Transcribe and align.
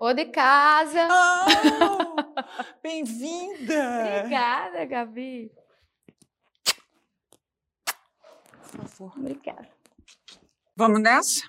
Ô 0.00 0.12
de 0.12 0.26
casa. 0.26 1.08
Oh, 1.10 2.16
Bem-vinda! 2.80 4.20
Obrigada, 4.20 4.84
Gabi. 4.84 5.50
Por 8.70 8.86
favor. 8.86 9.12
Obrigada. 9.18 9.68
Vamos 10.76 11.00
nessa? 11.00 11.42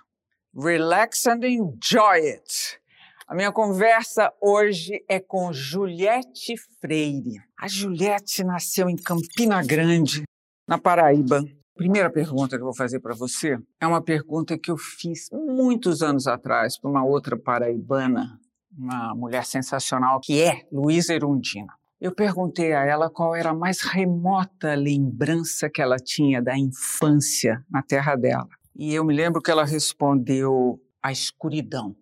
Relax 0.55 1.27
and 1.27 1.43
enjoy 1.43 2.27
it. 2.27 2.79
A 3.27 3.35
minha 3.35 3.51
conversa 3.51 4.33
hoje 4.41 5.05
é 5.07 5.19
com 5.19 5.53
Juliette 5.53 6.57
Freire. 6.81 7.39
A 7.55 7.67
Juliette 7.67 8.43
nasceu 8.43 8.89
em 8.89 8.95
Campina 8.95 9.63
Grande, 9.63 10.23
na 10.67 10.79
Paraíba. 10.79 11.43
Primeira 11.79 12.09
pergunta 12.09 12.57
que 12.57 12.61
eu 12.61 12.65
vou 12.65 12.75
fazer 12.75 12.99
para 12.99 13.15
você 13.15 13.57
é 13.79 13.87
uma 13.87 14.01
pergunta 14.01 14.57
que 14.57 14.69
eu 14.69 14.75
fiz 14.75 15.29
muitos 15.31 16.01
anos 16.01 16.27
atrás 16.27 16.77
para 16.77 16.89
uma 16.89 17.05
outra 17.05 17.37
paraibana, 17.37 18.37
uma 18.77 19.15
mulher 19.15 19.45
sensacional, 19.45 20.19
que 20.19 20.41
é 20.41 20.67
Luísa 20.73 21.13
Erundina. 21.13 21.73
Eu 22.01 22.13
perguntei 22.13 22.73
a 22.73 22.83
ela 22.83 23.09
qual 23.09 23.33
era 23.33 23.51
a 23.51 23.53
mais 23.53 23.79
remota 23.79 24.75
lembrança 24.75 25.69
que 25.69 25.81
ela 25.81 25.95
tinha 25.95 26.41
da 26.41 26.57
infância 26.57 27.63
na 27.71 27.81
terra 27.81 28.17
dela. 28.17 28.49
E 28.75 28.93
eu 28.93 29.05
me 29.05 29.15
lembro 29.15 29.41
que 29.41 29.49
ela 29.49 29.63
respondeu 29.63 30.81
a 31.01 31.13
escuridão. 31.13 31.95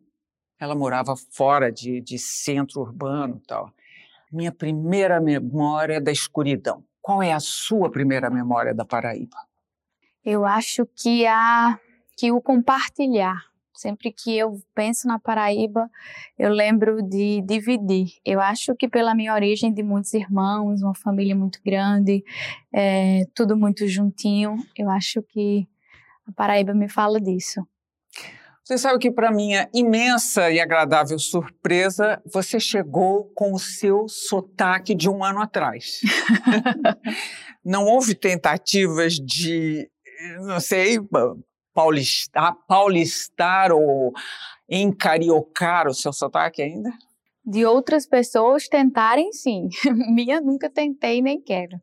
Ela 0.60 0.74
morava 0.74 1.14
fora 1.30 1.72
de, 1.72 2.02
de 2.02 2.18
centro 2.18 2.82
urbano 2.82 3.40
tal. 3.48 3.72
Minha 4.34 4.52
primeira 4.52 5.22
memória 5.22 6.02
da 6.02 6.12
escuridão. 6.12 6.84
Qual 7.00 7.22
é 7.22 7.32
a 7.32 7.40
sua 7.40 7.92
primeira 7.92 8.28
memória 8.32 8.74
da 8.74 8.84
Paraíba? 8.84 9.38
Eu 10.30 10.46
acho 10.46 10.86
que 10.94 11.26
a 11.26 11.80
que 12.18 12.34
o 12.34 12.42
compartilhar. 12.42 13.46
Sempre 13.74 14.12
que 14.12 14.38
eu 14.38 14.60
penso 14.76 15.08
na 15.08 15.18
Paraíba, 15.18 15.90
eu 16.38 16.50
lembro 16.52 17.02
de 17.02 17.42
dividir. 17.44 18.08
Eu 18.26 18.42
acho 18.42 18.76
que 18.76 18.90
pela 18.90 19.16
minha 19.16 19.34
origem 19.34 19.74
de 19.74 19.82
muitos 19.82 20.14
irmãos, 20.14 20.82
uma 20.82 20.94
família 20.94 21.34
muito 21.34 21.62
grande, 21.64 22.26
é, 22.74 23.24
tudo 23.34 23.56
muito 23.56 23.88
juntinho, 23.88 24.58
eu 24.78 24.90
acho 24.90 25.22
que 25.22 25.66
a 26.28 26.32
Paraíba 26.34 26.74
me 26.74 26.90
fala 26.90 27.22
disso. 27.22 27.66
Você 28.66 28.78
sabe 28.78 29.00
que, 29.00 29.10
para 29.10 29.32
minha 29.32 29.70
imensa 29.74 30.52
e 30.52 30.60
agradável 30.60 31.18
surpresa, 31.18 32.22
você 32.26 32.60
chegou 32.60 33.32
com 33.34 33.54
o 33.54 33.60
seu 33.60 34.10
sotaque 34.10 34.94
de 34.94 35.08
um 35.08 35.24
ano 35.24 35.42
atrás. 35.42 36.02
não 37.64 37.86
houve 37.86 38.14
tentativas 38.14 39.14
de, 39.14 39.90
não 40.40 40.60
sei, 40.60 40.98
paulistar, 41.74 42.56
paulistar 42.68 43.72
ou 43.72 44.14
encariocar 44.70 45.88
o 45.88 45.94
seu 45.94 46.12
sotaque 46.12 46.62
ainda? 46.62 46.90
De 47.46 47.66
outras 47.66 48.06
pessoas 48.06 48.68
tentarem, 48.68 49.32
sim. 49.32 49.70
Minha 50.14 50.42
nunca 50.42 50.70
tentei 50.70 51.22
nem 51.22 51.42
quero. 51.42 51.80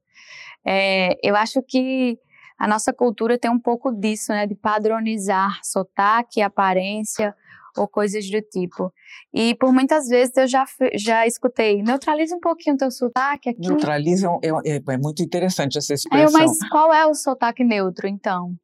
É, 0.66 1.16
eu 1.22 1.36
acho 1.36 1.62
que 1.62 2.18
a 2.58 2.68
nossa 2.68 2.92
cultura 2.92 3.38
tem 3.38 3.50
um 3.50 3.58
pouco 3.58 3.92
disso, 3.92 4.32
né, 4.32 4.46
de 4.46 4.54
padronizar 4.54 5.60
sotaque, 5.62 6.41
aparência 6.41 7.34
ou 7.80 7.89
coisas 7.89 8.28
do 8.28 8.41
tipo. 8.42 8.92
E 9.33 9.55
por 9.56 9.72
muitas 9.72 10.06
vezes 10.06 10.36
eu 10.36 10.47
já, 10.47 10.64
já 10.94 11.27
escutei, 11.27 11.83
neutraliza 11.83 12.36
um 12.36 12.41
pouquinho 12.41 12.77
o 12.77 12.78
teu 12.78 12.91
sotaque 12.91 13.50
aqui. 13.50 13.61
Neutraliza 13.61 14.28
é, 14.42 14.77
é, 14.77 14.83
é 14.86 14.98
muito 14.98 15.22
interessante 15.22 15.78
essa 15.78 15.94
expressão. 15.94 16.41
É, 16.41 16.44
mas 16.47 16.58
qual 16.69 16.92
é 16.92 17.06
o 17.06 17.14
sotaque 17.14 17.64
neutro, 17.64 18.06
então? 18.06 18.55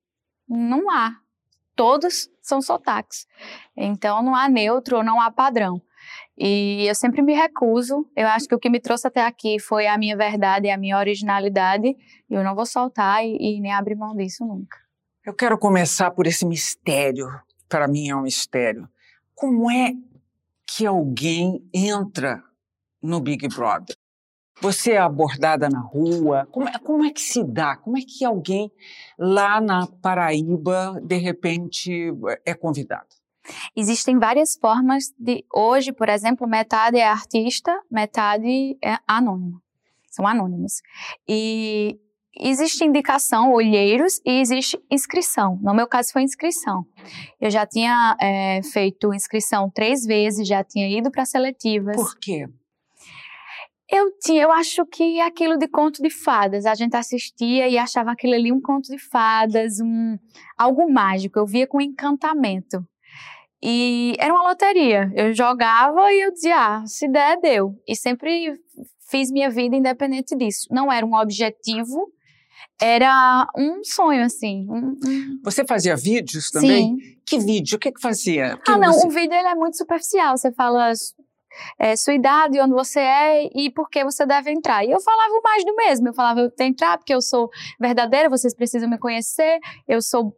Não 0.49 0.91
há. 0.91 1.17
Todos 1.77 2.29
são 2.43 2.61
sotaques. 2.61 3.27
Então 3.77 4.23
não 4.23 4.35
há 4.35 4.49
neutro 4.49 4.99
ou 4.99 5.05
não 5.05 5.21
há 5.21 5.31
padrão. 5.31 5.81
E 6.37 6.87
eu 6.89 6.95
sempre 6.95 7.23
me 7.23 7.35
recuso. 7.35 8.07
Eu 8.17 8.27
acho 8.29 8.49
que 8.49 8.55
o 8.55 8.59
que 8.59 8.71
me 8.71 8.81
trouxe 8.81 9.07
até 9.07 9.25
aqui 9.25 9.59
foi 9.59 9.87
a 9.87 9.99
minha 9.99 10.17
verdade 10.17 10.67
e 10.67 10.71
a 10.71 10.77
minha 10.77 10.99
originalidade. 10.99 11.89
E 11.89 12.35
eu 12.35 12.43
não 12.43 12.55
vou 12.55 12.65
soltar 12.65 13.25
e, 13.25 13.37
e 13.39 13.61
nem 13.61 13.73
abrir 13.73 13.95
mão 13.95 14.17
disso 14.17 14.45
nunca. 14.45 14.79
Eu 15.25 15.35
quero 15.35 15.59
começar 15.59 16.11
por 16.13 16.27
esse 16.27 16.47
mistério. 16.47 17.29
Para 17.69 17.87
mim 17.87 18.09
é 18.09 18.17
um 18.17 18.23
mistério. 18.23 18.89
Como 19.41 19.71
é 19.71 19.95
que 20.67 20.85
alguém 20.85 21.67
entra 21.73 22.45
no 23.03 23.21
Big 23.21 23.49
Brother? 23.49 23.97
Você 24.61 24.93
é 24.93 24.99
abordada 24.99 25.67
na 25.67 25.81
rua? 25.81 26.47
Como 26.53 26.69
é, 26.69 26.79
como 26.79 27.07
é 27.07 27.11
que 27.11 27.23
se 27.23 27.43
dá? 27.43 27.75
Como 27.75 27.97
é 27.97 28.03
que 28.03 28.23
alguém 28.23 28.71
lá 29.19 29.59
na 29.59 29.87
Paraíba, 29.87 31.01
de 31.03 31.17
repente, 31.17 32.13
é 32.45 32.53
convidado? 32.53 33.09
Existem 33.75 34.19
várias 34.19 34.57
formas 34.57 35.11
de. 35.19 35.43
Hoje, 35.55 35.91
por 35.91 36.11
exemplo, 36.11 36.47
metade 36.47 36.99
é 36.99 37.09
artista, 37.09 37.75
metade 37.91 38.77
é 38.85 38.99
anônimo. 39.07 39.63
São 40.11 40.27
anônimos. 40.27 40.83
E 41.27 41.99
existe 42.41 42.85
indicação, 42.85 43.53
olheiros, 43.53 44.21
e 44.25 44.41
existe 44.41 44.81
inscrição. 44.91 45.59
No 45.63 45.75
meu 45.75 45.87
caso, 45.87 46.13
foi 46.13 46.23
inscrição. 46.23 46.85
Eu 47.41 47.51
já 47.51 47.67
tinha 47.67 48.17
é, 48.21 48.61
feito 48.63 49.13
inscrição 49.13 49.71
três 49.71 50.05
vezes, 50.05 50.49
já 50.49 50.65
tinha 50.65 50.89
ido 50.89 51.11
para 51.11 51.25
seletivas. 51.25 51.97
Por 51.97 52.19
quê? 52.19 52.47
Eu 53.93 54.13
tinha, 54.23 54.43
eu 54.43 54.53
acho 54.53 54.87
que 54.87 55.21
aquilo 55.21 55.59
de 55.59 55.67
conto 55.67 56.01
de 56.01 56.11
fadas, 56.11 56.65
a 56.65 56.77
gente 56.77 56.97
assistia 56.97 57.69
e 57.69 57.77
achava 57.77 58.13
aquilo 58.13 58.35
ali 58.35 58.53
um 58.53 58.61
conto 58.61 58.87
de 58.87 58.99
fadas, 58.99 59.81
um 59.81 60.17
algo 60.57 60.89
mágico. 60.91 61.39
Eu 61.41 61.47
via 61.47 61.67
com 61.67 61.81
encantamento. 61.81 62.87
E 63.63 64.15
era 64.19 64.33
uma 64.33 64.49
loteria. 64.49 65.11
Eu 65.15 65.35
jogava 65.35 66.13
e 66.13 66.25
eu 66.25 66.33
dizia, 66.33 66.57
ah, 66.57 66.87
se 66.87 67.09
der, 67.09 67.39
deu. 67.41 67.75
E 67.87 67.97
sempre 67.97 68.57
fiz 69.11 69.31
minha 69.31 69.51
vida 69.51 69.77
independente 69.77 70.37
disso. 70.37 70.69
Não 70.71 70.91
era 70.91 71.05
um 71.05 71.15
objetivo, 71.15 72.11
era 72.81 73.47
um 73.57 73.83
sonho, 73.85 74.25
assim. 74.25 74.67
Um, 74.69 74.97
um... 75.05 75.41
Você 75.45 75.65
fazia 75.65 75.97
vídeos 75.97 76.51
também? 76.51 76.97
Sim. 76.97 77.21
Que 77.27 77.39
vídeo? 77.39 77.77
O 77.77 77.79
que, 77.79 77.93
que 77.93 78.01
fazia? 78.01 78.59
ah, 78.67 78.79
não, 78.79 78.93
você... 78.93 79.07
o 79.07 79.11
vídeo 79.11 79.35
ele 79.35 79.49
é 79.49 79.55
muito 79.55 79.77
superficial. 79.77 80.37
Você 80.37 80.53
fala 80.53 80.93
é, 81.79 81.97
sua 81.97 82.15
idade, 82.15 82.61
onde 82.61 82.73
você 82.73 83.01
é 83.01 83.51
e 83.55 83.71
por 83.71 83.89
que 83.89 84.05
você 84.05 84.25
deve 84.25 84.51
entrar. 84.51 84.85
E 84.85 84.91
eu 84.91 85.01
falava 85.01 85.41
mais 85.43 85.65
do 85.65 85.75
mesmo. 85.75 86.09
Eu 86.09 86.15
falava, 86.15 86.41
eu 86.41 86.51
tenho 86.51 86.75
que 86.75 86.83
entrar 86.83 86.99
porque 86.99 87.15
eu 87.15 87.21
sou 87.23 87.51
verdadeira, 87.79 88.29
vocês 88.29 88.55
precisam 88.55 88.89
me 88.89 88.99
conhecer, 88.99 89.59
eu 89.89 90.01
sou 90.01 90.37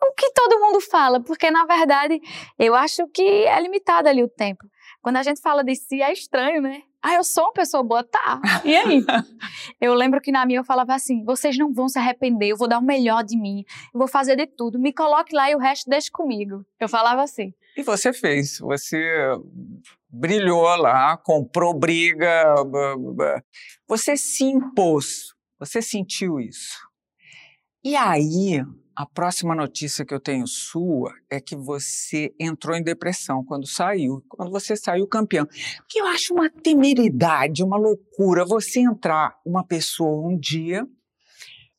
o 0.00 0.12
que 0.12 0.30
todo 0.32 0.60
mundo 0.60 0.80
fala, 0.80 1.20
porque 1.20 1.50
na 1.50 1.64
verdade 1.64 2.20
eu 2.56 2.74
acho 2.74 3.06
que 3.08 3.22
é 3.22 3.60
limitado 3.60 4.08
ali 4.08 4.22
o 4.22 4.28
tempo. 4.28 4.64
Quando 5.02 5.16
a 5.16 5.22
gente 5.22 5.40
fala 5.40 5.64
de 5.64 5.74
si 5.74 6.02
é 6.02 6.12
estranho, 6.12 6.60
né? 6.60 6.82
Ah, 7.02 7.14
eu 7.14 7.22
sou 7.22 7.44
uma 7.44 7.52
pessoa 7.52 7.82
boa, 7.82 8.02
tá. 8.02 8.40
E 8.64 8.76
aí? 8.76 9.04
eu 9.80 9.94
lembro 9.94 10.20
que 10.20 10.32
na 10.32 10.44
minha 10.44 10.60
eu 10.60 10.64
falava 10.64 10.94
assim: 10.94 11.24
vocês 11.24 11.56
não 11.56 11.72
vão 11.72 11.88
se 11.88 11.98
arrepender, 11.98 12.48
eu 12.48 12.56
vou 12.56 12.68
dar 12.68 12.78
o 12.78 12.84
melhor 12.84 13.22
de 13.22 13.36
mim, 13.36 13.64
eu 13.94 13.98
vou 13.98 14.08
fazer 14.08 14.36
de 14.36 14.46
tudo, 14.46 14.78
me 14.78 14.92
coloque 14.92 15.34
lá 15.34 15.50
e 15.50 15.54
o 15.54 15.58
resto 15.58 15.88
deixe 15.88 16.10
comigo. 16.10 16.64
Eu 16.80 16.88
falava 16.88 17.22
assim. 17.22 17.52
E 17.76 17.82
você 17.82 18.12
fez, 18.12 18.58
você 18.58 18.98
brilhou 20.08 20.64
lá, 20.76 21.16
comprou 21.16 21.72
briga, 21.72 22.54
você 23.86 24.16
se 24.16 24.44
impôs, 24.44 25.34
você 25.58 25.80
sentiu 25.80 26.40
isso. 26.40 26.88
E 27.84 27.94
aí, 27.94 28.64
a 28.98 29.06
próxima 29.06 29.54
notícia 29.54 30.04
que 30.04 30.12
eu 30.12 30.18
tenho 30.18 30.44
sua 30.48 31.14
é 31.30 31.40
que 31.40 31.54
você 31.54 32.34
entrou 32.36 32.76
em 32.76 32.82
depressão 32.82 33.44
quando 33.44 33.64
saiu, 33.64 34.24
quando 34.28 34.50
você 34.50 34.74
saiu 34.74 35.06
campeão. 35.06 35.46
Que 35.88 36.00
eu 36.00 36.06
acho 36.08 36.34
uma 36.34 36.50
temeridade, 36.50 37.62
uma 37.62 37.76
loucura 37.76 38.44
você 38.44 38.80
entrar 38.80 39.38
uma 39.46 39.64
pessoa 39.64 40.28
um 40.28 40.36
dia 40.36 40.84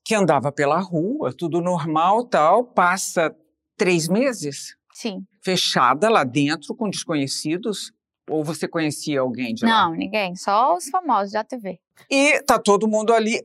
que 0.01 0.15
andava 0.15 0.49
pela 0.49 0.79
rua, 0.79 1.33
tudo 1.37 1.59
normal, 1.59 2.23
tal, 2.23 2.63
passa 2.63 3.35
três 3.75 4.07
meses, 4.07 4.77
sim, 4.93 5.19
fechada 5.43 6.09
lá 6.09 6.23
dentro 6.23 6.73
com 6.73 6.89
desconhecidos. 6.89 7.91
Ou 8.29 8.45
você 8.45 8.65
conhecia 8.65 9.19
alguém 9.19 9.53
de 9.53 9.65
lá? 9.65 9.71
Não, 9.71 9.93
ninguém, 9.93 10.37
só 10.37 10.73
os 10.73 10.87
famosos 10.87 11.33
da 11.33 11.43
TV. 11.43 11.81
E 12.09 12.41
tá 12.43 12.59
todo 12.59 12.87
mundo 12.87 13.11
ali. 13.11 13.41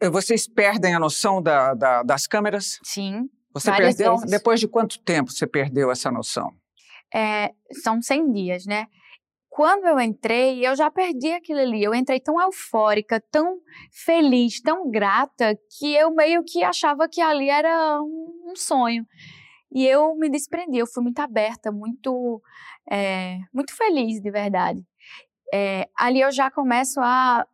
Eh, 0.00 0.10
vocês 0.10 0.46
perdem 0.46 0.94
a 0.94 0.98
noção 0.98 1.42
da, 1.42 1.74
da, 1.74 2.02
das 2.02 2.26
câmeras? 2.26 2.78
Sim. 2.82 3.28
Você 3.52 3.70
perdeu? 3.70 4.16
Vezes. 4.16 4.30
Depois 4.30 4.60
de 4.60 4.66
quanto 4.66 4.98
tempo 4.98 5.30
você 5.30 5.46
perdeu 5.46 5.90
essa 5.90 6.10
noção? 6.10 6.52
É, 7.14 7.52
são 7.82 8.02
100 8.02 8.32
dias, 8.32 8.66
né? 8.66 8.86
Quando 9.48 9.86
eu 9.86 10.00
entrei, 10.00 10.66
eu 10.66 10.74
já 10.74 10.90
perdi 10.90 11.30
aquilo 11.30 11.60
ali. 11.60 11.84
Eu 11.84 11.94
entrei 11.94 12.18
tão 12.18 12.40
eufórica, 12.40 13.22
tão 13.30 13.60
feliz, 14.04 14.60
tão 14.60 14.90
grata, 14.90 15.56
que 15.78 15.94
eu 15.94 16.12
meio 16.12 16.42
que 16.42 16.64
achava 16.64 17.08
que 17.08 17.20
ali 17.20 17.48
era 17.48 18.02
um, 18.02 18.50
um 18.50 18.56
sonho. 18.56 19.06
E 19.72 19.86
eu 19.86 20.16
me 20.16 20.28
desprendi, 20.28 20.78
eu 20.78 20.86
fui 20.88 21.04
muito 21.04 21.20
aberta, 21.20 21.70
muito, 21.70 22.42
é, 22.90 23.38
muito 23.52 23.72
feliz, 23.76 24.20
de 24.20 24.30
verdade. 24.30 24.84
É, 25.52 25.88
ali 25.96 26.20
eu 26.20 26.32
já 26.32 26.50
começo 26.50 27.00
a 27.00 27.46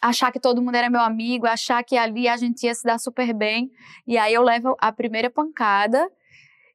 achar 0.00 0.30
que 0.30 0.40
todo 0.40 0.62
mundo 0.62 0.74
era 0.74 0.90
meu 0.90 1.00
amigo, 1.00 1.46
achar 1.46 1.82
que 1.82 1.96
ali 1.96 2.28
a 2.28 2.36
gente 2.36 2.64
ia 2.64 2.74
se 2.74 2.84
dar 2.84 2.98
super 2.98 3.32
bem. 3.34 3.70
E 4.06 4.18
aí 4.18 4.34
eu 4.34 4.42
levo 4.42 4.76
a 4.80 4.92
primeira 4.92 5.30
pancada 5.30 6.08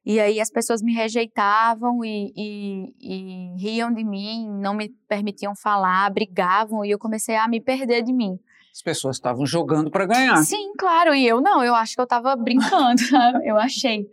E 0.04 0.18
aí 0.18 0.40
as 0.40 0.50
pessoas 0.50 0.82
me 0.82 0.92
rejeitavam 0.92 2.04
e, 2.04 2.32
e, 2.36 2.94
e 3.00 3.62
riam 3.62 3.92
de 3.92 4.02
mim, 4.04 4.48
não 4.60 4.74
me 4.74 4.88
permitiam 5.08 5.54
falar, 5.54 6.10
brigavam 6.10 6.84
e 6.84 6.90
eu 6.90 6.98
comecei 6.98 7.36
a 7.36 7.46
me 7.46 7.60
perder 7.60 8.02
de 8.02 8.12
mim. 8.12 8.38
As 8.74 8.82
pessoas 8.82 9.16
estavam 9.16 9.44
jogando 9.46 9.90
para 9.90 10.06
ganhar. 10.06 10.36
Sim, 10.38 10.72
claro, 10.78 11.14
e 11.14 11.26
eu 11.26 11.40
não, 11.40 11.62
eu 11.62 11.74
acho 11.74 11.94
que 11.94 12.00
eu 12.00 12.04
estava 12.04 12.34
brincando, 12.34 13.00
sabe? 13.06 13.46
Eu 13.46 13.56
achei. 13.58 14.06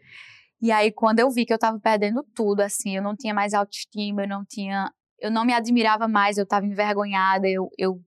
E 0.62 0.72
aí 0.72 0.92
quando 0.92 1.20
eu 1.20 1.32
vi 1.32 1.46
que 1.46 1.54
eu 1.54 1.56
estava 1.56 1.80
perdendo 1.80 2.24
tudo, 2.36 2.60
assim, 2.62 2.96
eu 2.96 3.02
não 3.02 3.16
tinha 3.16 3.34
mais 3.34 3.54
autoestima, 3.54 4.24
eu 4.24 4.28
não 4.28 4.44
tinha, 4.46 4.92
eu 5.20 5.32
não 5.32 5.44
me 5.46 5.54
admirava 5.54 6.08
mais, 6.08 6.38
eu 6.38 6.44
estava 6.44 6.66
envergonhada, 6.66 7.48
eu, 7.48 7.70
eu 7.80 8.00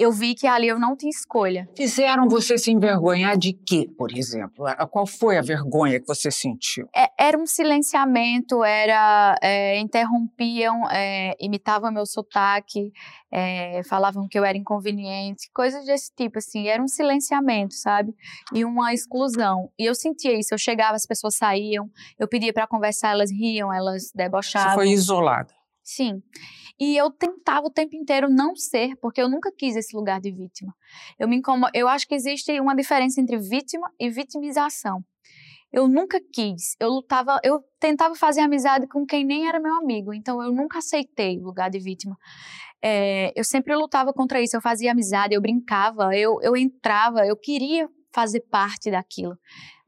eu 0.00 0.10
vi 0.10 0.34
que 0.34 0.46
ali 0.46 0.66
eu 0.66 0.78
não 0.78 0.96
tinha 0.96 1.10
escolha. 1.10 1.68
Fizeram 1.76 2.26
você 2.26 2.56
se 2.56 2.70
envergonhar 2.70 3.36
de 3.36 3.52
quê, 3.52 3.86
por 3.98 4.10
exemplo? 4.16 4.64
Qual 4.90 5.06
foi 5.06 5.36
a 5.36 5.42
vergonha 5.42 6.00
que 6.00 6.06
você 6.06 6.30
sentiu? 6.30 6.88
É, 6.96 7.10
era 7.18 7.36
um 7.36 7.46
silenciamento, 7.46 8.64
era 8.64 9.36
é, 9.42 9.78
interrompiam, 9.78 10.88
é, 10.90 11.36
imitavam 11.38 11.92
meu 11.92 12.06
sotaque, 12.06 12.90
é, 13.30 13.82
falavam 13.84 14.26
que 14.26 14.38
eu 14.38 14.44
era 14.44 14.56
inconveniente, 14.56 15.50
coisas 15.54 15.84
desse 15.84 16.10
tipo, 16.16 16.38
assim. 16.38 16.66
Era 16.66 16.82
um 16.82 16.88
silenciamento, 16.88 17.74
sabe? 17.74 18.14
E 18.54 18.64
uma 18.64 18.94
exclusão. 18.94 19.70
E 19.78 19.84
eu 19.84 19.94
sentia 19.94 20.32
isso. 20.32 20.54
Eu 20.54 20.58
chegava, 20.58 20.96
as 20.96 21.04
pessoas 21.04 21.36
saíam, 21.36 21.90
eu 22.18 22.26
pedia 22.26 22.54
para 22.54 22.66
conversar, 22.66 23.10
elas 23.10 23.30
riam, 23.30 23.70
elas 23.70 24.10
debochavam. 24.14 24.70
Você 24.70 24.74
foi 24.76 24.88
isolada. 24.92 25.52
Sim. 25.82 26.22
E 26.80 26.96
eu 26.96 27.10
tentava 27.10 27.66
o 27.66 27.70
tempo 27.70 27.94
inteiro 27.94 28.30
não 28.30 28.56
ser, 28.56 28.96
porque 29.02 29.20
eu 29.20 29.28
nunca 29.28 29.52
quis 29.52 29.76
esse 29.76 29.94
lugar 29.94 30.18
de 30.18 30.32
vítima. 30.32 30.74
Eu 31.18 31.28
me 31.28 31.42
eu 31.74 31.86
acho 31.86 32.08
que 32.08 32.14
existe 32.14 32.58
uma 32.58 32.74
diferença 32.74 33.20
entre 33.20 33.36
vítima 33.36 33.92
e 34.00 34.08
vitimização. 34.08 35.04
Eu 35.72 35.86
nunca 35.86 36.18
quis, 36.32 36.74
eu 36.80 36.88
lutava, 36.88 37.38
eu 37.44 37.62
tentava 37.78 38.16
fazer 38.16 38.40
amizade 38.40 38.88
com 38.88 39.06
quem 39.06 39.24
nem 39.24 39.46
era 39.46 39.60
meu 39.60 39.72
amigo, 39.74 40.12
então 40.12 40.42
eu 40.42 40.50
nunca 40.52 40.78
aceitei 40.78 41.38
o 41.38 41.44
lugar 41.44 41.70
de 41.70 41.78
vítima. 41.78 42.16
É, 42.82 43.32
eu 43.36 43.44
sempre 43.44 43.76
lutava 43.76 44.12
contra 44.12 44.40
isso, 44.40 44.56
eu 44.56 44.60
fazia 44.60 44.90
amizade, 44.90 45.32
eu 45.34 45.40
brincava, 45.40 46.16
eu, 46.16 46.38
eu 46.42 46.56
entrava, 46.56 47.24
eu 47.24 47.36
queria 47.36 47.88
fazer 48.12 48.40
parte 48.50 48.90
daquilo, 48.90 49.38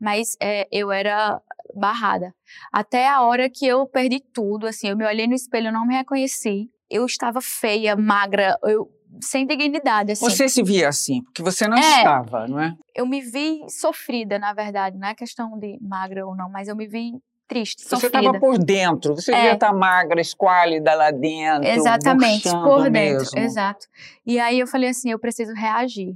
mas 0.00 0.36
é, 0.40 0.68
eu 0.70 0.92
era 0.92 1.42
barrada. 1.74 2.32
Até 2.72 3.08
a 3.08 3.22
hora 3.22 3.50
que 3.50 3.66
eu 3.66 3.84
perdi 3.88 4.20
tudo, 4.20 4.68
assim, 4.68 4.88
eu 4.88 4.96
me 4.96 5.04
olhei 5.04 5.26
no 5.26 5.34
espelho, 5.34 5.68
eu 5.68 5.72
não 5.72 5.84
me 5.84 5.96
reconheci, 5.96 6.70
eu 6.92 7.06
estava 7.06 7.40
feia, 7.40 7.96
magra, 7.96 8.58
eu 8.64 8.88
sem 9.20 9.46
dignidade. 9.46 10.12
Assim. 10.12 10.24
Você 10.24 10.48
se 10.48 10.62
via 10.62 10.88
assim, 10.88 11.22
porque 11.24 11.42
você 11.42 11.68
não 11.68 11.76
é, 11.76 11.80
estava, 11.80 12.46
não 12.48 12.60
é? 12.60 12.74
Eu 12.94 13.06
me 13.06 13.20
vi 13.20 13.60
sofrida, 13.68 14.38
na 14.38 14.54
verdade, 14.54 14.98
não 14.98 15.08
é 15.08 15.14
questão 15.14 15.58
de 15.58 15.78
magra 15.80 16.26
ou 16.26 16.34
não, 16.34 16.50
mas 16.50 16.68
eu 16.68 16.76
me 16.76 16.86
vi 16.86 17.12
triste, 17.46 17.84
Você 17.86 18.06
estava 18.06 18.38
por 18.38 18.58
dentro, 18.58 19.14
você 19.14 19.30
é. 19.32 19.36
devia 19.36 19.52
estar 19.54 19.72
magra, 19.74 20.20
esquálida 20.20 20.94
lá 20.94 21.10
dentro. 21.10 21.68
Exatamente, 21.68 22.48
por 22.48 22.88
dentro, 22.88 23.18
mesmo. 23.18 23.38
exato. 23.38 23.86
E 24.24 24.38
aí 24.38 24.58
eu 24.58 24.66
falei 24.66 24.88
assim, 24.88 25.10
eu 25.10 25.18
preciso 25.18 25.52
reagir. 25.52 26.14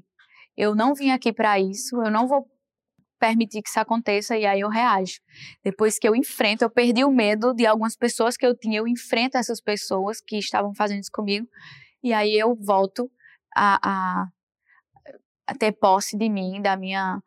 Eu 0.57 0.75
não 0.75 0.95
vim 0.95 1.11
aqui 1.11 1.33
para 1.33 1.61
isso, 1.61 2.01
eu 2.03 2.11
não 2.11 2.27
vou 2.27 2.47
permitir 3.19 3.63
que 3.63 3.69
isso 3.69 3.81
aconteça 3.81 4.37
e 4.37 4.45
aí 4.47 4.61
eu 4.61 4.69
reajo. 4.69 5.21
Depois 5.65 5.99
que 5.99 6.09
eu 6.09 6.15
enfrento, 6.15 6.65
eu 6.65 6.71
perdi 6.71 7.05
o 7.05 7.11
medo 7.11 7.55
de 7.55 7.67
algumas 7.67 7.97
pessoas 7.97 8.37
que 8.37 8.47
eu 8.47 8.57
tinha, 8.57 8.79
eu 8.79 8.89
enfrento 8.89 9.37
essas 9.37 9.61
pessoas 9.61 10.21
que 10.21 10.39
estavam 10.39 10.75
fazendo 10.75 11.01
isso 11.01 11.11
comigo 11.13 11.47
e 12.03 12.13
aí 12.13 12.39
eu 12.39 12.55
volto 12.55 13.11
a, 13.55 13.79
a, 13.83 14.27
a 15.47 15.55
ter 15.55 15.73
posse 15.73 16.17
de 16.17 16.29
mim, 16.29 16.61
da 16.61 16.77
minha 16.77 17.21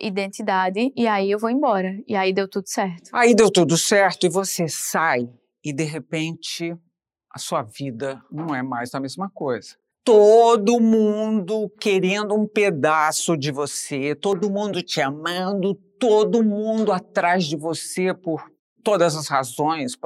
identidade 0.00 0.92
e 0.94 1.06
aí 1.06 1.30
eu 1.30 1.38
vou 1.38 1.50
embora. 1.50 1.90
E 2.06 2.14
aí 2.14 2.32
deu 2.32 2.48
tudo 2.48 2.68
certo. 2.68 3.10
Aí 3.12 3.34
deu 3.34 3.50
tudo 3.50 3.76
certo 3.76 4.26
e 4.26 4.28
você 4.28 4.68
sai 4.68 5.28
e 5.64 5.72
de 5.72 5.84
repente 5.84 6.76
a 7.30 7.38
sua 7.38 7.62
vida 7.62 8.22
não 8.30 8.54
é 8.54 8.62
mais 8.62 8.94
a 8.94 9.00
mesma 9.00 9.30
coisa 9.30 9.76
todo 10.06 10.78
mundo 10.78 11.68
querendo 11.80 12.32
um 12.32 12.46
pedaço 12.46 13.36
de 13.36 13.50
você, 13.50 14.14
todo 14.14 14.48
mundo 14.48 14.80
te 14.80 15.00
amando, 15.00 15.74
todo 15.98 16.44
mundo 16.44 16.92
atrás 16.92 17.44
de 17.44 17.56
você 17.56 18.14
por 18.14 18.48
todas 18.84 19.16
as 19.16 19.26
razões, 19.26 19.98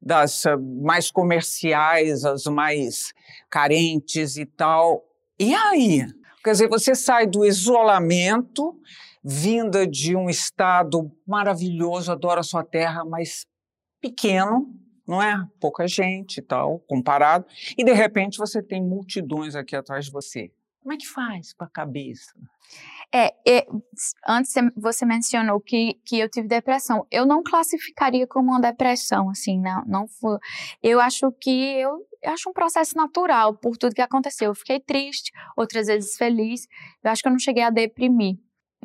das 0.00 0.44
ah, 0.44 0.58
mais 0.58 1.10
comerciais, 1.10 2.22
as 2.26 2.44
mais 2.44 3.14
carentes 3.48 4.36
e 4.36 4.44
tal. 4.44 5.02
E 5.40 5.54
aí? 5.54 6.04
Quer 6.44 6.50
dizer, 6.50 6.68
você 6.68 6.94
sai 6.94 7.26
do 7.26 7.46
isolamento, 7.46 8.78
vinda 9.24 9.86
de 9.86 10.14
um 10.14 10.28
estado 10.28 11.10
maravilhoso, 11.26 12.12
adora 12.12 12.42
sua 12.42 12.62
terra, 12.62 13.06
mas 13.06 13.46
pequeno, 14.02 14.68
não 15.06 15.22
é? 15.22 15.46
Pouca 15.60 15.86
gente 15.86 16.38
e 16.38 16.42
tal, 16.42 16.78
comparado. 16.80 17.46
E 17.76 17.84
de 17.84 17.92
repente 17.92 18.38
você 18.38 18.62
tem 18.62 18.82
multidões 18.82 19.54
aqui 19.54 19.76
atrás 19.76 20.06
de 20.06 20.10
você. 20.10 20.50
Como 20.80 20.92
é 20.92 20.96
que 20.96 21.08
faz 21.08 21.52
com 21.54 21.64
a 21.64 21.68
cabeça? 21.68 22.34
É, 23.12 23.32
é, 23.48 23.66
antes 24.26 24.52
você 24.76 25.06
mencionou 25.06 25.60
que, 25.60 25.94
que 26.04 26.18
eu 26.18 26.28
tive 26.28 26.48
depressão. 26.48 27.06
Eu 27.10 27.24
não 27.24 27.42
classificaria 27.42 28.26
como 28.26 28.50
uma 28.50 28.60
depressão, 28.60 29.30
assim, 29.30 29.58
não, 29.58 29.84
não 29.86 30.08
foi. 30.08 30.36
Eu 30.82 31.00
acho 31.00 31.30
que 31.40 31.78
eu, 31.78 32.06
eu 32.22 32.32
acho 32.32 32.50
um 32.50 32.52
processo 32.52 32.96
natural 32.96 33.54
por 33.54 33.76
tudo 33.76 33.94
que 33.94 34.02
aconteceu. 34.02 34.50
Eu 34.50 34.54
fiquei 34.54 34.80
triste, 34.80 35.30
outras 35.56 35.86
vezes 35.86 36.16
feliz. 36.16 36.66
Eu 37.02 37.10
acho 37.10 37.22
que 37.22 37.28
eu 37.28 37.32
não 37.32 37.38
cheguei 37.38 37.62
a 37.62 37.70
deprimir. 37.70 38.36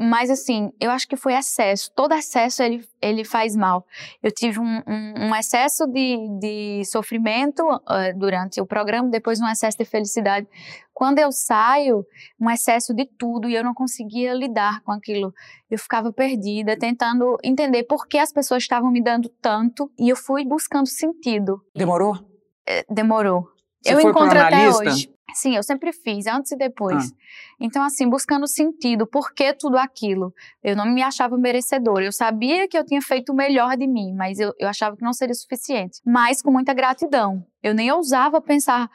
Mas 0.01 0.30
assim, 0.30 0.72
eu 0.80 0.90
acho 0.92 1.06
que 1.06 1.18
foi 1.18 1.34
excesso. 1.34 1.92
Todo 1.94 2.13
excesso 2.13 2.63
ele, 2.63 2.88
ele 3.01 3.25
faz 3.25 3.54
mal. 3.54 3.86
Eu 4.24 4.31
tive 4.31 4.57
um, 4.57 4.81
um, 4.88 5.28
um 5.28 5.36
excesso 5.36 5.86
de, 5.88 6.40
de 6.40 6.86
sofrimento 6.86 7.62
uh, 7.62 8.18
durante 8.18 8.62
o 8.62 8.66
programa, 8.66 9.10
depois 9.10 9.42
um 9.42 9.48
excesso 9.48 9.78
de 9.78 9.84
felicidade. 9.84 10.48
Quando 10.94 11.19
eu 11.19 11.34
saio, 11.34 12.06
um 12.40 12.50
excesso 12.50 12.94
de 12.94 13.06
tudo 13.18 13.50
e 13.50 13.56
eu 13.56 13.63
não 13.63 13.74
conseguia 13.74 14.34
lidar 14.34 14.81
com 14.84 14.94
aquilo. 14.94 15.34
Eu 15.69 15.78
ficava 15.78 16.13
perdida, 16.13 16.78
tentando 16.80 17.38
entender 17.44 17.84
por 17.84 18.07
que 18.07 18.18
as 18.18 18.31
pessoas 18.31 18.63
estavam 18.63 18.90
me 18.90 19.04
dando 19.04 19.28
tanto 19.42 19.92
e 20.00 20.07
eu 20.07 20.16
fui 20.16 20.46
buscando 20.46 20.88
sentido. 20.88 21.62
Demorou? 21.75 22.18
É, 22.66 22.86
demorou. 22.90 23.50
Você 23.84 23.94
eu 23.94 24.00
encontro 24.00 24.40
até 24.40 24.69
hoje. 24.69 25.13
Sim, 25.33 25.55
eu 25.55 25.63
sempre 25.63 25.91
fiz, 25.91 26.27
antes 26.27 26.51
e 26.51 26.57
depois. 26.57 27.11
Ah. 27.11 27.15
Então, 27.59 27.83
assim, 27.83 28.09
buscando 28.09 28.47
sentido, 28.47 29.05
por 29.05 29.33
que 29.33 29.53
tudo 29.53 29.77
aquilo? 29.77 30.33
Eu 30.63 30.75
não 30.75 30.85
me 30.85 31.01
achava 31.01 31.37
merecedora. 31.37 32.05
Eu 32.05 32.11
sabia 32.11 32.67
que 32.67 32.77
eu 32.77 32.85
tinha 32.85 33.01
feito 33.01 33.31
o 33.31 33.35
melhor 33.35 33.75
de 33.77 33.87
mim, 33.87 34.13
mas 34.13 34.39
eu, 34.39 34.53
eu 34.59 34.67
achava 34.67 34.95
que 34.95 35.03
não 35.03 35.13
seria 35.13 35.35
suficiente. 35.35 35.99
Mas 36.05 36.41
com 36.41 36.51
muita 36.51 36.73
gratidão. 36.73 37.45
Eu 37.61 37.73
nem 37.73 37.91
ousava 37.91 38.41
pensar, 38.41 38.89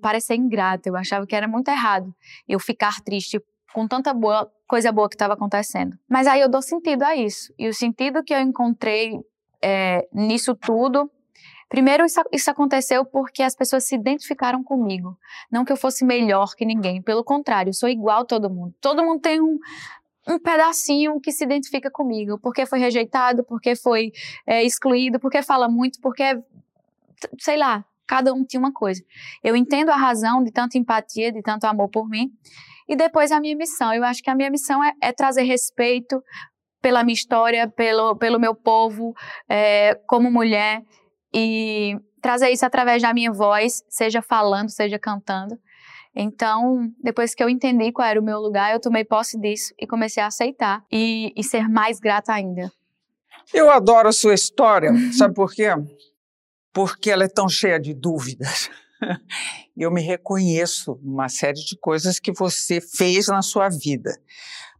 parecer 0.00 0.34
ingrata. 0.34 0.88
Eu 0.88 0.96
achava 0.96 1.26
que 1.26 1.34
era 1.34 1.48
muito 1.48 1.68
errado 1.68 2.14
eu 2.48 2.58
ficar 2.58 3.00
triste 3.00 3.40
com 3.72 3.86
tanta 3.86 4.12
boa, 4.12 4.50
coisa 4.66 4.92
boa 4.92 5.08
que 5.08 5.14
estava 5.14 5.34
acontecendo. 5.34 5.96
Mas 6.08 6.26
aí 6.26 6.40
eu 6.40 6.48
dou 6.48 6.62
sentido 6.62 7.02
a 7.02 7.16
isso. 7.16 7.52
E 7.58 7.68
o 7.68 7.74
sentido 7.74 8.22
que 8.22 8.34
eu 8.34 8.40
encontrei 8.40 9.18
é, 9.62 10.06
nisso 10.12 10.54
tudo 10.54 11.10
Primeiro, 11.70 12.04
isso, 12.04 12.20
isso, 12.32 12.50
aconteceu 12.50 13.04
porque 13.04 13.44
as 13.44 13.54
pessoas 13.54 13.84
se 13.84 13.94
identificaram 13.94 14.62
comigo. 14.62 15.16
Não 15.48 15.64
que 15.64 15.70
eu 15.70 15.76
fosse 15.76 16.04
melhor 16.04 16.56
que 16.56 16.66
ninguém, 16.66 17.00
pelo 17.00 17.22
contrário, 17.22 17.70
eu 17.70 17.74
sou 17.74 17.88
igual 17.88 18.22
a 18.22 18.24
todo 18.24 18.50
mundo. 18.50 18.74
Todo 18.80 19.04
mundo 19.04 19.20
tem 19.20 19.40
um, 19.40 19.56
um 20.28 20.38
pedacinho 20.40 21.20
que 21.20 21.30
se 21.30 21.44
identifica 21.44 21.88
comigo, 21.88 22.40
porque 22.40 22.66
foi 22.66 22.80
rejeitado, 22.80 23.44
porque 23.44 23.76
foi 23.76 24.10
é, 24.44 24.64
excluído, 24.64 25.20
porque 25.20 25.42
fala 25.42 25.68
muito, 25.68 26.00
porque, 26.00 26.42
sei 27.38 27.56
lá, 27.56 27.84
cada 28.04 28.34
um 28.34 28.44
tinha 28.44 28.58
uma 28.58 28.72
coisa. 28.72 29.00
Eu 29.40 29.54
entendo 29.54 29.90
a 29.90 29.96
razão 29.96 30.42
de 30.42 30.50
tanta 30.50 30.76
empatia, 30.76 31.30
de 31.30 31.40
tanto 31.40 31.66
amor 31.66 31.88
por 31.88 32.08
mim. 32.08 32.32
E 32.88 32.96
depois 32.96 33.30
a 33.30 33.38
minha 33.38 33.54
missão. 33.54 33.94
Eu 33.94 34.02
acho 34.02 34.20
que 34.20 34.28
a 34.28 34.34
minha 34.34 34.50
missão 34.50 34.82
é, 34.82 34.92
é 35.00 35.12
trazer 35.12 35.42
respeito 35.42 36.20
pela 36.82 37.04
minha 37.04 37.14
história, 37.14 37.68
pelo, 37.68 38.16
pelo 38.16 38.40
meu 38.40 38.56
povo, 38.56 39.14
é, 39.48 39.94
como 40.08 40.28
mulher 40.32 40.82
e 41.32 41.96
trazer 42.20 42.50
isso 42.50 42.64
através 42.66 43.02
da 43.02 43.14
minha 43.14 43.32
voz, 43.32 43.82
seja 43.88 44.20
falando, 44.20 44.68
seja 44.68 44.98
cantando. 44.98 45.58
Então, 46.14 46.92
depois 47.02 47.34
que 47.34 47.42
eu 47.42 47.48
entendi 47.48 47.92
qual 47.92 48.08
era 48.08 48.20
o 48.20 48.24
meu 48.24 48.38
lugar, 48.40 48.72
eu 48.72 48.80
tomei 48.80 49.04
posse 49.04 49.38
disso 49.38 49.72
e 49.78 49.86
comecei 49.86 50.22
a 50.22 50.26
aceitar 50.26 50.84
e, 50.90 51.32
e 51.36 51.44
ser 51.44 51.68
mais 51.68 52.00
grata 52.00 52.32
ainda. 52.32 52.70
Eu 53.54 53.70
adoro 53.70 54.08
a 54.08 54.12
sua 54.12 54.34
história, 54.34 54.90
sabe 55.16 55.34
por 55.34 55.52
quê? 55.52 55.68
Porque 56.72 57.10
ela 57.10 57.24
é 57.24 57.28
tão 57.28 57.48
cheia 57.48 57.78
de 57.78 57.94
dúvidas. 57.94 58.70
Eu 59.76 59.90
me 59.90 60.00
reconheço 60.00 60.98
numa 61.02 61.28
série 61.28 61.64
de 61.64 61.76
coisas 61.78 62.18
que 62.18 62.32
você 62.32 62.80
fez 62.80 63.28
na 63.28 63.42
sua 63.42 63.68
vida. 63.68 64.14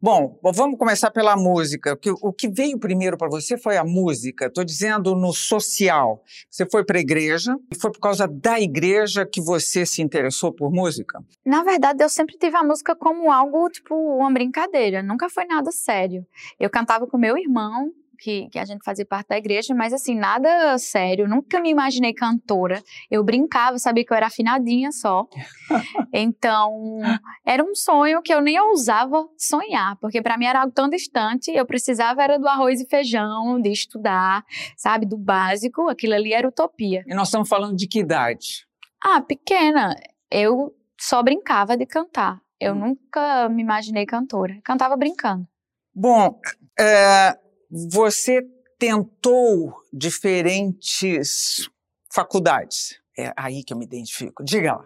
Bom, 0.02 0.40
vamos 0.42 0.78
começar 0.78 1.10
pela 1.10 1.36
música. 1.36 1.98
O 2.22 2.32
que 2.32 2.48
veio 2.48 2.78
primeiro 2.78 3.18
para 3.18 3.28
você 3.28 3.58
foi 3.58 3.76
a 3.76 3.84
música. 3.84 4.46
Estou 4.46 4.64
dizendo 4.64 5.14
no 5.14 5.30
social. 5.30 6.24
Você 6.48 6.64
foi 6.64 6.82
para 6.82 6.96
a 6.96 7.02
igreja 7.02 7.54
e 7.70 7.78
foi 7.78 7.92
por 7.92 8.00
causa 8.00 8.26
da 8.26 8.58
igreja 8.58 9.26
que 9.26 9.42
você 9.42 9.84
se 9.84 10.00
interessou 10.00 10.54
por 10.54 10.72
música? 10.72 11.22
Na 11.44 11.62
verdade, 11.62 12.02
eu 12.02 12.08
sempre 12.08 12.38
tive 12.38 12.56
a 12.56 12.64
música 12.64 12.96
como 12.96 13.30
algo 13.30 13.68
tipo 13.68 13.94
uma 13.94 14.32
brincadeira. 14.32 15.02
Nunca 15.02 15.28
foi 15.28 15.44
nada 15.44 15.70
sério. 15.70 16.26
Eu 16.58 16.70
cantava 16.70 17.06
com 17.06 17.18
meu 17.18 17.36
irmão 17.36 17.92
que, 18.20 18.48
que 18.50 18.58
a 18.58 18.64
gente 18.64 18.84
fazia 18.84 19.06
parte 19.06 19.28
da 19.28 19.38
igreja, 19.38 19.74
mas 19.74 19.92
assim, 19.92 20.14
nada 20.14 20.76
sério, 20.78 21.26
nunca 21.26 21.60
me 21.60 21.70
imaginei 21.70 22.12
cantora. 22.12 22.82
Eu 23.10 23.24
brincava, 23.24 23.78
sabia 23.78 24.04
que 24.04 24.12
eu 24.12 24.16
era 24.16 24.26
afinadinha 24.26 24.92
só. 24.92 25.26
então, 26.12 26.98
era 27.44 27.64
um 27.64 27.74
sonho 27.74 28.20
que 28.22 28.32
eu 28.32 28.40
nem 28.40 28.60
ousava 28.60 29.26
sonhar, 29.36 29.96
porque 29.96 30.20
para 30.20 30.36
mim 30.36 30.46
era 30.46 30.60
algo 30.60 30.72
tão 30.72 30.88
distante, 30.88 31.50
eu 31.50 31.64
precisava 31.64 32.22
era 32.22 32.38
do 32.38 32.46
arroz 32.46 32.80
e 32.80 32.86
feijão, 32.86 33.60
de 33.60 33.70
estudar, 33.70 34.44
sabe, 34.76 35.06
do 35.06 35.16
básico, 35.16 35.88
aquilo 35.88 36.14
ali 36.14 36.32
era 36.32 36.46
utopia. 36.46 37.02
E 37.06 37.14
nós 37.14 37.28
estamos 37.28 37.48
falando 37.48 37.76
de 37.76 37.88
que 37.88 38.00
idade? 38.00 38.66
Ah, 39.02 39.20
pequena. 39.22 39.94
Eu 40.30 40.74
só 40.98 41.22
brincava 41.22 41.76
de 41.76 41.86
cantar. 41.86 42.40
Eu 42.60 42.74
hum. 42.74 42.80
nunca 42.80 43.48
me 43.48 43.62
imaginei 43.62 44.04
cantora. 44.04 44.60
Cantava 44.62 44.96
brincando. 44.96 45.46
Bom, 45.94 46.38
é, 46.78 47.36
você 47.70 48.42
tentou 48.78 49.82
diferentes 49.92 51.70
faculdades. 52.12 52.98
É 53.16 53.32
aí 53.36 53.62
que 53.62 53.72
eu 53.72 53.78
me 53.78 53.84
identifico. 53.84 54.42
Diga 54.42 54.76
lá. 54.76 54.84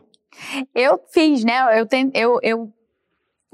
Eu 0.75 1.01
fiz, 1.13 1.45
né? 1.45 1.79
Eu, 1.79 1.87
ten, 1.87 2.11
eu, 2.13 2.41
eu 2.43 2.73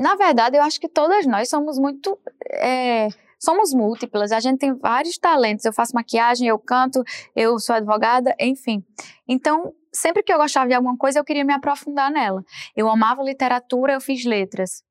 na 0.01 0.17
verdade, 0.17 0.57
eu 0.57 0.63
acho 0.63 0.81
que 0.81 0.89
todas 0.89 1.27
nós 1.27 1.51
somos 1.51 1.79
muito. 1.79 2.19
É, 2.53 3.09
somos 3.39 3.75
múltiplas, 3.75 4.33
a 4.33 4.41
gente 4.41 4.59
tem 4.59 4.75
vários 4.75 5.19
talentos. 5.19 5.67
Eu 5.67 5.75
faço 5.75 5.95
maquiagem, 5.95 6.49
eu 6.49 6.59
canto, 6.59 7.05
eu 7.37 7.59
sou 7.59 7.75
advogada, 7.75 8.35
enfim. 8.41 8.83
Então, 9.29 9.75
sempre 9.93 10.23
que 10.23 10.33
eu 10.33 10.39
gostava 10.39 10.69
de 10.69 10.75
alguma 10.75 10.97
coisa, 10.97 11.19
eu 11.19 11.25
queria 11.25 11.45
me 11.45 11.53
aprofundar 11.53 12.11
nela. 12.11 12.43
Eu 12.75 12.89
amava 12.89 13.23
literatura, 13.23 13.93
eu 13.93 14.01
fiz 14.01 14.25
letras. 14.25 14.83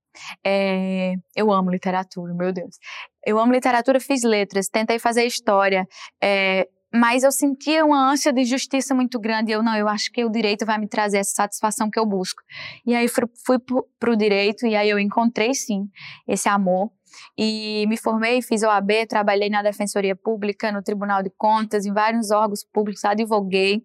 É, 0.45 1.13
eu 1.35 1.51
amo 1.51 1.69
literatura, 1.69 2.33
meu 2.33 2.51
Deus. 2.51 2.77
Eu 3.25 3.39
amo 3.39 3.53
literatura, 3.53 3.99
fiz 3.99 4.23
letras, 4.23 4.67
tentei 4.67 4.99
fazer 4.99 5.25
história. 5.25 5.87
É, 6.21 6.67
mas 6.93 7.23
eu 7.23 7.31
sentia 7.31 7.85
uma 7.85 8.11
ânsia 8.11 8.33
de 8.33 8.43
justiça 8.43 8.95
muito 8.95 9.19
grande. 9.19 9.51
E 9.51 9.53
eu, 9.53 9.61
não, 9.61 9.75
eu 9.75 9.87
acho 9.87 10.11
que 10.11 10.23
o 10.25 10.29
direito 10.29 10.65
vai 10.65 10.77
me 10.77 10.87
trazer 10.87 11.19
essa 11.19 11.33
satisfação 11.33 11.89
que 11.89 11.99
eu 11.99 12.05
busco. 12.05 12.41
E 12.85 12.95
aí 12.95 13.07
fui, 13.07 13.25
fui 13.45 13.57
para 13.99 14.11
o 14.11 14.15
direito, 14.15 14.65
e 14.65 14.75
aí 14.75 14.89
eu 14.89 14.99
encontrei, 14.99 15.53
sim, 15.53 15.87
esse 16.27 16.49
amor. 16.49 16.91
E 17.37 17.85
me 17.87 17.97
formei, 17.97 18.41
fiz 18.41 18.63
OAB, 18.63 19.07
trabalhei 19.07 19.49
na 19.49 19.61
Defensoria 19.61 20.15
Pública, 20.15 20.71
no 20.71 20.81
Tribunal 20.81 21.23
de 21.23 21.31
Contas, 21.37 21.85
em 21.85 21.93
vários 21.93 22.31
órgãos 22.31 22.63
públicos, 22.63 23.03
advoguei. 23.03 23.83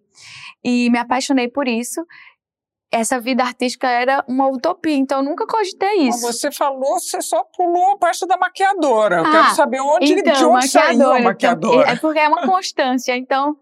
E 0.62 0.90
me 0.90 0.98
apaixonei 0.98 1.48
por 1.48 1.66
isso 1.66 2.04
essa 2.94 3.18
vida 3.18 3.42
artística 3.42 3.88
era 3.88 4.24
uma 4.28 4.46
utopia, 4.48 4.94
então 4.94 5.18
eu 5.18 5.24
nunca 5.24 5.44
cogitei 5.48 6.06
isso. 6.06 6.20
Você 6.20 6.52
falou, 6.52 7.00
você 7.00 7.20
só 7.20 7.42
pulou 7.42 7.92
a 7.92 7.98
parte 7.98 8.24
da 8.24 8.36
maquiadora. 8.36 9.16
Eu 9.16 9.26
ah, 9.26 9.30
quero 9.30 9.54
saber 9.56 9.80
onde, 9.80 10.12
então, 10.12 10.32
de 10.32 10.44
onde 10.44 10.68
saiu 10.68 11.10
a 11.10 11.18
maquiadora. 11.18 11.82
Então, 11.82 11.92
é 11.92 11.96
porque 11.96 12.20
é 12.20 12.28
uma 12.28 12.46
constância. 12.46 13.16
Então, 13.16 13.56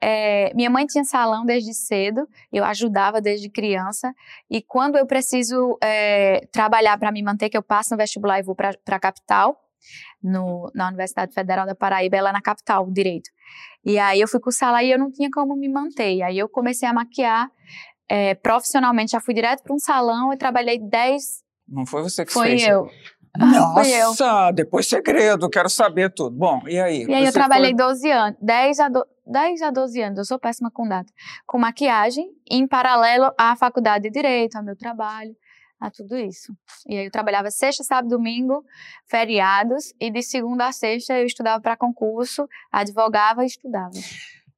é, 0.00 0.52
minha 0.54 0.70
mãe 0.70 0.86
tinha 0.86 1.02
salão 1.02 1.44
desde 1.44 1.74
cedo, 1.74 2.28
eu 2.52 2.64
ajudava 2.64 3.20
desde 3.20 3.50
criança, 3.50 4.14
e 4.48 4.62
quando 4.62 4.96
eu 4.96 5.06
preciso 5.06 5.76
é, 5.82 6.46
trabalhar 6.52 6.96
para 6.96 7.10
me 7.10 7.24
manter, 7.24 7.48
que 7.48 7.58
eu 7.58 7.64
passo 7.64 7.90
no 7.90 7.96
vestibular 7.96 8.38
e 8.38 8.44
vou 8.44 8.54
para 8.54 8.70
a 8.86 9.00
capital, 9.00 9.60
no, 10.22 10.70
na 10.74 10.88
Universidade 10.88 11.32
Federal 11.32 11.66
da 11.66 11.74
Paraíba, 11.74 12.16
ela 12.16 12.30
é 12.30 12.32
na 12.32 12.40
capital, 12.40 12.88
direito. 12.90 13.30
E 13.84 13.98
aí 13.98 14.20
eu 14.20 14.28
fui 14.28 14.40
cursar 14.40 14.70
lá 14.70 14.82
e 14.82 14.90
eu 14.90 14.98
não 14.98 15.10
tinha 15.10 15.30
como 15.32 15.56
me 15.56 15.68
manter. 15.68 16.14
E 16.14 16.22
aí 16.22 16.38
eu 16.38 16.48
comecei 16.48 16.88
a 16.88 16.92
maquiar 16.92 17.48
é, 18.08 18.34
profissionalmente, 18.34 19.12
já 19.12 19.20
fui 19.20 19.34
direto 19.34 19.62
para 19.62 19.74
um 19.74 19.78
salão 19.78 20.32
e 20.32 20.36
trabalhei 20.36 20.78
10. 20.78 21.42
Não 21.68 21.84
foi 21.84 22.02
você 22.02 22.24
que 22.24 22.32
foi 22.32 22.48
fez? 22.48 22.66
Eu. 22.66 22.88
Nossa, 23.36 24.50
depois 24.52 24.88
segredo, 24.88 25.50
quero 25.50 25.68
saber 25.68 26.12
tudo. 26.12 26.34
Bom, 26.34 26.62
e 26.66 26.80
aí? 26.80 27.04
E 27.04 27.14
aí 27.14 27.26
eu 27.26 27.32
trabalhei 27.32 27.70
foi... 27.70 27.86
12 27.86 28.10
anos, 28.10 28.38
10 28.40 28.80
a, 28.80 28.88
do, 28.88 29.06
10 29.26 29.62
a 29.62 29.70
12 29.70 30.02
anos, 30.02 30.18
eu 30.18 30.24
sou 30.24 30.38
péssima 30.38 30.70
com 30.70 30.88
data, 30.88 31.12
com 31.46 31.58
maquiagem, 31.58 32.30
em 32.50 32.66
paralelo 32.66 33.30
à 33.36 33.54
faculdade 33.54 34.04
de 34.04 34.10
Direito, 34.10 34.56
ao 34.56 34.64
meu 34.64 34.76
trabalho, 34.76 35.36
a 35.78 35.90
tudo 35.90 36.16
isso. 36.16 36.52
E 36.88 36.96
aí 36.96 37.04
eu 37.06 37.10
trabalhava 37.10 37.50
sexta, 37.50 37.84
sábado, 37.84 38.08
domingo, 38.08 38.64
feriados, 39.06 39.92
e 40.00 40.10
de 40.10 40.22
segunda 40.22 40.68
a 40.68 40.72
sexta 40.72 41.18
eu 41.18 41.26
estudava 41.26 41.60
para 41.60 41.76
concurso, 41.76 42.48
advogava 42.72 43.42
e 43.42 43.46
estudava. 43.46 43.90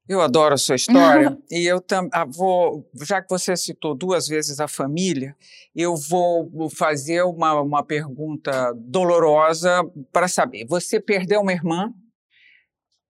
Eu 0.09 0.23
adoro 0.23 0.55
a 0.55 0.59
sua 0.59 0.77
história 0.77 1.37
e 1.51 1.67
eu 1.67 1.81
tam, 1.81 2.09
ah, 2.13 2.25
vou, 2.25 2.89
já 3.03 3.21
que 3.21 3.29
você 3.29 3.55
citou 3.57 3.95
duas 3.95 4.27
vezes 4.27 4.59
a 4.59 4.67
família, 4.67 5.37
eu 5.77 5.95
vou 5.95 6.71
fazer 6.71 7.23
uma, 7.23 7.61
uma 7.61 7.85
pergunta 7.85 8.73
dolorosa 8.75 9.85
para 10.11 10.27
saber. 10.27 10.67
Você 10.67 10.99
perdeu 10.99 11.43
uma 11.43 11.53
irmã 11.53 11.93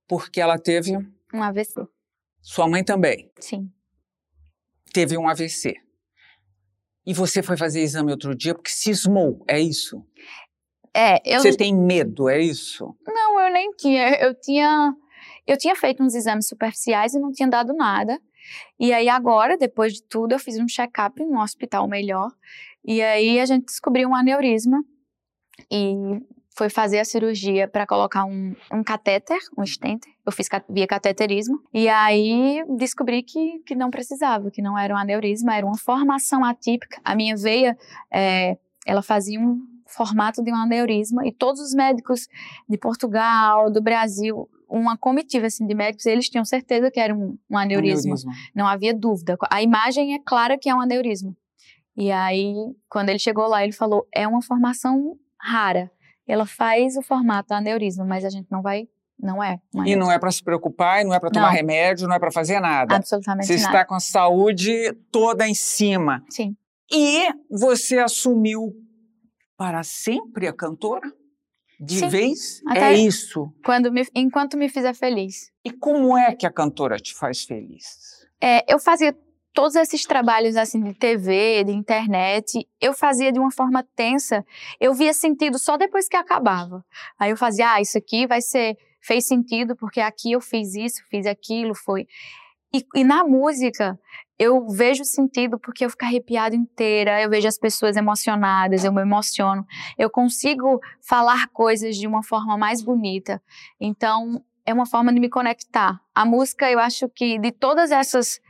porque 0.09 0.41
ela 0.41 0.59
teve 0.59 0.97
um 1.33 1.43
AVC. 1.43 1.87
Sua 2.41 2.67
mãe 2.67 2.83
também? 2.83 3.31
Sim. 3.39 3.71
Teve 4.93 5.17
um 5.17 5.29
AVC. 5.29 5.75
E 7.07 7.15
você 7.15 7.43
foi 7.43 7.57
fazer 7.57 7.81
exame 7.81 8.11
outro 8.11 8.35
dia 8.35 8.55
porque 8.55 8.71
cismou, 8.71 9.45
é 9.47 9.61
isso? 9.61 10.05
É, 10.95 11.21
eu. 11.25 11.41
Você 11.41 11.57
tem 11.57 11.75
medo, 11.75 12.29
é 12.29 12.41
isso? 12.41 12.95
Não, 13.07 13.41
eu 13.41 13.53
nem 13.53 13.71
tinha. 13.73 14.15
Eu 14.17 14.35
tinha 14.35 14.95
eu 15.49 15.57
tinha 15.57 15.75
feito 15.75 16.03
uns 16.03 16.15
exames 16.15 16.47
superficiais 16.47 17.15
e 17.15 17.19
não 17.19 17.33
tinha 17.33 17.49
dado 17.49 17.73
nada. 17.73 18.21
E 18.79 18.93
aí 18.93 19.09
agora, 19.09 19.57
depois 19.57 19.95
de 19.95 20.03
tudo, 20.03 20.33
eu 20.33 20.39
fiz 20.39 20.59
um 20.59 20.69
check-up 20.69 21.25
num 21.25 21.41
hospital 21.41 21.89
melhor. 21.89 22.31
E 22.85 23.01
aí 23.01 23.41
a 23.41 23.47
gente 23.47 23.65
descobriu 23.65 24.11
um 24.11 24.15
aneurisma 24.15 24.85
e 25.71 26.21
foi 26.55 26.69
fazer 26.69 26.99
a 26.99 27.05
cirurgia 27.05 27.67
para 27.67 27.87
colocar 27.87 28.27
um, 28.27 28.55
um 28.71 28.85
catéter, 28.85 29.39
um 29.57 29.65
stent. 29.65 30.03
Eu 30.27 30.33
fiz 30.33 30.49
via 30.69 30.87
cateterismo. 30.87 31.63
E 31.73 31.89
aí 31.89 32.63
descobri 32.77 33.23
que, 33.23 33.61
que 33.61 33.75
não 33.75 33.91
precisava, 33.91 34.51
que 34.51 34.61
não 34.61 34.79
era 34.79 34.93
um 34.93 34.99
aneurisma, 34.99 35.57
era 35.57 35.65
uma 35.65 35.79
formação 35.79 36.45
atípica. 36.45 37.01
A 37.03 37.15
minha 37.15 37.35
veia, 37.37 37.75
é, 38.13 38.59
ela 38.85 39.01
fazia 39.01 39.41
um 39.41 39.59
formato 39.87 40.45
de 40.45 40.53
um 40.53 40.57
aneurisma 40.57 41.27
e 41.27 41.33
todos 41.33 41.61
os 41.61 41.73
médicos 41.75 42.29
de 42.69 42.77
Portugal, 42.77 43.71
do 43.71 43.81
Brasil, 43.81 44.47
uma 44.69 44.97
comitiva 44.97 45.47
assim, 45.47 45.67
de 45.67 45.75
médicos, 45.75 46.07
eles 46.07 46.29
tinham 46.29 46.45
certeza 46.45 46.91
que 46.91 47.01
era 47.01 47.15
um, 47.15 47.39
um 47.51 47.57
aneurisma. 47.57 48.15
aneurisma. 48.15 48.33
Não 48.55 48.67
havia 48.67 48.95
dúvida. 48.95 49.37
A 49.51 49.63
imagem 49.63 50.15
é 50.15 50.19
clara 50.25 50.59
que 50.59 50.69
é 50.69 50.75
um 50.75 50.81
aneurisma. 50.81 51.35
E 51.97 52.13
aí, 52.13 52.55
quando 52.89 53.09
ele 53.09 53.19
chegou 53.19 53.49
lá, 53.49 53.65
ele 53.65 53.73
falou: 53.73 54.07
é 54.15 54.27
uma 54.29 54.43
formação 54.43 55.17
rara. 55.41 55.91
Ela 56.27 56.47
faz 56.47 56.97
o 56.97 57.03
formato 57.03 57.55
aneurisma, 57.55 58.05
mas 58.05 58.25
a 58.25 58.31
gente 58.31 58.47
não 58.51 58.63
vai. 58.63 58.87
Não 59.21 59.43
é. 59.43 59.59
E 59.85 59.97
não 59.97 60.13
é 60.13 60.19
para 60.19 60.31
se 60.31 60.45
preocupar, 60.45 61.05
não 61.05 61.13
é 61.13 61.19
para 61.19 61.31
tomar 61.31 61.49
não. 61.49 61.53
remédio, 61.53 62.07
não 62.07 62.15
é 62.15 62.21
para 62.21 62.31
fazer 62.31 62.61
nada. 62.61 62.95
Absolutamente 62.95 63.47
você 63.47 63.55
nada. 63.55 63.63
Você 63.63 63.67
está 63.67 63.85
com 63.85 63.95
a 63.95 64.01
saúde 64.01 64.93
toda 65.11 65.49
em 65.49 65.55
cima. 65.55 66.23
Sim. 66.31 66.57
E 66.89 67.27
você 67.51 67.99
assumiu 67.99 68.73
para 69.57 69.83
sempre 69.83 70.47
a 70.47 70.53
cantora? 70.53 71.13
De 71.81 71.99
Sim, 72.01 72.09
vez? 72.09 72.61
é 72.75 72.95
isso? 72.95 73.53
Quando 73.65 73.93
me, 73.93 74.05
enquanto 74.15 74.57
me 74.57 74.69
fizer 74.69 74.95
feliz. 74.95 75.53
E 75.65 75.71
como 75.71 76.17
é 76.17 76.35
que 76.35 76.47
a 76.47 76.51
cantora 76.51 76.97
te 76.97 77.15
faz 77.15 77.45
feliz? 77.45 78.27
É, 78.41 78.65
eu 78.73 78.79
fazia 78.79 79.17
todos 79.53 79.77
esses 79.77 80.05
trabalhos 80.05 80.57
assim 80.57 80.83
de 80.83 80.95
TV, 80.95 81.65
de 81.65 81.73
internet, 81.73 82.67
eu 82.81 82.93
fazia 82.93 83.33
de 83.33 83.39
uma 83.39 83.51
forma 83.51 83.85
tensa. 83.95 84.45
Eu 84.81 84.95
via 84.95 85.13
sentido 85.13 85.59
só 85.59 85.77
depois 85.77 86.09
que 86.09 86.17
acabava. 86.17 86.85
Aí 87.19 87.31
eu 87.31 87.37
fazia, 87.37 87.75
ah, 87.75 87.81
isso 87.81 87.97
aqui 87.97 88.27
vai 88.27 88.41
ser 88.41 88.77
fez 89.01 89.27
sentido 89.27 89.77
porque 89.77 90.01
aqui 90.01 90.33
eu 90.33 90.41
fiz 90.41 90.75
isso, 90.75 91.03
fiz 91.09 91.27
aquilo, 91.27 91.75
foi. 91.75 92.07
E, 92.75 92.85
e 92.95 93.05
na 93.05 93.25
música 93.25 93.99
eu 94.39 94.69
vejo 94.69 95.05
sentido 95.05 95.59
porque 95.59 95.85
eu 95.85 95.91
fico 95.91 96.05
arrepiada 96.05 96.55
inteira, 96.55 97.21
eu 97.21 97.29
vejo 97.29 97.49
as 97.49 97.59
pessoas 97.59 97.97
emocionadas, 97.97 98.85
eu 98.85 98.93
me 98.93 99.03
emociono, 99.03 99.67
eu 99.97 100.09
consigo 100.09 100.81
falar 101.01 101.49
coisas 101.49 101.97
de 101.97 102.07
uma 102.07 102.23
forma 102.23 102.57
mais 102.57 102.83
bonita. 102.83 103.43
Então, 103.81 104.43
é 104.65 104.73
uma 104.73 104.87
forma 104.87 105.13
de 105.13 105.19
me 105.19 105.29
conectar. 105.29 106.01
A 106.15 106.25
música, 106.25 106.71
eu 106.71 106.79
acho 106.79 107.09
que 107.09 107.39
de 107.39 107.51
todas 107.51 107.91
essas 107.91 108.41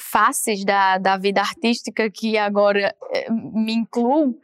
faces 0.00 0.64
da, 0.64 0.98
da 0.98 1.16
vida 1.16 1.40
artística 1.40 2.08
que 2.10 2.38
agora 2.38 2.94
é, 3.10 3.30
me 3.30 3.72
incluam, 3.72 4.34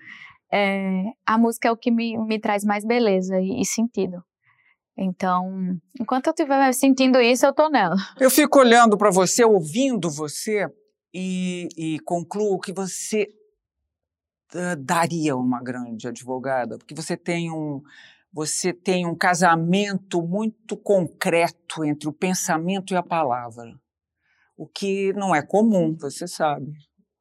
é, 0.53 1.05
a 1.25 1.39
música 1.39 1.69
é 1.69 1.73
o 1.73 1.77
que 1.77 1.91
me, 1.91 2.19
me 2.19 2.39
traz 2.39 2.65
mais 2.65 2.85
beleza 2.85 3.41
e, 3.41 3.61
e 3.61 3.65
sentido. 3.65 4.23
Então, 4.97 5.79
enquanto 5.99 6.29
eu 6.29 6.33
estiver 6.33 6.73
sentindo 6.73 7.21
isso, 7.21 7.45
eu 7.45 7.51
estou 7.51 7.69
nela. 7.69 7.97
Eu 8.19 8.31
fico 8.31 8.61
olhando 8.61 8.97
para 8.97 9.11
você, 9.11 9.45
ouvindo 9.45 10.09
você, 10.09 10.69
e, 11.13 11.69
e, 11.77 12.01
concluo 12.01 12.59
que 12.59 12.73
você 12.73 13.29
uh, 14.55 14.77
daria 14.77 15.37
uma 15.37 15.63
grande 15.63 16.09
advogada, 16.09 16.77
porque 16.77 16.95
você 16.95 17.17
tem 17.17 17.53
um 17.53 17.83
você 18.33 18.73
tem 18.73 19.07
um 19.07 19.15
casamento 19.15 20.21
muito 20.21 20.77
concreto 20.77 21.85
entre 21.85 22.09
o 22.09 22.13
pensamento 22.13 22.93
e 22.93 22.97
a 22.97 23.03
palavra, 23.03 23.81
o 24.57 24.67
que 24.67 25.13
não 25.13 25.33
é 25.33 25.41
comum, 25.41 25.97
você 25.97 26.27
sabe. 26.27 26.73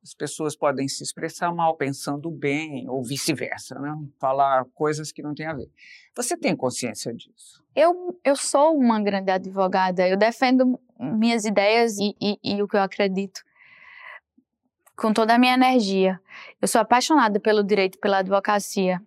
as 0.01 0.15
pessoas 0.15 0.55
podem 0.55 0.87
se 0.87 1.03
expressar 1.03 1.53
mal 1.53 1.77
pensando 1.77 2.31
bem 2.31 2.89
ou 2.89 3.03
vice-versa, 3.03 3.79
né? 3.79 3.95
Falar 4.19 4.65
coisas 4.73 5.11
que 5.11 5.21
não 5.21 5.35
têm 5.35 5.45
a 5.45 5.53
ver. 5.53 5.69
Você 6.15 6.35
tem 6.35 6.55
consciência 6.55 7.13
disso? 7.13 7.62
Eu, 7.75 8.19
eu 8.23 8.35
sou 8.35 8.77
uma 8.77 9.01
grande 9.01 9.31
advogada, 9.31 10.07
eu 10.07 10.17
defendo 10.17 10.79
minhas 10.99 11.43
ideias 11.45 11.97
e, 11.97 12.15
e, 12.21 12.39
e 12.43 12.61
o 12.61 12.67
que 12.67 12.75
eu 12.75 12.81
acredito 12.81 13.41
com 14.95 15.11
toda 15.11 15.35
a 15.35 15.39
minha 15.39 15.53
energia. 15.53 16.19
Eu 16.61 16.67
sou 16.67 16.81
apaixonada 16.81 17.39
pelo 17.39 17.63
direito, 17.63 17.99
pela 17.99 18.19
advocacia, 18.19 19.01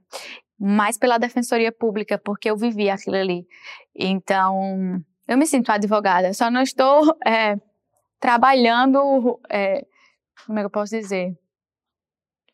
mais 0.58 0.98
pela 0.98 1.18
defensoria 1.18 1.72
pública, 1.72 2.18
porque 2.18 2.50
eu 2.50 2.56
vivi 2.56 2.90
aquilo 2.90 3.16
ali. 3.16 3.46
Então, 3.94 5.02
eu 5.28 5.38
me 5.38 5.46
sinto 5.46 5.70
advogada, 5.70 6.32
só 6.34 6.50
não 6.50 6.62
estou 6.62 7.16
é, 7.24 7.56
trabalhando. 8.20 9.40
É, 9.48 9.86
como 10.44 10.58
é 10.58 10.62
que 10.62 10.66
eu 10.66 10.70
posso 10.70 10.98
dizer? 10.98 11.36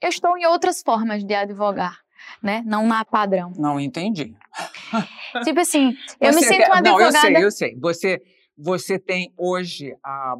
Eu 0.00 0.08
estou 0.08 0.36
em 0.36 0.46
outras 0.46 0.82
formas 0.82 1.24
de 1.24 1.34
advogar, 1.34 2.00
né? 2.42 2.62
Não 2.64 2.86
na 2.86 3.04
padrão. 3.04 3.52
Não 3.56 3.80
entendi. 3.80 4.34
Tipo 5.44 5.60
assim, 5.60 5.96
eu 6.20 6.32
você 6.32 6.40
me 6.40 6.46
sinto 6.46 6.66
uma 6.66 6.78
advogada... 6.78 6.90
Não, 6.90 7.00
eu 7.00 7.12
sei, 7.12 7.44
eu 7.44 7.50
sei. 7.50 7.78
Você, 7.80 8.22
você 8.56 8.98
tem 8.98 9.32
hoje 9.36 9.94
a... 10.04 10.36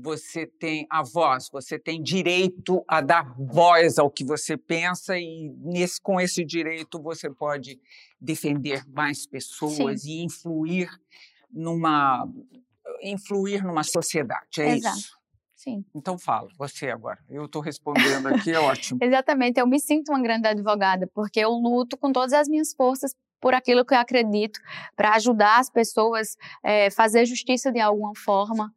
Você 0.00 0.46
tem 0.46 0.86
a 0.88 1.02
voz, 1.02 1.48
você 1.50 1.76
tem 1.76 2.00
direito 2.00 2.84
a 2.86 3.00
dar 3.00 3.34
voz 3.36 3.98
ao 3.98 4.08
que 4.08 4.22
você 4.22 4.56
pensa 4.56 5.18
e 5.18 5.50
nesse, 5.58 6.00
com 6.00 6.20
esse 6.20 6.44
direito 6.44 7.02
você 7.02 7.28
pode 7.28 7.80
defender 8.20 8.84
mais 8.86 9.26
pessoas 9.26 10.02
Sim. 10.02 10.10
e 10.10 10.24
influir 10.24 10.88
numa 11.50 12.28
influir 13.02 13.64
numa 13.64 13.82
sociedade, 13.82 14.60
é 14.60 14.76
Exato. 14.76 14.98
isso? 14.98 15.17
Sim. 15.58 15.84
Então 15.92 16.16
fala, 16.16 16.48
você 16.56 16.88
agora. 16.88 17.18
Eu 17.28 17.46
estou 17.46 17.60
respondendo 17.60 18.28
aqui, 18.28 18.52
é 18.52 18.60
ótimo. 18.60 19.00
Exatamente, 19.02 19.58
eu 19.58 19.66
me 19.66 19.80
sinto 19.80 20.10
uma 20.10 20.22
grande 20.22 20.46
advogada, 20.46 21.10
porque 21.12 21.40
eu 21.40 21.50
luto 21.50 21.96
com 21.98 22.12
todas 22.12 22.32
as 22.32 22.48
minhas 22.48 22.72
forças 22.72 23.12
por 23.40 23.54
aquilo 23.54 23.84
que 23.84 23.92
eu 23.92 23.98
acredito, 23.98 24.60
para 24.94 25.14
ajudar 25.16 25.58
as 25.58 25.68
pessoas 25.68 26.36
a 26.62 26.70
é, 26.70 26.90
fazer 26.90 27.26
justiça 27.26 27.72
de 27.72 27.80
alguma 27.80 28.12
forma. 28.14 28.72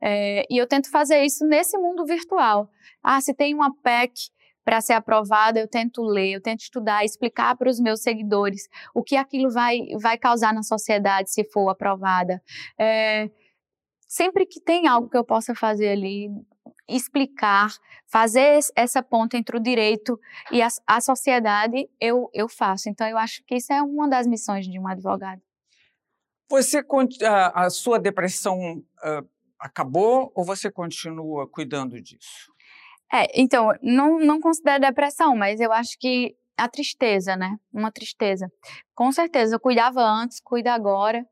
É, 0.00 0.46
e 0.50 0.56
eu 0.56 0.66
tento 0.66 0.90
fazer 0.90 1.22
isso 1.22 1.46
nesse 1.46 1.76
mundo 1.76 2.06
virtual. 2.06 2.70
Ah, 3.02 3.20
se 3.20 3.34
tem 3.34 3.54
uma 3.54 3.70
PEC 3.82 4.30
para 4.64 4.80
ser 4.80 4.94
aprovada, 4.94 5.60
eu 5.60 5.68
tento 5.68 6.02
ler, 6.02 6.32
eu 6.32 6.40
tento 6.40 6.60
estudar, 6.60 7.04
explicar 7.04 7.54
para 7.56 7.68
os 7.68 7.78
meus 7.78 8.00
seguidores 8.00 8.68
o 8.94 9.02
que 9.02 9.16
aquilo 9.16 9.50
vai, 9.50 9.80
vai 10.00 10.16
causar 10.16 10.54
na 10.54 10.62
sociedade 10.62 11.30
se 11.30 11.44
for 11.44 11.68
aprovada. 11.68 12.42
É, 12.78 13.30
sempre 14.12 14.44
que 14.44 14.60
tem 14.60 14.86
algo 14.86 15.08
que 15.08 15.16
eu 15.16 15.24
possa 15.24 15.54
fazer 15.54 15.88
ali, 15.88 16.28
explicar, 16.86 17.70
fazer 18.06 18.60
essa 18.76 19.02
ponta 19.02 19.38
entre 19.38 19.56
o 19.56 19.60
direito 19.60 20.20
e 20.50 20.60
a, 20.60 20.68
a 20.86 21.00
sociedade, 21.00 21.88
eu, 21.98 22.28
eu 22.34 22.46
faço. 22.46 22.90
Então, 22.90 23.08
eu 23.08 23.16
acho 23.16 23.42
que 23.46 23.54
isso 23.54 23.72
é 23.72 23.80
uma 23.80 24.06
das 24.06 24.26
missões 24.26 24.68
de 24.68 24.78
um 24.78 24.86
advogado. 24.86 25.40
Você, 26.50 26.84
a, 27.24 27.64
a 27.64 27.70
sua 27.70 27.98
depressão 27.98 28.58
uh, 28.76 29.26
acabou 29.58 30.30
ou 30.34 30.44
você 30.44 30.70
continua 30.70 31.48
cuidando 31.48 31.98
disso? 31.98 32.52
É, 33.10 33.40
então, 33.40 33.70
não, 33.82 34.18
não 34.18 34.40
considero 34.40 34.82
depressão, 34.82 35.34
mas 35.34 35.58
eu 35.58 35.72
acho 35.72 35.98
que 35.98 36.36
a 36.58 36.68
tristeza, 36.68 37.34
né? 37.34 37.56
Uma 37.72 37.90
tristeza. 37.90 38.46
Com 38.94 39.10
certeza, 39.10 39.54
eu 39.54 39.60
cuidava 39.60 40.02
antes, 40.02 40.38
cuido 40.38 40.68
agora. 40.68 41.24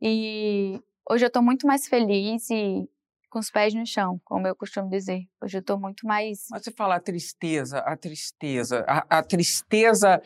E 0.00 0.80
Hoje 1.10 1.24
eu 1.24 1.28
estou 1.28 1.42
muito 1.42 1.66
mais 1.66 1.88
feliz 1.88 2.50
e 2.50 2.86
com 3.30 3.38
os 3.38 3.50
pés 3.50 3.72
no 3.72 3.86
chão, 3.86 4.20
como 4.26 4.46
eu 4.46 4.54
costumo 4.54 4.90
dizer. 4.90 5.22
Hoje 5.42 5.56
eu 5.56 5.60
estou 5.60 5.80
muito 5.80 6.06
mais. 6.06 6.46
Mas 6.50 6.64
você 6.64 6.70
fala 6.70 6.96
a 6.96 7.00
tristeza, 7.00 7.78
a 7.78 7.96
tristeza. 7.96 8.84
A, 8.86 9.18
a 9.18 9.22
tristeza, 9.22 10.20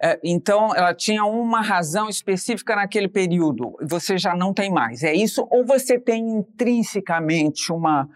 é, 0.00 0.20
então, 0.22 0.72
ela 0.76 0.94
tinha 0.94 1.24
uma 1.24 1.60
razão 1.60 2.08
específica 2.08 2.76
naquele 2.76 3.08
período, 3.08 3.76
você 3.82 4.16
já 4.16 4.36
não 4.36 4.54
tem 4.54 4.70
mais. 4.70 5.02
É 5.02 5.12
isso? 5.12 5.44
Ou 5.50 5.66
você 5.66 5.98
tem 5.98 6.28
intrinsecamente 6.28 7.72
uma, 7.72 8.08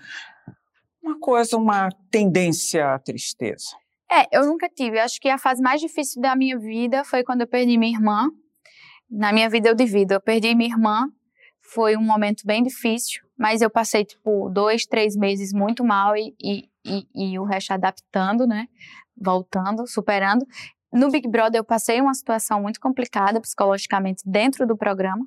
uma 1.02 1.18
coisa, 1.18 1.56
uma 1.56 1.88
tendência 2.08 2.94
à 2.94 2.98
tristeza? 3.00 3.76
É, 4.08 4.28
eu 4.30 4.46
nunca 4.46 4.68
tive. 4.68 4.96
Eu 4.96 5.02
acho 5.02 5.20
que 5.20 5.28
a 5.28 5.38
fase 5.38 5.60
mais 5.60 5.80
difícil 5.80 6.22
da 6.22 6.36
minha 6.36 6.56
vida 6.56 7.02
foi 7.02 7.24
quando 7.24 7.40
eu 7.40 7.48
perdi 7.48 7.76
minha 7.76 7.96
irmã. 7.96 8.30
Na 9.10 9.32
minha 9.32 9.50
vida 9.50 9.68
eu 9.68 9.74
divido. 9.74 10.14
Eu 10.14 10.20
perdi 10.20 10.54
minha 10.54 10.70
irmã 10.70 11.10
foi 11.72 11.96
um 11.96 12.02
momento 12.02 12.46
bem 12.46 12.62
difícil, 12.62 13.22
mas 13.38 13.62
eu 13.62 13.70
passei, 13.70 14.04
tipo, 14.04 14.50
dois, 14.50 14.84
três 14.84 15.16
meses 15.16 15.52
muito 15.52 15.82
mal 15.84 16.16
e, 16.16 16.34
e, 16.42 16.68
e, 16.84 17.06
e 17.14 17.38
o 17.38 17.44
resto 17.44 17.72
adaptando, 17.72 18.46
né? 18.46 18.68
Voltando, 19.16 19.86
superando. 19.86 20.46
No 20.92 21.10
Big 21.10 21.26
Brother 21.28 21.60
eu 21.60 21.64
passei 21.64 22.00
uma 22.00 22.14
situação 22.14 22.60
muito 22.60 22.78
complicada 22.78 23.40
psicologicamente 23.40 24.22
dentro 24.26 24.66
do 24.66 24.76
programa. 24.76 25.26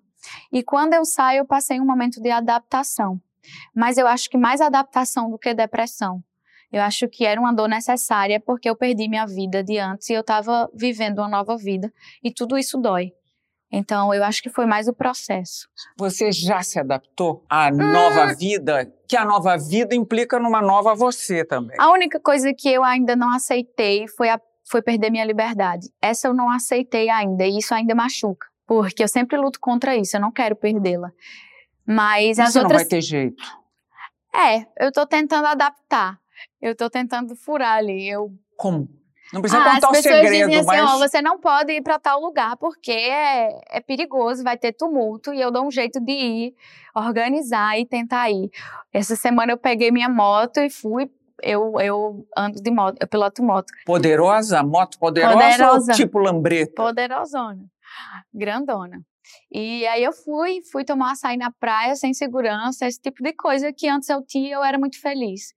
E 0.51 0.61
quando 0.63 0.93
eu 0.93 1.03
saio, 1.03 1.39
eu 1.39 1.45
passei 1.45 1.79
um 1.79 1.85
momento 1.85 2.21
de 2.21 2.29
adaptação. 2.29 3.19
Mas 3.75 3.97
eu 3.97 4.07
acho 4.07 4.29
que 4.29 4.37
mais 4.37 4.61
adaptação 4.61 5.29
do 5.29 5.37
que 5.37 5.53
depressão. 5.53 6.23
Eu 6.71 6.81
acho 6.81 7.07
que 7.07 7.25
era 7.25 7.39
uma 7.39 7.53
dor 7.53 7.69
necessária 7.69 8.39
porque 8.39 8.69
eu 8.69 8.75
perdi 8.75 9.07
minha 9.07 9.25
vida 9.25 9.63
de 9.63 9.77
antes 9.77 10.09
e 10.09 10.13
eu 10.13 10.21
estava 10.21 10.69
vivendo 10.73 11.19
uma 11.19 11.29
nova 11.29 11.57
vida. 11.57 11.91
E 12.23 12.31
tudo 12.31 12.57
isso 12.57 12.77
dói. 12.79 13.13
Então, 13.75 14.13
eu 14.13 14.23
acho 14.23 14.41
que 14.41 14.49
foi 14.49 14.65
mais 14.65 14.87
o 14.87 14.93
processo. 14.93 15.67
Você 15.97 16.31
já 16.31 16.63
se 16.63 16.79
adaptou 16.79 17.43
à 17.49 17.69
nova 17.69 18.27
hum. 18.27 18.35
vida? 18.35 18.89
Que 19.05 19.17
a 19.17 19.25
nova 19.25 19.57
vida 19.57 19.93
implica 19.93 20.39
numa 20.39 20.61
nova 20.61 20.95
você 20.95 21.43
também. 21.43 21.75
A 21.77 21.91
única 21.91 22.17
coisa 22.17 22.53
que 22.53 22.69
eu 22.69 22.85
ainda 22.85 23.17
não 23.17 23.35
aceitei 23.35 24.07
foi, 24.07 24.29
a, 24.29 24.39
foi 24.69 24.81
perder 24.81 25.09
minha 25.09 25.25
liberdade. 25.25 25.89
Essa 26.01 26.29
eu 26.29 26.33
não 26.33 26.49
aceitei 26.49 27.09
ainda, 27.09 27.45
e 27.45 27.57
isso 27.57 27.73
ainda 27.73 27.93
machuca. 27.93 28.47
Porque 28.65 29.03
eu 29.03 29.09
sempre 29.09 29.37
luto 29.37 29.59
contra 29.59 29.93
isso, 29.93 30.15
eu 30.15 30.21
não 30.21 30.31
quero 30.31 30.55
perdê-la. 30.55 31.11
Mas 31.85 32.39
as 32.39 32.53
Você 32.53 32.59
outras. 32.59 32.81
não 32.81 32.89
vai 32.89 32.89
ter 32.89 33.01
jeito. 33.01 33.43
É, 34.33 34.65
eu 34.85 34.89
tô 34.89 35.05
tentando 35.05 35.47
adaptar. 35.47 36.17
Eu 36.61 36.73
tô 36.77 36.89
tentando 36.89 37.35
furar 37.35 37.77
ali. 37.77 38.07
Eu... 38.07 38.31
Como? 38.55 38.87
Não 39.33 39.41
precisa 39.41 39.61
ah, 39.61 39.73
contar 39.73 39.89
o 39.89 39.95
segredo, 39.95 40.53
assim, 40.53 40.65
mas... 40.65 40.81
Ó, 40.81 40.97
você 40.99 41.21
não 41.21 41.39
pode 41.39 41.73
ir 41.73 41.81
para 41.81 41.97
tal 41.97 42.21
lugar 42.21 42.55
porque 42.57 42.91
é, 42.91 43.59
é 43.69 43.81
perigoso, 43.81 44.43
vai 44.43 44.57
ter 44.57 44.71
tumulto 44.71 45.33
e 45.33 45.41
eu 45.41 45.51
dou 45.51 45.65
um 45.65 45.71
jeito 45.71 45.99
de 45.99 46.11
ir, 46.11 46.55
organizar 46.95 47.79
e 47.79 47.85
tentar 47.85 48.29
ir. 48.29 48.49
Essa 48.93 49.15
semana 49.15 49.51
eu 49.51 49.57
peguei 49.57 49.91
minha 49.91 50.09
moto 50.09 50.59
e 50.59 50.69
fui 50.69 51.09
eu, 51.41 51.79
eu 51.79 52.25
ando 52.37 52.61
de 52.61 52.71
moto, 52.71 52.97
eu 52.99 53.07
piloto 53.07 53.43
moto. 53.43 53.67
Poderosa? 53.85 54.63
Moto 54.63 54.97
poderosa 54.97 55.37
Poderosa. 55.37 55.91
ou 55.91 55.97
tipo 55.97 56.19
lambreta? 56.19 56.73
Poderosona, 56.75 57.65
grandona. 58.33 59.01
E 59.51 59.85
aí 59.87 60.03
eu 60.03 60.13
fui, 60.13 60.61
fui 60.71 60.83
tomar 60.83 61.11
açaí 61.11 61.35
na 61.37 61.51
praia 61.51 61.95
sem 61.95 62.13
segurança, 62.13 62.85
esse 62.85 63.01
tipo 63.01 63.23
de 63.23 63.33
coisa 63.33 63.73
que 63.73 63.87
antes 63.87 64.07
eu 64.09 64.23
tinha 64.23 64.55
eu 64.55 64.63
era 64.63 64.77
muito 64.77 64.99
feliz. 64.99 65.53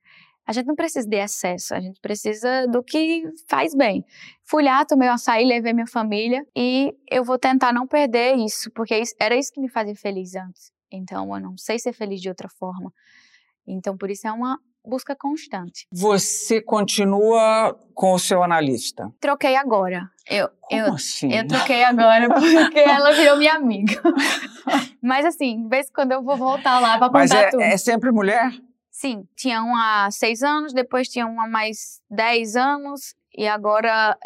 A 0.48 0.52
gente 0.52 0.64
não 0.64 0.74
precisa 0.74 1.06
de 1.06 1.16
excesso, 1.16 1.74
a 1.74 1.80
gente 1.80 2.00
precisa 2.00 2.66
do 2.68 2.82
que 2.82 3.22
faz 3.46 3.74
bem. 3.74 4.02
Fui 4.46 4.62
lá, 4.62 4.82
tomei 4.82 5.06
um 5.06 5.12
açaí, 5.12 5.44
levei 5.44 5.74
minha 5.74 5.86
família 5.86 6.42
e 6.56 6.94
eu 7.10 7.22
vou 7.22 7.38
tentar 7.38 7.70
não 7.70 7.86
perder 7.86 8.34
isso, 8.36 8.70
porque 8.70 9.02
era 9.20 9.36
isso 9.36 9.52
que 9.52 9.60
me 9.60 9.68
fazia 9.68 9.94
feliz 9.94 10.34
antes. 10.34 10.72
Então 10.90 11.36
eu 11.36 11.42
não 11.42 11.58
sei 11.58 11.78
ser 11.78 11.92
feliz 11.92 12.22
de 12.22 12.30
outra 12.30 12.48
forma. 12.48 12.90
Então 13.66 13.94
por 13.94 14.10
isso 14.10 14.26
é 14.26 14.32
uma 14.32 14.58
busca 14.82 15.14
constante. 15.14 15.86
Você 15.92 16.62
continua 16.62 17.78
com 17.92 18.14
o 18.14 18.18
seu 18.18 18.42
analista? 18.42 19.12
Troquei 19.20 19.54
agora. 19.54 20.08
Eu, 20.26 20.48
Como 20.62 20.80
eu, 20.80 20.94
assim? 20.94 21.30
Eu 21.30 21.46
troquei 21.46 21.84
agora 21.84 22.26
porque 22.32 22.78
ela 22.78 23.12
virou 23.12 23.36
minha 23.36 23.52
amiga. 23.52 24.00
Mas 25.02 25.26
assim, 25.26 25.62
de 25.62 25.68
vez 25.68 25.90
quando 25.90 26.12
eu 26.12 26.22
vou 26.22 26.38
voltar 26.38 26.80
lá 26.80 26.96
para 26.96 27.08
contar 27.08 27.18
Mas 27.18 27.30
é, 27.32 27.50
tudo. 27.50 27.62
é 27.62 27.76
sempre 27.76 28.10
mulher? 28.10 28.50
Sim, 28.98 29.28
tinha 29.36 29.62
um 29.62 29.76
há 29.76 30.10
seis 30.10 30.42
anos, 30.42 30.72
depois 30.72 31.06
tinha 31.06 31.24
um 31.24 31.40
há 31.40 31.46
mais 31.46 32.02
dez 32.10 32.56
anos 32.56 33.14
e 33.32 33.46
agora 33.46 34.18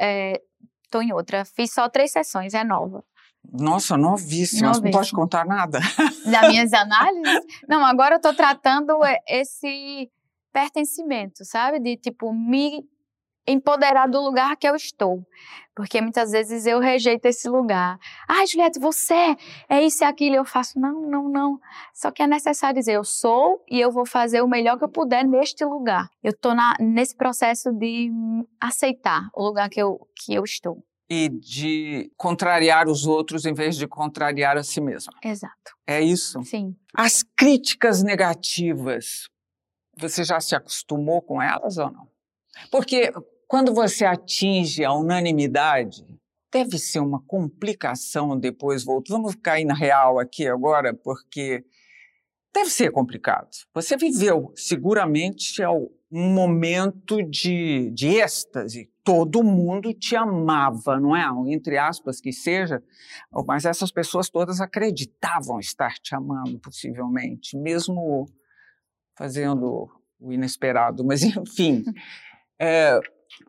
estou 0.82 1.02
é, 1.02 1.04
em 1.04 1.12
outra. 1.12 1.44
Fiz 1.44 1.74
só 1.74 1.90
três 1.90 2.10
sessões, 2.10 2.54
é 2.54 2.64
nova. 2.64 3.04
Nossa, 3.52 3.98
novíssima, 3.98 4.68
novíssima. 4.68 4.90
não 4.90 4.90
pode 4.90 5.12
contar 5.12 5.44
nada. 5.44 5.78
Das 6.24 6.48
minhas 6.48 6.72
análises? 6.72 7.44
Não, 7.68 7.84
agora 7.84 8.14
eu 8.14 8.16
estou 8.16 8.32
tratando 8.32 8.98
esse 9.28 10.10
pertencimento, 10.50 11.44
sabe? 11.44 11.78
De 11.78 11.98
tipo, 11.98 12.32
me 12.32 12.82
empoderar 13.46 14.06
do 14.06 14.20
lugar 14.20 14.56
que 14.56 14.68
eu 14.68 14.74
estou. 14.74 15.24
Porque 15.74 16.00
muitas 16.02 16.32
vezes 16.32 16.66
eu 16.66 16.78
rejeito 16.80 17.24
esse 17.26 17.48
lugar. 17.48 17.98
Ai, 18.28 18.46
Juliette, 18.46 18.78
você 18.78 19.36
é 19.68 19.82
isso 19.82 20.04
e 20.04 20.06
aquilo. 20.06 20.36
Eu 20.36 20.44
faço, 20.44 20.78
não, 20.78 21.00
não, 21.00 21.28
não. 21.28 21.58
Só 21.94 22.10
que 22.10 22.22
é 22.22 22.26
necessário 22.26 22.78
dizer, 22.78 22.92
eu 22.92 23.04
sou 23.04 23.64
e 23.70 23.80
eu 23.80 23.90
vou 23.90 24.04
fazer 24.04 24.42
o 24.42 24.48
melhor 24.48 24.76
que 24.76 24.84
eu 24.84 24.88
puder 24.88 25.24
neste 25.24 25.64
lugar. 25.64 26.10
Eu 26.22 26.30
estou 26.30 26.52
nesse 26.78 27.16
processo 27.16 27.72
de 27.72 28.10
aceitar 28.60 29.30
o 29.34 29.42
lugar 29.42 29.70
que 29.70 29.80
eu, 29.80 30.06
que 30.14 30.34
eu 30.34 30.44
estou. 30.44 30.84
E 31.08 31.28
de 31.28 32.10
contrariar 32.16 32.88
os 32.88 33.06
outros 33.06 33.46
em 33.46 33.54
vez 33.54 33.76
de 33.76 33.86
contrariar 33.86 34.56
a 34.58 34.62
si 34.62 34.80
mesma. 34.80 35.12
Exato. 35.22 35.72
É 35.86 36.00
isso? 36.00 36.42
Sim. 36.44 36.76
As 36.94 37.22
críticas 37.22 38.02
negativas, 38.02 39.28
você 39.96 40.22
já 40.22 40.38
se 40.40 40.54
acostumou 40.54 41.22
com 41.22 41.40
elas 41.40 41.78
ou 41.78 41.90
não? 41.90 42.12
Porque 42.70 43.12
quando 43.52 43.74
você 43.74 44.06
atinge 44.06 44.82
a 44.82 44.94
unanimidade, 44.94 46.06
deve 46.50 46.78
ser 46.78 47.00
uma 47.00 47.20
complicação 47.20 48.40
depois 48.40 48.82
voltar. 48.82 49.12
Vamos 49.12 49.34
cair 49.34 49.66
na 49.66 49.74
real 49.74 50.18
aqui 50.18 50.48
agora, 50.48 50.94
porque 50.94 51.62
deve 52.54 52.70
ser 52.70 52.90
complicado. 52.90 53.50
Você 53.74 53.94
viveu 53.94 54.54
seguramente 54.56 55.60
um 56.10 56.32
momento 56.32 57.22
de, 57.22 57.90
de 57.90 58.16
êxtase. 58.22 58.90
Todo 59.04 59.44
mundo 59.44 59.92
te 59.92 60.16
amava, 60.16 60.98
não 60.98 61.14
é? 61.14 61.52
Entre 61.52 61.76
aspas 61.76 62.22
que 62.22 62.32
seja, 62.32 62.82
mas 63.46 63.66
essas 63.66 63.92
pessoas 63.92 64.30
todas 64.30 64.62
acreditavam 64.62 65.60
estar 65.60 65.92
te 65.98 66.14
amando, 66.14 66.58
possivelmente, 66.58 67.54
mesmo 67.58 68.26
fazendo 69.14 69.90
o 70.18 70.32
inesperado. 70.32 71.04
Mas, 71.04 71.22
enfim, 71.22 71.84
é, 72.58 72.98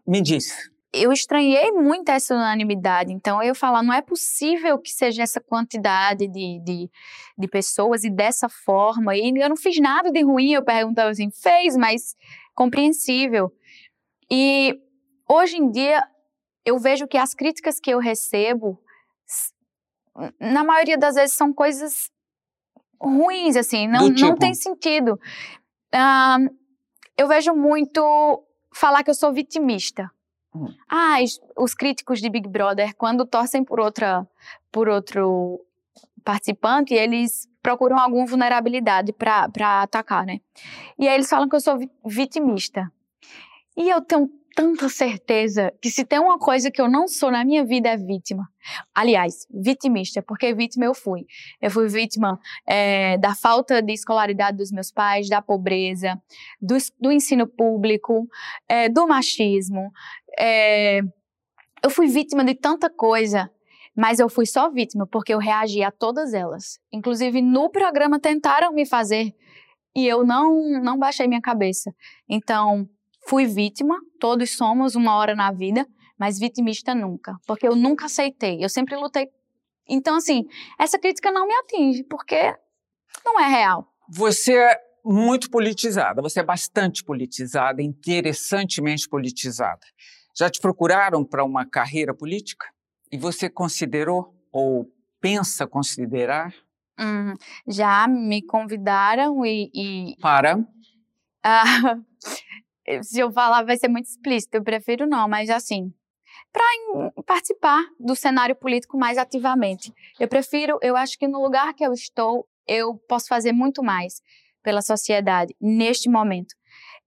me 0.05 0.21
diz, 0.21 0.71
eu 0.93 1.11
estranhei 1.11 1.71
muito 1.71 2.09
essa 2.09 2.35
unanimidade. 2.35 3.11
Então, 3.11 3.41
eu 3.41 3.55
falar, 3.55 3.81
não 3.81 3.93
é 3.93 4.01
possível 4.01 4.77
que 4.77 4.91
seja 4.91 5.23
essa 5.23 5.41
quantidade 5.41 6.27
de, 6.27 6.59
de, 6.63 6.91
de, 7.35 7.47
pessoas 7.47 8.03
e 8.03 8.11
dessa 8.11 8.47
forma. 8.47 9.15
E 9.17 9.33
eu 9.35 9.49
não 9.49 9.57
fiz 9.57 9.79
nada 9.79 10.11
de 10.11 10.21
ruim. 10.21 10.51
Eu 10.53 10.63
perguntava 10.63 11.09
assim, 11.09 11.31
fez, 11.31 11.75
mas 11.75 12.15
compreensível. 12.53 13.51
E 14.29 14.79
hoje 15.27 15.57
em 15.57 15.71
dia, 15.71 16.03
eu 16.63 16.77
vejo 16.77 17.07
que 17.07 17.17
as 17.17 17.33
críticas 17.33 17.79
que 17.79 17.89
eu 17.89 17.97
recebo, 17.97 18.79
na 20.39 20.63
maioria 20.63 20.97
das 20.97 21.15
vezes, 21.15 21.35
são 21.35 21.51
coisas 21.51 22.11
ruins, 23.01 23.55
assim, 23.55 23.87
não, 23.87 24.13
tipo? 24.13 24.29
não 24.29 24.37
tem 24.37 24.53
sentido. 24.53 25.19
Uh, 25.93 26.55
eu 27.17 27.27
vejo 27.27 27.53
muito 27.53 28.43
falar 28.73 29.03
que 29.03 29.09
eu 29.09 29.15
sou 29.15 29.31
vitimista. 29.31 30.09
Hum. 30.55 30.67
Ah, 30.89 31.17
os 31.57 31.73
críticos 31.73 32.21
de 32.21 32.29
Big 32.29 32.47
Brother, 32.47 32.95
quando 32.95 33.25
torcem 33.25 33.63
por 33.63 33.79
outra, 33.79 34.27
por 34.71 34.87
outro 34.87 35.59
participante, 36.23 36.93
eles 36.93 37.49
procuram 37.61 37.97
alguma 37.97 38.25
vulnerabilidade 38.25 39.13
para 39.13 39.81
atacar, 39.81 40.25
né? 40.25 40.39
E 40.97 41.07
aí 41.07 41.15
eles 41.15 41.29
falam 41.29 41.47
que 41.47 41.55
eu 41.55 41.61
sou 41.61 41.79
vitimista. 42.05 42.91
E 43.75 43.89
eu 43.89 44.01
tenho 44.01 44.29
tanta 44.55 44.87
certeza 44.87 45.73
que 45.81 45.89
se 45.89 46.05
tem 46.05 46.19
uma 46.19 46.37
coisa 46.37 46.69
que 46.71 46.81
eu 46.81 46.89
não 46.89 47.07
sou 47.07 47.31
na 47.31 47.43
minha 47.43 47.65
vida 47.65 47.89
é 47.89 47.97
vítima. 47.97 48.47
Aliás, 48.93 49.47
vitimista, 49.51 50.21
porque 50.21 50.53
vítima 50.53 50.85
eu 50.85 50.93
fui. 50.93 51.25
Eu 51.61 51.71
fui 51.71 51.87
vítima 51.87 52.39
é, 52.67 53.17
da 53.17 53.35
falta 53.35 53.81
de 53.81 53.93
escolaridade 53.93 54.57
dos 54.57 54.71
meus 54.71 54.91
pais, 54.91 55.27
da 55.27 55.41
pobreza, 55.41 56.21
do, 56.61 56.77
do 56.99 57.11
ensino 57.11 57.47
público, 57.47 58.27
é, 58.69 58.87
do 58.89 59.07
machismo. 59.07 59.91
É, 60.39 61.01
eu 61.83 61.89
fui 61.89 62.07
vítima 62.07 62.43
de 62.43 62.55
tanta 62.55 62.89
coisa, 62.89 63.51
mas 63.95 64.19
eu 64.19 64.29
fui 64.29 64.45
só 64.45 64.69
vítima 64.69 65.07
porque 65.07 65.33
eu 65.33 65.39
reagi 65.39 65.83
a 65.83 65.91
todas 65.91 66.33
elas. 66.33 66.79
Inclusive 66.91 67.41
no 67.41 67.69
programa 67.69 68.19
tentaram 68.19 68.71
me 68.71 68.85
fazer 68.85 69.33
e 69.95 70.07
eu 70.07 70.25
não 70.25 70.81
não 70.81 70.97
baixei 70.97 71.27
minha 71.27 71.41
cabeça. 71.41 71.93
Então 72.29 72.87
Fui 73.27 73.45
vítima, 73.45 73.97
todos 74.19 74.51
somos 74.55 74.95
uma 74.95 75.15
hora 75.15 75.35
na 75.35 75.51
vida, 75.51 75.87
mas 76.17 76.39
vitimista 76.39 76.93
nunca, 76.93 77.37
porque 77.47 77.67
eu 77.67 77.75
nunca 77.75 78.05
aceitei, 78.05 78.63
eu 78.63 78.69
sempre 78.69 78.95
lutei. 78.95 79.29
Então, 79.87 80.15
assim, 80.15 80.45
essa 80.79 80.99
crítica 80.99 81.31
não 81.31 81.47
me 81.47 81.53
atinge, 81.55 82.03
porque 82.03 82.55
não 83.25 83.39
é 83.39 83.47
real. 83.47 83.87
Você 84.09 84.55
é 84.55 84.79
muito 85.03 85.49
politizada, 85.49 86.21
você 86.21 86.39
é 86.39 86.43
bastante 86.43 87.03
politizada, 87.03 87.81
interessantemente 87.81 89.07
politizada. 89.07 89.85
Já 90.35 90.49
te 90.49 90.59
procuraram 90.59 91.23
para 91.23 91.43
uma 91.43 91.65
carreira 91.65 92.13
política? 92.13 92.65
E 93.11 93.17
você 93.17 93.49
considerou 93.49 94.33
ou 94.51 94.91
pensa 95.21 95.67
considerar? 95.67 96.53
Hum, 96.99 97.33
já 97.67 98.07
me 98.07 98.41
convidaram 98.41 99.45
e. 99.45 99.69
e... 99.73 100.15
Para? 100.21 100.57
Ah, 101.45 101.97
se 103.01 103.19
eu 103.19 103.31
falar 103.31 103.63
vai 103.63 103.77
ser 103.77 103.87
muito 103.87 104.05
explícito, 104.05 104.57
eu 104.57 104.63
prefiro 104.63 105.07
não, 105.07 105.27
mas 105.27 105.49
assim, 105.49 105.93
para 106.51 107.23
participar 107.23 107.83
do 107.99 108.15
cenário 108.15 108.55
político 108.55 108.97
mais 108.97 109.17
ativamente. 109.17 109.93
Eu 110.19 110.27
prefiro, 110.27 110.77
eu 110.81 110.95
acho 110.95 111.17
que 111.17 111.27
no 111.27 111.41
lugar 111.41 111.73
que 111.73 111.85
eu 111.85 111.93
estou, 111.93 112.47
eu 112.67 112.95
posso 113.07 113.27
fazer 113.27 113.51
muito 113.51 113.83
mais 113.83 114.21
pela 114.61 114.81
sociedade 114.81 115.55
neste 115.59 116.09
momento. 116.09 116.55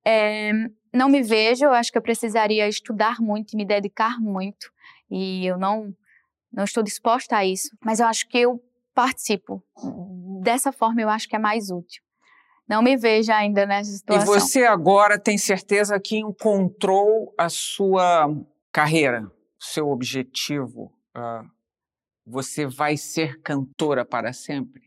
É, 0.04 0.52
não 0.92 1.08
me 1.08 1.22
vejo, 1.22 1.64
eu 1.64 1.72
acho 1.72 1.90
que 1.90 1.98
eu 1.98 2.02
precisaria 2.02 2.68
estudar 2.68 3.20
muito 3.20 3.52
e 3.52 3.56
me 3.56 3.64
dedicar 3.64 4.20
muito, 4.20 4.70
e 5.10 5.46
eu 5.46 5.58
não, 5.58 5.94
não 6.52 6.64
estou 6.64 6.82
disposta 6.82 7.36
a 7.36 7.44
isso, 7.44 7.70
mas 7.84 8.00
eu 8.00 8.06
acho 8.06 8.28
que 8.28 8.38
eu 8.38 8.60
participo. 8.94 9.62
Dessa 10.42 10.72
forma, 10.72 11.00
eu 11.00 11.08
acho 11.08 11.28
que 11.28 11.36
é 11.36 11.38
mais 11.38 11.70
útil 11.70 12.05
não 12.68 12.82
me 12.82 12.96
vejo 12.96 13.32
ainda 13.32 13.64
nessa 13.66 13.90
situação. 13.90 14.22
E 14.22 14.26
você 14.26 14.64
agora 14.64 15.18
tem 15.18 15.38
certeza 15.38 15.98
que 16.00 16.18
encontrou 16.18 17.34
a 17.38 17.48
sua 17.48 18.28
carreira, 18.72 19.30
seu 19.58 19.88
objetivo? 19.88 20.92
Uh, 21.16 21.48
você 22.26 22.66
vai 22.66 22.96
ser 22.96 23.40
cantora 23.40 24.04
para 24.04 24.32
sempre? 24.32 24.82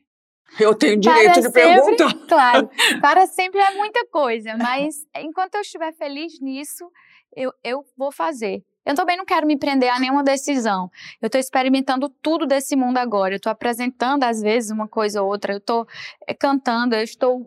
Eu 0.60 0.76
tenho 0.76 1.00
direito 1.00 1.34
para 1.34 1.42
de 1.42 1.52
sempre, 1.52 1.62
perguntar. 1.62 2.14
Claro, 2.28 2.70
para 3.02 3.28
sempre 3.28 3.60
é 3.60 3.74
muita 3.76 4.06
coisa, 4.08 4.58
mas 4.58 5.06
enquanto 5.16 5.56
eu 5.56 5.62
estiver 5.62 5.94
feliz 5.94 6.40
nisso, 6.42 6.90
eu, 7.36 7.54
eu 7.64 7.86
vou 7.96 8.12
fazer. 8.12 8.64
Eu 8.86 8.96
também 8.96 9.16
não 9.16 9.26
quero 9.26 9.46
me 9.46 9.58
prender 9.58 9.90
a 9.90 10.00
nenhuma 10.00 10.24
decisão. 10.24 10.90
Eu 11.22 11.28
estou 11.28 11.40
experimentando 11.40 12.10
tudo 12.10 12.48
desse 12.48 12.76
mundo 12.76 12.98
agora. 12.98 13.34
Eu 13.34 13.38
estou 13.38 13.52
apresentando, 13.52 14.24
às 14.24 14.42
vezes, 14.42 14.72
uma 14.72 14.88
coisa 14.88 15.22
ou 15.22 15.30
outra. 15.30 15.54
Eu 15.54 15.58
estou 15.60 15.86
é, 16.28 16.34
cantando, 16.34 16.96
eu 16.96 17.04
estou 17.04 17.46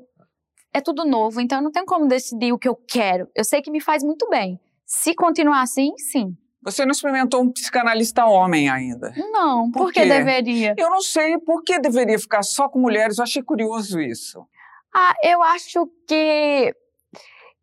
é 0.72 0.80
tudo 0.80 1.04
novo, 1.04 1.40
então 1.40 1.58
eu 1.58 1.64
não 1.64 1.70
tenho 1.70 1.86
como 1.86 2.06
decidir 2.06 2.52
o 2.52 2.58
que 2.58 2.68
eu 2.68 2.74
quero. 2.74 3.28
Eu 3.34 3.44
sei 3.44 3.60
que 3.60 3.70
me 3.70 3.80
faz 3.80 4.02
muito 4.02 4.28
bem. 4.28 4.58
Se 4.86 5.14
continuar 5.14 5.62
assim, 5.62 5.92
sim. 5.98 6.36
Você 6.62 6.84
não 6.84 6.92
experimentou 6.92 7.42
um 7.42 7.52
psicanalista 7.52 8.24
homem 8.24 8.68
ainda? 8.68 9.12
Não, 9.16 9.70
por, 9.70 9.86
por 9.86 9.92
que 9.92 10.06
deveria? 10.06 10.74
Eu 10.78 10.90
não 10.90 11.00
sei 11.00 11.36
por 11.38 11.62
que 11.62 11.78
deveria 11.78 12.18
ficar 12.18 12.42
só 12.42 12.68
com 12.68 12.78
mulheres, 12.78 13.18
eu 13.18 13.24
achei 13.24 13.42
curioso 13.42 14.00
isso. 14.00 14.46
Ah, 14.94 15.14
eu 15.24 15.42
acho 15.42 15.88
que 16.06 16.74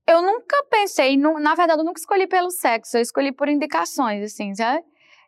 eu 0.06 0.22
nunca 0.22 0.64
pensei, 0.70 1.16
na 1.18 1.56
verdade, 1.56 1.82
eu 1.82 1.86
nunca 1.86 2.00
escolhi 2.00 2.28
pelo 2.28 2.50
sexo, 2.50 2.98
eu 2.98 3.02
escolhi 3.02 3.32
por 3.32 3.48
indicações, 3.48 4.24
assim, 4.24 4.54
sabe? 4.54 4.84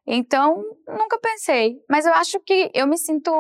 Então, 0.06 0.64
nunca 0.88 1.20
pensei. 1.20 1.78
Mas 1.88 2.06
eu 2.06 2.14
acho 2.14 2.40
que 2.40 2.72
eu 2.74 2.88
me 2.88 2.98
sinto. 2.98 3.32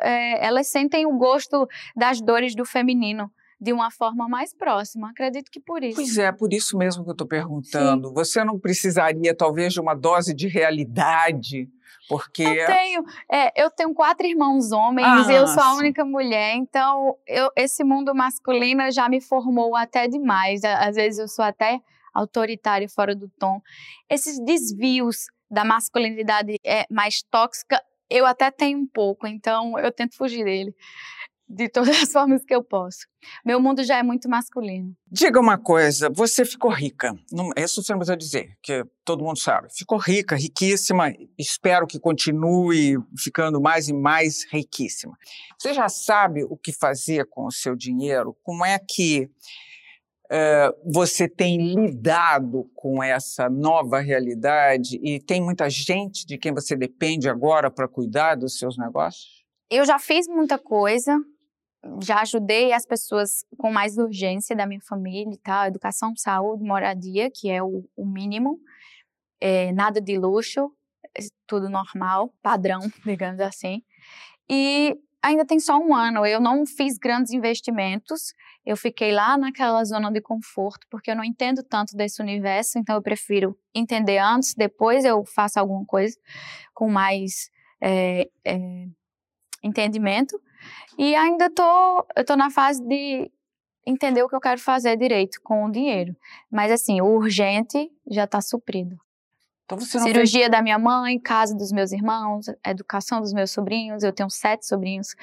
É, 0.00 0.46
elas 0.46 0.68
sentem 0.68 1.04
o 1.04 1.18
gosto 1.18 1.68
das 1.96 2.20
dores 2.20 2.54
do 2.54 2.64
feminino 2.64 3.30
de 3.64 3.72
uma 3.72 3.90
forma 3.90 4.28
mais 4.28 4.54
próxima. 4.54 5.10
Acredito 5.10 5.50
que 5.50 5.58
por 5.58 5.82
isso. 5.82 5.96
Pois 5.96 6.18
é, 6.18 6.30
por 6.30 6.52
isso 6.52 6.76
mesmo 6.76 7.02
que 7.02 7.08
eu 7.08 7.14
estou 7.14 7.26
perguntando. 7.26 8.08
Sim. 8.08 8.14
Você 8.14 8.44
não 8.44 8.60
precisaria, 8.60 9.34
talvez, 9.34 9.72
de 9.72 9.80
uma 9.80 9.94
dose 9.94 10.34
de 10.34 10.46
realidade? 10.46 11.66
Porque. 12.06 12.42
Eu 12.42 12.66
tenho, 12.66 13.04
é, 13.32 13.62
eu 13.64 13.70
tenho 13.70 13.94
quatro 13.94 14.26
irmãos 14.26 14.70
homens, 14.70 15.26
ah, 15.26 15.32
eu 15.32 15.46
sou 15.46 15.62
a 15.62 15.74
única 15.76 16.04
mulher, 16.04 16.54
então 16.56 17.16
eu, 17.26 17.50
esse 17.56 17.82
mundo 17.82 18.14
masculino 18.14 18.90
já 18.92 19.08
me 19.08 19.22
formou 19.22 19.74
até 19.74 20.06
demais. 20.06 20.62
Às 20.62 20.96
vezes 20.96 21.18
eu 21.18 21.28
sou 21.28 21.44
até 21.44 21.80
autoritária 22.12 22.86
fora 22.86 23.14
do 23.14 23.30
tom. 23.38 23.62
Esses 24.10 24.38
desvios 24.44 25.28
da 25.50 25.64
masculinidade 25.64 26.60
é, 26.62 26.84
mais 26.90 27.22
tóxica, 27.30 27.82
eu 28.10 28.26
até 28.26 28.50
tenho 28.50 28.78
um 28.78 28.86
pouco, 28.86 29.26
então 29.26 29.78
eu 29.78 29.90
tento 29.90 30.14
fugir 30.16 30.44
dele 30.44 30.74
de 31.48 31.68
todas 31.68 32.02
as 32.02 32.10
formas 32.12 32.44
que 32.44 32.54
eu 32.54 32.62
posso. 32.62 33.06
Meu 33.44 33.60
mundo 33.60 33.82
já 33.84 33.98
é 33.98 34.02
muito 34.02 34.28
masculino. 34.28 34.94
Diga 35.10 35.40
uma 35.40 35.58
coisa, 35.58 36.10
você 36.10 36.44
ficou 36.44 36.70
rica. 36.70 37.14
Não, 37.30 37.50
isso 37.56 37.82
você 37.82 37.92
não 37.92 37.98
precisa 37.98 38.16
dizer, 38.16 38.56
que 38.62 38.84
todo 39.04 39.24
mundo 39.24 39.38
sabe. 39.38 39.68
Ficou 39.72 39.98
rica, 39.98 40.36
riquíssima. 40.36 41.12
Espero 41.38 41.86
que 41.86 41.98
continue 41.98 42.96
ficando 43.16 43.60
mais 43.60 43.88
e 43.88 43.92
mais 43.92 44.44
riquíssima. 44.50 45.16
Você 45.58 45.72
já 45.72 45.88
sabe 45.88 46.44
o 46.44 46.56
que 46.56 46.72
fazer 46.72 47.26
com 47.28 47.46
o 47.46 47.52
seu 47.52 47.76
dinheiro? 47.76 48.36
Como 48.42 48.64
é 48.64 48.78
que 48.78 49.30
uh, 50.26 50.92
você 50.92 51.28
tem 51.28 51.74
lidado 51.74 52.70
com 52.74 53.02
essa 53.02 53.48
nova 53.48 54.00
realidade? 54.00 54.98
E 55.02 55.20
tem 55.20 55.40
muita 55.40 55.70
gente 55.70 56.26
de 56.26 56.36
quem 56.36 56.52
você 56.52 56.76
depende 56.76 57.28
agora 57.28 57.70
para 57.70 57.88
cuidar 57.88 58.34
dos 58.34 58.58
seus 58.58 58.76
negócios? 58.76 59.44
Eu 59.70 59.84
já 59.84 59.98
fiz 59.98 60.28
muita 60.28 60.58
coisa, 60.58 61.18
já 62.02 62.20
ajudei 62.20 62.72
as 62.72 62.86
pessoas 62.86 63.44
com 63.58 63.70
mais 63.70 63.98
urgência 63.98 64.56
da 64.56 64.66
minha 64.66 64.80
família 64.80 65.32
e 65.32 65.38
tal, 65.38 65.66
educação, 65.66 66.14
saúde, 66.16 66.62
moradia, 66.64 67.30
que 67.30 67.50
é 67.50 67.62
o, 67.62 67.84
o 67.96 68.06
mínimo, 68.06 68.58
é, 69.40 69.72
nada 69.72 70.00
de 70.00 70.18
luxo, 70.18 70.70
é 71.16 71.20
tudo 71.46 71.68
normal, 71.68 72.32
padrão, 72.42 72.80
digamos 73.04 73.40
assim. 73.40 73.82
E 74.48 74.96
ainda 75.22 75.44
tem 75.44 75.58
só 75.58 75.78
um 75.78 75.94
ano. 75.94 76.26
Eu 76.26 76.40
não 76.40 76.66
fiz 76.66 76.98
grandes 76.98 77.32
investimentos. 77.32 78.34
Eu 78.64 78.76
fiquei 78.76 79.12
lá 79.12 79.38
naquela 79.38 79.82
zona 79.84 80.10
de 80.10 80.20
conforto, 80.20 80.86
porque 80.90 81.10
eu 81.10 81.16
não 81.16 81.24
entendo 81.24 81.62
tanto 81.62 81.96
desse 81.96 82.20
universo, 82.22 82.78
então 82.78 82.94
eu 82.94 83.02
prefiro 83.02 83.58
entender 83.74 84.18
antes, 84.18 84.54
depois 84.54 85.04
eu 85.04 85.24
faço 85.24 85.58
alguma 85.58 85.84
coisa 85.84 86.16
com 86.72 86.88
mais 86.88 87.50
é, 87.80 88.28
é, 88.44 88.86
entendimento. 89.62 90.40
E 90.98 91.14
ainda 91.14 91.50
tô, 91.50 92.06
eu 92.16 92.24
tô 92.24 92.36
na 92.36 92.50
fase 92.50 92.82
de 92.82 93.30
entender 93.86 94.22
o 94.22 94.28
que 94.28 94.34
eu 94.34 94.40
quero 94.40 94.60
fazer 94.60 94.96
direito 94.96 95.40
com 95.42 95.64
o 95.64 95.70
dinheiro. 95.70 96.16
Mas 96.50 96.72
assim, 96.72 97.00
o 97.00 97.06
urgente 97.06 97.90
já 98.10 98.24
está 98.24 98.40
suprido. 98.40 98.98
Então 99.64 99.80
Cirurgia 99.80 100.40
fez... 100.40 100.50
da 100.50 100.62
minha 100.62 100.78
mãe, 100.78 101.18
casa 101.18 101.54
dos 101.54 101.72
meus 101.72 101.90
irmãos, 101.90 102.46
educação 102.66 103.20
dos 103.20 103.32
meus 103.32 103.50
sobrinhos. 103.50 104.02
Eu 104.02 104.12
tenho 104.12 104.28
sete 104.28 104.66
sobrinhos, 104.66 105.14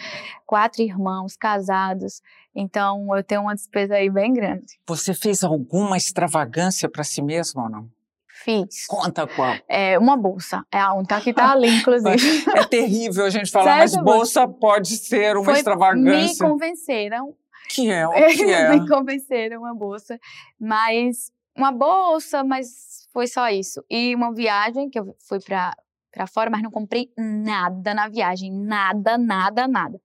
quatro 0.46 0.82
irmãos 0.82 1.38
casados. 1.38 2.22
Então 2.56 3.16
eu 3.16 3.24
tenho 3.24 3.42
uma 3.42 3.54
despesa 3.54 3.96
aí 3.96 4.10
bem 4.10 4.34
grande. 4.34 4.80
Você 4.88 5.14
fez 5.14 5.44
alguma 5.44 5.96
extravagância 5.96 6.90
para 6.90 7.04
si 7.04 7.22
mesma 7.22 7.64
ou 7.64 7.70
não? 7.70 7.90
Fiz. 8.44 8.88
Conta 8.88 9.28
qual. 9.28 9.56
É 9.68 10.00
uma 10.00 10.18
bolsa. 10.18 10.66
É 10.72 10.80
a 10.80 10.94
única 10.94 11.22
que 11.22 11.34
tá 11.34 11.52
ali, 11.52 11.70
inclusive. 11.80 12.44
é 12.56 12.64
terrível 12.66 13.26
a 13.26 13.30
gente 13.30 13.52
falar, 13.52 13.78
mas 13.78 13.96
bolsa 13.96 14.48
pode 14.48 14.98
ser 14.98 15.36
uma 15.36 15.46
Foi, 15.46 15.54
extravagância. 15.56 16.46
Me 16.46 16.52
convenceram. 16.52 17.36
Que 17.70 17.90
é, 17.90 18.08
o 18.08 18.12
que 18.34 18.44
é? 18.44 18.70
me 18.72 18.88
convenceram 18.88 19.62
uma 19.62 19.74
bolsa, 19.74 20.20
mas 20.60 21.32
uma 21.56 21.72
bolsa, 21.72 22.44
mas 22.44 23.08
foi 23.14 23.28
só 23.28 23.48
isso. 23.50 23.84
E 23.90 24.16
uma 24.16 24.34
viagem 24.34 24.90
que 24.90 25.00
eu 25.00 25.16
fui 25.28 25.40
para 25.40 25.76
para 26.12 26.28
fora, 26.28 26.50
mas 26.50 26.62
não 26.62 26.70
comprei 26.70 27.10
nada 27.18 27.94
na 27.94 28.08
viagem, 28.08 28.52
nada, 28.52 29.18
nada, 29.18 29.68
nada. 29.68 30.00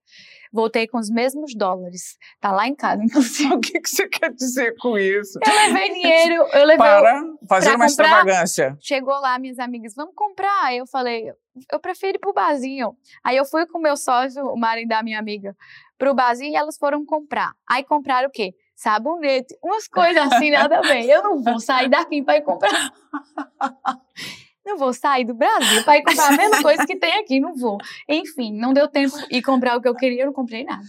Voltei 0.51 0.87
com 0.87 0.97
os 0.97 1.09
mesmos 1.09 1.53
dólares. 1.53 2.17
Tá 2.39 2.51
lá 2.51 2.67
em 2.67 2.75
casa, 2.75 3.03
inclusive. 3.05 3.53
o 3.53 3.59
que, 3.59 3.79
que 3.79 3.89
você 3.89 4.07
quer 4.07 4.31
dizer 4.33 4.75
com 4.79 4.97
isso? 4.97 5.37
Eu 5.45 5.53
levei 5.53 5.93
dinheiro, 5.93 6.33
eu 6.53 6.65
levei 6.65 6.77
para 6.77 7.21
fazer 7.47 7.69
uma 7.69 7.73
comprar. 7.73 7.85
extravagância. 7.87 8.77
Chegou 8.79 9.19
lá 9.19 9.37
minhas 9.37 9.59
amigas, 9.59 9.93
vamos 9.95 10.15
comprar. 10.15 10.63
Aí 10.63 10.77
eu 10.77 10.87
falei, 10.87 11.31
eu 11.71 11.79
prefiro 11.79 12.17
ir 12.17 12.19
pro 12.19 12.33
barzinho. 12.33 12.95
Aí 13.23 13.35
eu 13.35 13.45
fui 13.45 13.65
com 13.67 13.79
meu 13.79 13.97
sócio, 13.97 14.43
o 14.45 14.57
marido 14.57 14.89
da 14.89 15.03
minha 15.03 15.19
amiga, 15.19 15.55
pro 15.97 16.13
barzinho 16.13 16.53
e 16.53 16.55
elas 16.55 16.77
foram 16.77 17.05
comprar. 17.05 17.51
Aí 17.69 17.83
compraram 17.83 18.29
o 18.29 18.31
quê? 18.31 18.53
sabonete, 18.77 19.57
umas 19.63 19.87
coisas 19.87 20.31
assim, 20.31 20.51
nada 20.51 20.79
ver. 20.81 21.03
Eu 21.03 21.23
não 21.23 21.41
vou 21.41 21.59
sair 21.59 21.89
daqui 21.89 22.21
para 22.21 22.37
ir 22.37 22.43
comprar. 22.43 22.93
Não 24.67 24.77
vou 24.77 24.93
sair 24.93 25.23
do 25.23 25.33
Brasil 25.33 25.81
para 25.85 25.97
ir 25.97 26.03
comprar 26.03 26.27
a 26.27 26.35
mesma 26.35 26.61
coisa 26.61 26.85
que 26.85 26.97
tem 26.97 27.13
aqui, 27.13 27.39
não 27.39 27.55
vou. 27.55 27.77
Enfim, 28.07 28.51
não 28.51 28.73
deu 28.73 28.85
tempo 28.89 29.17
de 29.29 29.41
comprar 29.41 29.77
o 29.77 29.81
que 29.81 29.87
eu 29.87 29.95
queria, 29.95 30.23
eu 30.23 30.25
não 30.25 30.33
comprei 30.33 30.65
nada. 30.65 30.83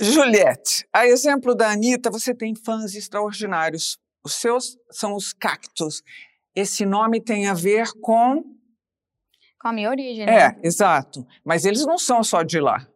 Juliette, 0.00 0.86
a 0.90 1.06
exemplo 1.06 1.54
da 1.54 1.70
Anitta, 1.70 2.10
você 2.10 2.34
tem 2.34 2.54
fãs 2.54 2.94
extraordinários. 2.94 3.98
Os 4.24 4.32
seus 4.32 4.78
são 4.90 5.14
os 5.14 5.34
cactos. 5.34 6.02
Esse 6.56 6.86
nome 6.86 7.20
tem 7.20 7.48
a 7.48 7.54
ver 7.54 7.92
com. 8.00 8.42
Com 9.60 9.68
a 9.68 9.72
minha 9.74 9.90
origem, 9.90 10.24
né? 10.24 10.46
É, 10.46 10.56
exato. 10.66 11.26
Mas 11.44 11.66
eles 11.66 11.84
não 11.84 11.98
são 11.98 12.24
só 12.24 12.42
de 12.42 12.58
lá. 12.58 12.88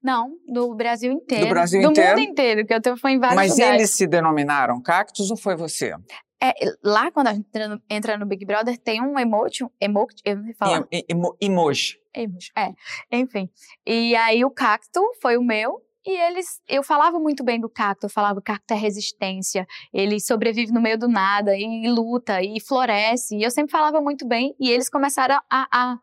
Não, 0.00 0.36
do 0.46 0.72
Brasil 0.72 1.10
inteiro. 1.10 1.46
Do 1.46 1.50
Brasil 1.50 1.82
do 1.82 1.90
inteiro? 1.90 2.14
Do 2.14 2.20
mundo 2.20 2.30
inteiro, 2.30 2.64
que 2.64 2.74
eu 2.88 2.96
fui 2.96 3.10
em 3.10 3.18
vários 3.18 3.36
Mas 3.36 3.52
lugares. 3.52 3.74
eles 3.74 3.90
se 3.90 4.06
denominaram 4.06 4.80
cactos 4.80 5.32
ou 5.32 5.36
foi 5.36 5.56
você? 5.56 5.96
É, 6.42 6.52
lá, 6.82 7.10
quando 7.12 7.28
a 7.28 7.34
gente 7.34 7.46
entra 7.46 7.68
no, 7.68 7.82
entra 7.88 8.18
no 8.18 8.26
Big 8.26 8.44
Brother, 8.44 8.76
tem 8.76 9.00
um 9.00 9.16
emoji, 9.16 9.64
emoji 9.80 10.16
eu 10.24 10.36
não 10.36 10.44
sei 10.44 10.54
falar. 10.54 10.88
Emo, 11.08 11.36
emoji. 11.40 12.00
Emoji, 12.12 12.50
é. 12.56 12.72
Enfim. 13.12 13.48
E 13.86 14.16
aí 14.16 14.44
o 14.44 14.50
cacto 14.50 15.00
foi 15.20 15.36
o 15.36 15.42
meu, 15.42 15.80
e 16.04 16.10
eles, 16.10 16.60
eu 16.68 16.82
falava 16.82 17.20
muito 17.20 17.44
bem 17.44 17.60
do 17.60 17.68
cacto, 17.68 18.06
eu 18.06 18.10
falava 18.10 18.40
que 18.40 18.50
o 18.50 18.54
cacto 18.54 18.74
é 18.74 18.76
resistência, 18.76 19.64
ele 19.94 20.18
sobrevive 20.18 20.72
no 20.72 20.80
meio 20.80 20.98
do 20.98 21.06
nada, 21.06 21.56
e 21.56 21.88
luta, 21.88 22.42
e 22.42 22.60
floresce, 22.60 23.36
e 23.36 23.44
eu 23.44 23.50
sempre 23.52 23.70
falava 23.70 24.00
muito 24.00 24.26
bem, 24.26 24.52
e 24.58 24.68
eles 24.68 24.88
começaram 24.88 25.40
a, 25.48 25.68
a 25.70 25.98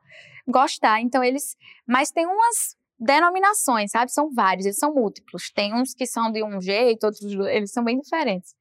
gostar, 0.47 1.01
então 1.01 1.21
eles, 1.21 1.57
mas 1.85 2.11
tem 2.11 2.25
umas 2.25 2.77
denominações, 2.97 3.91
sabe? 3.91 4.11
São 4.11 4.33
vários, 4.33 4.65
eles 4.65 4.77
são 4.77 4.93
múltiplos. 4.93 5.49
Tem 5.51 5.73
uns 5.73 5.93
que 5.93 6.05
são 6.05 6.31
de 6.31 6.43
um 6.43 6.59
jeito, 6.59 7.05
outros 7.05 7.31
eles 7.47 7.71
são 7.71 7.83
bem 7.83 7.99
diferentes. 7.99 8.53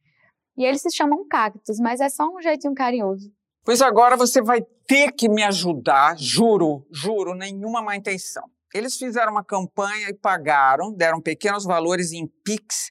E 0.59 0.64
eles 0.64 0.83
se 0.83 0.90
chamam 0.90 1.25
cactos, 1.29 1.79
mas 1.79 2.01
é 2.01 2.09
só 2.09 2.29
um 2.29 2.42
jeitinho 2.42 2.75
carinhoso. 2.75 3.33
Pois 3.64 3.81
agora 3.81 4.16
você 4.16 4.42
vai 4.42 4.61
ter 4.88 5.12
que 5.12 5.29
me 5.29 5.44
ajudar, 5.44 6.18
juro, 6.18 6.85
juro, 6.90 7.35
nenhuma 7.35 7.81
má 7.81 7.94
intenção. 7.94 8.42
Eles 8.75 8.97
fizeram 8.97 9.33
uma 9.33 9.44
campanha 9.44 10.09
e 10.09 10.14
pagaram, 10.14 10.92
deram 10.92 11.21
pequenos 11.21 11.64
valores 11.64 12.12
em 12.12 12.27
Pix 12.44 12.90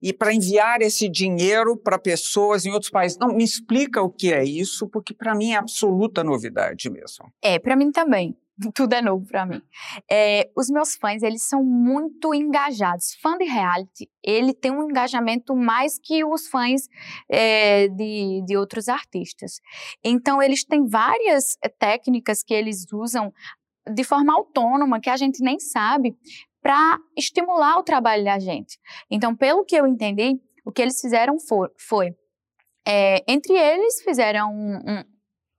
e 0.00 0.12
para 0.12 0.34
enviar 0.34 0.80
esse 0.80 1.08
dinheiro 1.08 1.76
para 1.76 1.98
pessoas 1.98 2.64
em 2.64 2.72
outros 2.72 2.90
países. 2.90 3.18
Não, 3.18 3.28
me 3.28 3.44
explica 3.44 4.02
o 4.02 4.10
que 4.10 4.32
é 4.32 4.42
isso, 4.42 4.88
porque 4.88 5.14
para 5.14 5.34
mim 5.34 5.52
é 5.52 5.56
absoluta 5.56 6.24
novidade 6.24 6.90
mesmo. 6.90 7.32
É, 7.40 7.58
para 7.58 7.76
mim 7.76 7.92
também. 7.92 8.36
Tudo 8.74 8.92
é 8.92 9.02
novo 9.02 9.26
para 9.26 9.46
mim. 9.46 9.62
É, 10.10 10.50
os 10.56 10.68
meus 10.68 10.94
fãs, 10.94 11.22
eles 11.22 11.42
são 11.42 11.64
muito 11.64 12.34
engajados. 12.34 13.14
Fã 13.20 13.36
de 13.36 13.44
reality, 13.44 14.10
ele 14.22 14.52
tem 14.52 14.70
um 14.70 14.84
engajamento 14.84 15.54
mais 15.56 15.98
que 15.98 16.24
os 16.24 16.48
fãs 16.48 16.88
é, 17.28 17.88
de, 17.88 18.42
de 18.46 18.56
outros 18.56 18.88
artistas. 18.88 19.60
Então, 20.04 20.42
eles 20.42 20.64
têm 20.64 20.86
várias 20.86 21.56
é, 21.62 21.68
técnicas 21.68 22.42
que 22.42 22.54
eles 22.54 22.86
usam 22.92 23.32
de 23.92 24.04
forma 24.04 24.32
autônoma, 24.34 25.00
que 25.00 25.10
a 25.10 25.16
gente 25.16 25.42
nem 25.42 25.58
sabe, 25.58 26.16
para 26.62 26.98
estimular 27.16 27.78
o 27.78 27.82
trabalho 27.82 28.24
da 28.24 28.38
gente. 28.38 28.78
Então, 29.10 29.34
pelo 29.34 29.64
que 29.64 29.74
eu 29.74 29.86
entendi, 29.86 30.40
o 30.64 30.70
que 30.70 30.80
eles 30.80 31.00
fizeram 31.00 31.40
for, 31.40 31.72
foi, 31.76 32.14
é, 32.86 33.24
entre 33.26 33.54
eles, 33.54 34.00
fizeram 34.02 34.52
um, 34.52 34.76
um, 34.76 35.04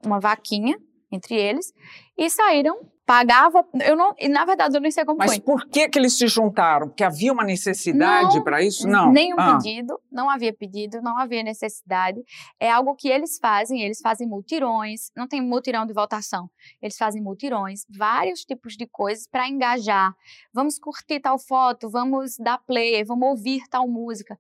uma 0.05 0.19
vaquinha 0.19 0.77
entre 1.13 1.35
eles 1.35 1.73
e 2.17 2.29
saíram 2.29 2.77
pagava, 3.05 3.65
eu 3.85 3.95
não, 3.95 4.15
na 4.29 4.45
verdade 4.45 4.77
eu 4.77 4.81
não 4.81 4.89
sei 4.89 5.03
como 5.03 5.17
Mas 5.17 5.31
foi. 5.31 5.41
por 5.41 5.67
que 5.67 5.89
que 5.89 5.99
eles 5.99 6.17
se 6.17 6.27
juntaram? 6.27 6.87
Porque 6.87 7.03
havia 7.03 7.33
uma 7.33 7.43
necessidade 7.43 8.41
para 8.43 8.63
isso? 8.63 8.87
Não. 8.87 9.11
Nenhum 9.11 9.35
ah. 9.37 9.57
pedido, 9.57 9.99
não 10.11 10.29
havia 10.29 10.53
pedido, 10.53 11.01
não 11.01 11.17
havia 11.17 11.43
necessidade. 11.43 12.21
É 12.59 12.71
algo 12.71 12.95
que 12.95 13.09
eles 13.09 13.37
fazem, 13.41 13.81
eles 13.81 13.99
fazem 14.01 14.27
multirões, 14.27 15.11
não 15.15 15.27
tem 15.27 15.41
multirão 15.41 15.85
de 15.85 15.93
votação. 15.93 16.49
Eles 16.81 16.97
fazem 16.97 17.21
multirões, 17.21 17.81
vários 17.89 18.41
tipos 18.41 18.75
de 18.75 18.87
coisas 18.87 19.27
para 19.27 19.49
engajar. 19.49 20.13
Vamos 20.53 20.79
curtir 20.79 21.19
tal 21.19 21.37
foto, 21.37 21.89
vamos 21.89 22.37
dar 22.39 22.57
play, 22.59 23.03
vamos 23.03 23.27
ouvir 23.27 23.63
tal 23.69 23.87
música. 23.87 24.37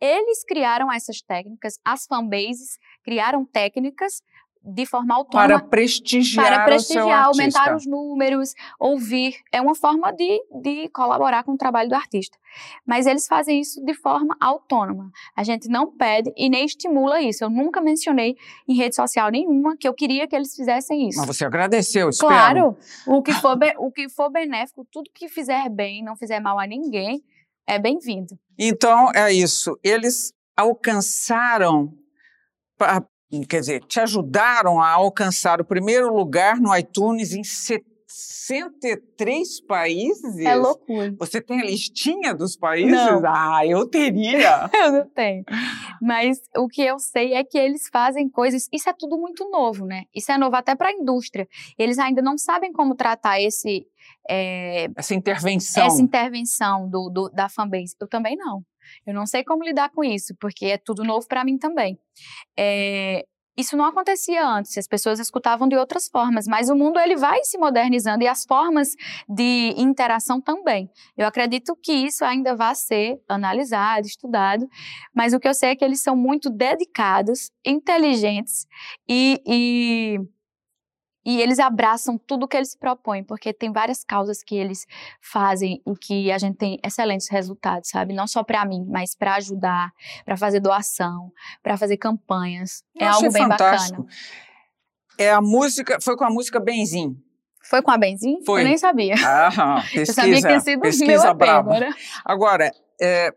Eles 0.00 0.44
criaram 0.44 0.92
essas 0.92 1.22
técnicas, 1.22 1.74
as 1.84 2.06
fanbases 2.06 2.76
criaram 3.04 3.44
técnicas 3.44 4.20
de 4.64 4.86
forma 4.86 5.14
autônoma. 5.14 5.48
Para 5.48 5.60
prestigiar, 5.60 6.46
para 6.46 6.64
prestigiar 6.64 7.26
aumentar 7.26 7.74
os 7.74 7.86
números, 7.86 8.54
ouvir. 8.78 9.36
É 9.50 9.60
uma 9.60 9.74
forma 9.74 10.12
de, 10.12 10.40
de 10.62 10.88
colaborar 10.90 11.42
com 11.42 11.52
o 11.52 11.56
trabalho 11.56 11.88
do 11.88 11.94
artista. 11.94 12.38
Mas 12.86 13.06
eles 13.06 13.26
fazem 13.26 13.60
isso 13.60 13.84
de 13.84 13.94
forma 13.94 14.36
autônoma. 14.40 15.10
A 15.34 15.42
gente 15.42 15.68
não 15.68 15.90
pede 15.90 16.32
e 16.36 16.48
nem 16.48 16.64
estimula 16.64 17.20
isso. 17.20 17.44
Eu 17.44 17.50
nunca 17.50 17.80
mencionei 17.80 18.36
em 18.68 18.74
rede 18.74 18.94
social 18.94 19.30
nenhuma 19.30 19.76
que 19.76 19.88
eu 19.88 19.94
queria 19.94 20.28
que 20.28 20.36
eles 20.36 20.54
fizessem 20.54 21.08
isso. 21.08 21.18
Mas 21.18 21.26
você 21.26 21.44
agradeceu, 21.44 22.08
espero. 22.08 22.30
Claro. 22.30 22.76
O 23.06 23.22
que 23.22 23.32
for, 23.32 23.58
o 23.78 23.90
que 23.90 24.08
for 24.08 24.30
benéfico, 24.30 24.86
tudo 24.90 25.10
que 25.12 25.28
fizer 25.28 25.68
bem, 25.68 26.04
não 26.04 26.16
fizer 26.16 26.40
mal 26.40 26.58
a 26.58 26.66
ninguém, 26.66 27.22
é 27.66 27.78
bem-vindo. 27.78 28.38
Então, 28.58 29.10
é 29.14 29.32
isso. 29.32 29.78
Eles 29.82 30.32
alcançaram 30.56 31.92
quer 33.40 33.60
dizer, 33.60 33.82
te 33.84 33.98
ajudaram 33.98 34.78
a 34.80 34.90
alcançar 34.90 35.60
o 35.60 35.64
primeiro 35.64 36.14
lugar 36.14 36.60
no 36.60 36.76
iTunes 36.76 37.32
em 37.32 37.42
63 37.42 39.60
países? 39.62 40.38
É 40.38 40.54
loucura. 40.54 41.14
Você 41.18 41.40
tem 41.40 41.60
a 41.60 41.64
listinha 41.64 42.34
dos 42.34 42.54
países? 42.56 42.92
Não. 42.92 43.22
Ah, 43.26 43.66
eu 43.66 43.88
teria. 43.88 44.70
eu 44.74 44.92
não 44.92 45.08
tenho. 45.08 45.44
Mas 46.00 46.38
o 46.56 46.68
que 46.68 46.82
eu 46.82 46.98
sei 46.98 47.32
é 47.32 47.42
que 47.42 47.56
eles 47.56 47.88
fazem 47.90 48.28
coisas. 48.28 48.68
Isso 48.70 48.90
é 48.90 48.92
tudo 48.92 49.16
muito 49.16 49.48
novo, 49.50 49.86
né? 49.86 50.02
Isso 50.14 50.30
é 50.30 50.36
novo 50.36 50.54
até 50.54 50.76
para 50.76 50.90
a 50.90 50.92
indústria. 50.92 51.48
Eles 51.78 51.98
ainda 51.98 52.20
não 52.20 52.36
sabem 52.36 52.70
como 52.70 52.94
tratar 52.94 53.40
esse. 53.40 53.86
É, 54.28 54.88
essa 54.94 55.14
intervenção. 55.14 55.86
Essa 55.86 56.02
intervenção 56.02 56.86
do, 56.88 57.08
do, 57.08 57.30
da 57.30 57.48
fanbase. 57.48 57.96
Eu 57.98 58.08
também 58.08 58.36
não. 58.36 58.62
Eu 59.06 59.14
não 59.14 59.26
sei 59.26 59.44
como 59.44 59.64
lidar 59.64 59.90
com 59.90 60.04
isso, 60.04 60.34
porque 60.40 60.66
é 60.66 60.78
tudo 60.78 61.04
novo 61.04 61.26
para 61.26 61.44
mim 61.44 61.58
também. 61.58 61.98
É, 62.58 63.24
isso 63.56 63.76
não 63.76 63.84
acontecia 63.84 64.46
antes, 64.46 64.78
as 64.78 64.88
pessoas 64.88 65.20
escutavam 65.20 65.68
de 65.68 65.76
outras 65.76 66.08
formas, 66.08 66.46
mas 66.46 66.70
o 66.70 66.74
mundo 66.74 66.98
ele 66.98 67.16
vai 67.16 67.44
se 67.44 67.58
modernizando 67.58 68.24
e 68.24 68.26
as 68.26 68.44
formas 68.44 68.94
de 69.28 69.74
interação 69.76 70.40
também. 70.40 70.90
Eu 71.16 71.26
acredito 71.26 71.76
que 71.76 71.92
isso 71.92 72.24
ainda 72.24 72.56
vai 72.56 72.74
ser 72.74 73.20
analisado, 73.28 74.06
estudado, 74.06 74.66
mas 75.14 75.34
o 75.34 75.40
que 75.40 75.46
eu 75.46 75.52
sei 75.52 75.70
é 75.70 75.76
que 75.76 75.84
eles 75.84 76.00
são 76.00 76.16
muito 76.16 76.48
dedicados, 76.48 77.50
inteligentes 77.64 78.66
e, 79.06 79.42
e 79.46 80.18
e 81.24 81.40
eles 81.40 81.58
abraçam 81.58 82.18
tudo 82.18 82.48
que 82.48 82.56
eles 82.56 82.70
se 82.70 82.78
propõem, 82.78 83.22
porque 83.22 83.52
tem 83.52 83.72
várias 83.72 84.02
causas 84.02 84.42
que 84.42 84.56
eles 84.56 84.86
fazem 85.20 85.80
e 85.86 85.96
que 85.96 86.32
a 86.32 86.38
gente 86.38 86.56
tem 86.56 86.78
excelentes 86.84 87.28
resultados, 87.28 87.90
sabe? 87.90 88.12
Não 88.12 88.26
só 88.26 88.42
para 88.42 88.64
mim, 88.64 88.86
mas 88.88 89.14
para 89.14 89.36
ajudar, 89.36 89.92
para 90.24 90.36
fazer 90.36 90.60
doação, 90.60 91.32
para 91.62 91.76
fazer 91.76 91.96
campanhas. 91.96 92.82
Eu 92.94 93.06
é 93.06 93.10
algo 93.10 93.32
bem 93.32 93.42
fantástico. 93.42 94.02
bacana. 94.02 94.16
É 95.18 95.30
a 95.30 95.40
música, 95.40 95.98
foi 96.00 96.16
com 96.16 96.24
a 96.24 96.30
música 96.30 96.58
Benzim. 96.58 97.16
Foi 97.62 97.80
com 97.80 97.90
a 97.90 97.98
Benzim? 97.98 98.42
Foi. 98.44 98.62
Eu 98.62 98.64
nem 98.64 98.76
sabia. 98.76 99.14
Ah, 99.24 99.82
pesquisa, 99.82 100.00
Eu 100.10 100.14
sabia 100.14 100.34
que 100.34 100.40
tinha 100.40 100.60
sido 100.60 100.80
pesquisa 100.80 101.24
meu 101.24 101.34
braba. 101.34 101.70
agora. 101.70 101.94
Agora, 102.24 102.72
é, 103.00 103.32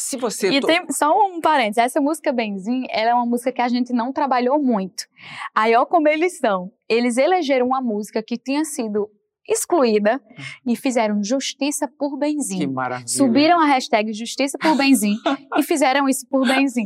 se 0.00 0.16
você... 0.16 0.48
E 0.50 0.60
to- 0.60 0.66
tem 0.66 0.86
só 0.90 1.12
um 1.26 1.40
parênteses, 1.40 1.78
essa 1.78 2.00
música 2.00 2.32
Benzim, 2.32 2.84
ela 2.90 3.10
é 3.10 3.14
uma 3.14 3.26
música 3.26 3.50
que 3.52 3.60
a 3.60 3.68
gente 3.68 3.92
não 3.92 4.12
trabalhou 4.12 4.62
muito. 4.62 5.04
Aí, 5.54 5.74
ó 5.74 5.84
como 5.84 6.08
eles 6.08 6.38
são. 6.38 6.70
Eles 6.88 7.16
elegeram 7.16 7.66
uma 7.66 7.80
música 7.80 8.22
que 8.22 8.38
tinha 8.38 8.64
sido 8.64 9.10
excluída 9.48 10.20
e 10.66 10.76
fizeram 10.76 11.22
Justiça 11.24 11.88
por 11.98 12.12
Que 12.12 12.18
Benzim. 12.18 12.66
maravilha. 12.68 13.08
Subiram 13.08 13.58
a 13.60 13.64
hashtag 13.66 14.12
Justiça 14.12 14.56
por 14.58 14.76
Benzim 14.76 15.16
e 15.56 15.62
fizeram 15.62 16.08
isso 16.08 16.26
por 16.28 16.46
Benzim. 16.46 16.84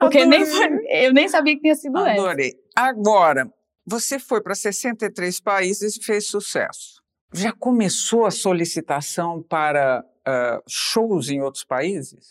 Porque 0.00 0.24
nem 0.24 0.42
eu 0.88 1.12
nem 1.12 1.28
sabia 1.28 1.54
que 1.54 1.60
tinha 1.60 1.74
sido 1.74 1.98
essa. 1.98 2.20
Adorei. 2.22 2.54
Agora, 2.74 3.46
você 3.86 4.18
foi 4.18 4.42
para 4.42 4.54
63 4.54 5.38
países 5.40 5.96
e 5.96 6.02
fez 6.04 6.26
sucesso. 6.28 7.02
Já 7.34 7.52
começou 7.52 8.24
a 8.26 8.30
solicitação 8.30 9.42
para 9.42 10.02
ah, 10.26 10.60
shows 10.68 11.28
em 11.30 11.40
outros 11.40 11.64
países? 11.64 12.26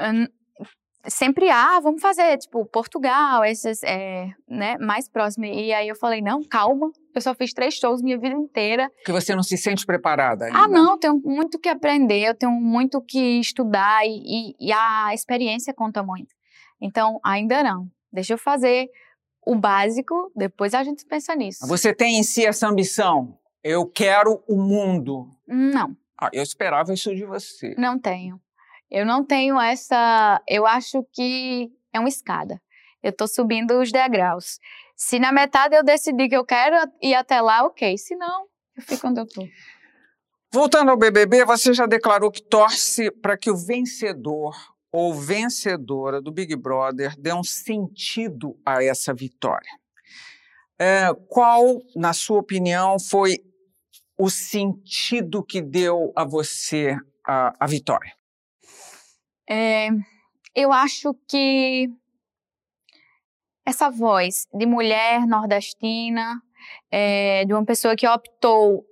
Hum, 0.00 0.26
Sempre 1.08 1.48
há, 1.48 1.78
vamos 1.78 2.02
fazer, 2.02 2.36
tipo, 2.36 2.66
Portugal, 2.66 3.44
esses, 3.44 3.80
é, 3.84 4.28
né, 4.48 4.76
mais 4.78 5.08
próximo. 5.08 5.44
E 5.44 5.72
aí 5.72 5.86
eu 5.86 5.94
falei, 5.94 6.20
não, 6.20 6.42
calma, 6.42 6.90
eu 7.14 7.20
só 7.20 7.32
fiz 7.32 7.52
três 7.52 7.74
shows 7.74 8.02
minha 8.02 8.18
vida 8.18 8.34
inteira. 8.34 8.90
Que 9.04 9.12
você 9.12 9.32
não 9.32 9.42
se 9.44 9.56
sente 9.56 9.86
preparada 9.86 10.46
ainda? 10.46 10.58
Ah, 10.58 10.66
não, 10.66 10.92
eu 10.94 10.98
tenho 10.98 11.22
muito 11.24 11.60
que 11.60 11.68
aprender, 11.68 12.22
eu 12.26 12.34
tenho 12.34 12.50
muito 12.50 13.00
que 13.00 13.38
estudar 13.38 14.04
e, 14.04 14.16
e- 14.50 14.56
e 14.58 14.72
a 14.72 15.14
experiência 15.14 15.72
conta 15.72 16.02
muito. 16.02 16.34
Então, 16.80 17.20
ainda 17.24 17.62
não. 17.62 17.86
Deixa 18.12 18.34
eu 18.34 18.38
fazer 18.38 18.88
o 19.46 19.54
básico, 19.54 20.32
depois 20.34 20.74
a 20.74 20.82
gente 20.82 21.06
pensa 21.06 21.36
nisso. 21.36 21.64
Você 21.68 21.94
tem 21.94 22.18
em 22.18 22.24
si 22.24 22.44
essa 22.44 22.66
ambição? 22.66 23.38
Eu 23.62 23.86
quero 23.86 24.42
o 24.48 24.56
mundo. 24.60 25.30
Não, 25.46 25.96
Ah, 26.20 26.30
eu 26.32 26.42
esperava 26.42 26.92
isso 26.92 27.14
de 27.14 27.24
você. 27.24 27.74
não 27.76 27.98
tenho. 27.98 28.40
Eu 28.90 29.04
não 29.04 29.24
tenho 29.24 29.60
essa. 29.60 30.40
Eu 30.48 30.66
acho 30.66 31.04
que 31.12 31.70
é 31.92 31.98
uma 31.98 32.08
escada. 32.08 32.60
Eu 33.02 33.12
tô 33.12 33.26
subindo 33.26 33.80
os 33.80 33.90
degraus. 33.90 34.58
Se 34.96 35.18
na 35.18 35.32
metade 35.32 35.76
eu 35.76 35.84
decidir 35.84 36.28
que 36.28 36.36
eu 36.36 36.44
quero 36.44 36.76
ir 37.02 37.14
até 37.14 37.40
lá, 37.40 37.64
ok. 37.64 37.98
Se 37.98 38.16
não, 38.16 38.46
eu 38.76 38.82
fico 38.82 39.08
onde 39.08 39.20
eu 39.20 39.26
tô. 39.26 39.46
Voltando 40.52 40.90
ao 40.90 40.96
BBB, 40.96 41.44
você 41.44 41.74
já 41.74 41.86
declarou 41.86 42.30
que 42.30 42.42
torce 42.42 43.10
para 43.10 43.36
que 43.36 43.50
o 43.50 43.56
vencedor 43.56 44.54
ou 44.90 45.12
vencedora 45.12 46.22
do 46.22 46.32
Big 46.32 46.56
Brother 46.56 47.14
dê 47.18 47.34
um 47.34 47.44
sentido 47.44 48.58
a 48.64 48.82
essa 48.82 49.12
vitória. 49.12 49.68
É, 50.78 51.12
qual, 51.28 51.82
na 51.94 52.12
sua 52.12 52.38
opinião, 52.38 52.98
foi 52.98 53.40
o 54.18 54.30
sentido 54.30 55.44
que 55.44 55.60
deu 55.60 56.12
a 56.16 56.24
você 56.24 56.96
a, 57.26 57.52
a 57.60 57.66
vitória? 57.66 58.12
É, 59.48 59.88
eu 60.54 60.72
acho 60.72 61.14
que 61.28 61.88
essa 63.64 63.90
voz 63.90 64.46
de 64.54 64.64
mulher 64.64 65.26
nordestina, 65.26 66.40
é, 66.90 67.44
de 67.44 67.52
uma 67.52 67.64
pessoa 67.64 67.96
que 67.96 68.06
optou 68.06 68.84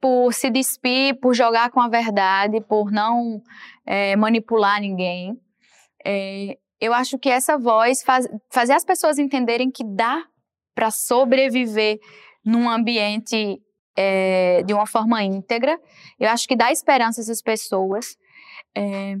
por 0.00 0.32
se 0.34 0.50
despir, 0.50 1.18
por 1.20 1.34
jogar 1.34 1.70
com 1.70 1.80
a 1.80 1.88
verdade, 1.88 2.60
por 2.60 2.90
não 2.90 3.40
é, 3.86 4.16
manipular 4.16 4.80
ninguém. 4.80 5.36
É, 6.04 6.58
eu 6.80 6.92
acho 6.92 7.18
que 7.18 7.28
essa 7.28 7.56
voz 7.56 8.02
faz, 8.02 8.26
fazer 8.50 8.72
as 8.72 8.84
pessoas 8.84 9.18
entenderem 9.18 9.70
que 9.70 9.84
dá 9.84 10.24
para 10.74 10.90
sobreviver 10.90 11.98
num 12.44 12.68
ambiente 12.68 13.62
é, 13.96 14.62
de 14.62 14.72
uma 14.72 14.86
forma 14.86 15.22
íntegra. 15.22 15.78
Eu 16.18 16.28
acho 16.30 16.46
que 16.46 16.56
dá 16.56 16.70
esperança 16.70 17.20
a 17.20 17.22
essas 17.22 17.42
pessoas. 17.42 18.16
É, 18.76 19.16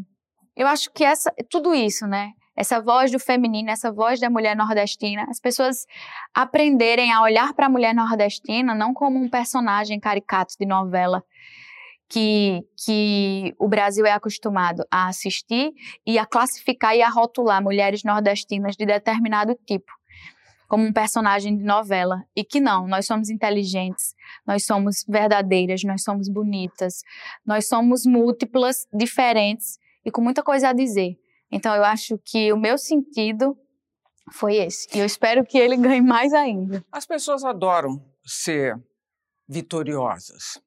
eu 0.56 0.66
acho 0.66 0.90
que 0.92 1.04
essa, 1.04 1.32
tudo 1.50 1.74
isso, 1.74 2.06
né? 2.06 2.32
Essa 2.54 2.80
voz 2.80 3.10
do 3.10 3.18
feminino, 3.18 3.70
essa 3.70 3.90
voz 3.90 4.20
da 4.20 4.28
mulher 4.28 4.54
nordestina, 4.54 5.24
as 5.28 5.40
pessoas 5.40 5.86
aprenderem 6.34 7.10
a 7.10 7.22
olhar 7.22 7.54
para 7.54 7.66
a 7.66 7.70
mulher 7.70 7.94
nordestina 7.94 8.74
não 8.74 8.92
como 8.92 9.18
um 9.18 9.28
personagem 9.28 9.98
caricato 9.98 10.54
de 10.60 10.66
novela 10.66 11.22
que, 12.10 12.60
que 12.84 13.54
o 13.58 13.66
Brasil 13.66 14.04
é 14.04 14.12
acostumado 14.12 14.84
a 14.90 15.08
assistir 15.08 15.72
e 16.06 16.18
a 16.18 16.26
classificar 16.26 16.94
e 16.94 17.00
a 17.00 17.08
rotular 17.08 17.62
mulheres 17.62 18.04
nordestinas 18.04 18.76
de 18.76 18.84
determinado 18.84 19.58
tipo 19.66 19.90
como 20.72 20.86
um 20.86 20.92
personagem 20.92 21.54
de 21.54 21.62
novela 21.62 22.24
e 22.34 22.42
que 22.42 22.58
não, 22.58 22.88
nós 22.88 23.04
somos 23.04 23.28
inteligentes, 23.28 24.14
nós 24.46 24.64
somos 24.64 25.04
verdadeiras, 25.06 25.84
nós 25.84 26.02
somos 26.02 26.30
bonitas, 26.30 27.02
nós 27.44 27.68
somos 27.68 28.06
múltiplas, 28.06 28.86
diferentes 28.90 29.78
e 30.02 30.10
com 30.10 30.22
muita 30.22 30.42
coisa 30.42 30.70
a 30.70 30.72
dizer. 30.72 31.18
Então 31.50 31.76
eu 31.76 31.84
acho 31.84 32.18
que 32.24 32.50
o 32.54 32.56
meu 32.56 32.78
sentido 32.78 33.54
foi 34.32 34.56
esse. 34.56 34.88
E 34.96 35.00
eu 35.00 35.04
espero 35.04 35.44
que 35.44 35.58
ele 35.58 35.76
ganhe 35.76 36.00
mais 36.00 36.32
ainda. 36.32 36.82
As 36.90 37.04
pessoas 37.04 37.44
adoram 37.44 38.02
ser 38.24 38.74
vitoriosas. 39.46 40.58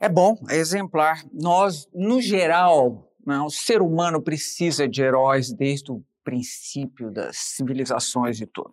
É 0.00 0.08
bom, 0.08 0.36
é 0.48 0.58
exemplar. 0.58 1.24
Nós, 1.32 1.88
no 1.92 2.22
geral, 2.22 3.12
né, 3.26 3.40
o 3.40 3.50
ser 3.50 3.82
humano 3.82 4.22
precisa 4.22 4.86
de 4.86 5.02
heróis 5.02 5.52
desde 5.52 5.90
o 5.90 6.04
princípio 6.22 7.10
das 7.10 7.36
civilizações 7.36 8.40
e 8.40 8.46
tudo. 8.46 8.70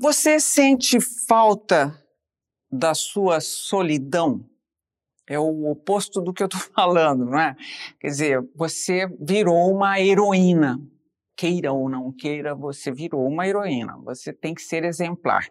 Você 0.00 0.40
sente 0.40 0.98
falta 0.98 1.94
da 2.72 2.94
sua 2.94 3.38
solidão? 3.38 4.48
É 5.28 5.38
o 5.38 5.70
oposto 5.70 6.22
do 6.22 6.32
que 6.32 6.42
eu 6.42 6.46
estou 6.46 6.58
falando, 6.74 7.26
não 7.26 7.38
é? 7.38 7.54
Quer 8.00 8.06
dizer, 8.06 8.48
você 8.56 9.06
virou 9.20 9.70
uma 9.70 10.00
heroína. 10.00 10.80
Queira 11.36 11.70
ou 11.72 11.86
não 11.86 12.10
queira, 12.10 12.54
você 12.54 12.90
virou 12.90 13.26
uma 13.26 13.46
heroína. 13.46 13.98
Você 13.98 14.32
tem 14.32 14.54
que 14.54 14.62
ser 14.62 14.84
exemplar. 14.84 15.46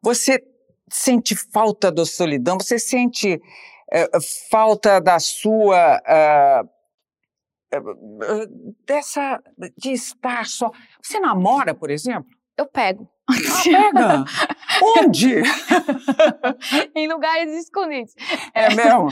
Você 0.00 0.40
sente 0.88 1.34
falta 1.34 1.90
da 1.90 2.06
solidão? 2.06 2.58
Você 2.60 2.78
sente 2.78 3.40
eh, 3.92 4.08
falta 4.48 5.00
da 5.00 5.18
sua. 5.18 6.00
eh, 6.06 6.62
dessa. 8.86 9.42
de 9.76 9.90
estar 9.90 10.46
só. 10.46 10.70
Você 11.02 11.18
namora, 11.18 11.74
por 11.74 11.90
exemplo? 11.90 12.30
Eu 12.62 12.66
pego. 12.66 13.08
Ah, 13.28 13.34
pega! 13.64 14.24
Onde? 14.98 15.42
em 16.94 17.08
lugares 17.08 17.52
escondidos. 17.56 18.14
É 18.54 18.72
mesmo? 18.72 19.08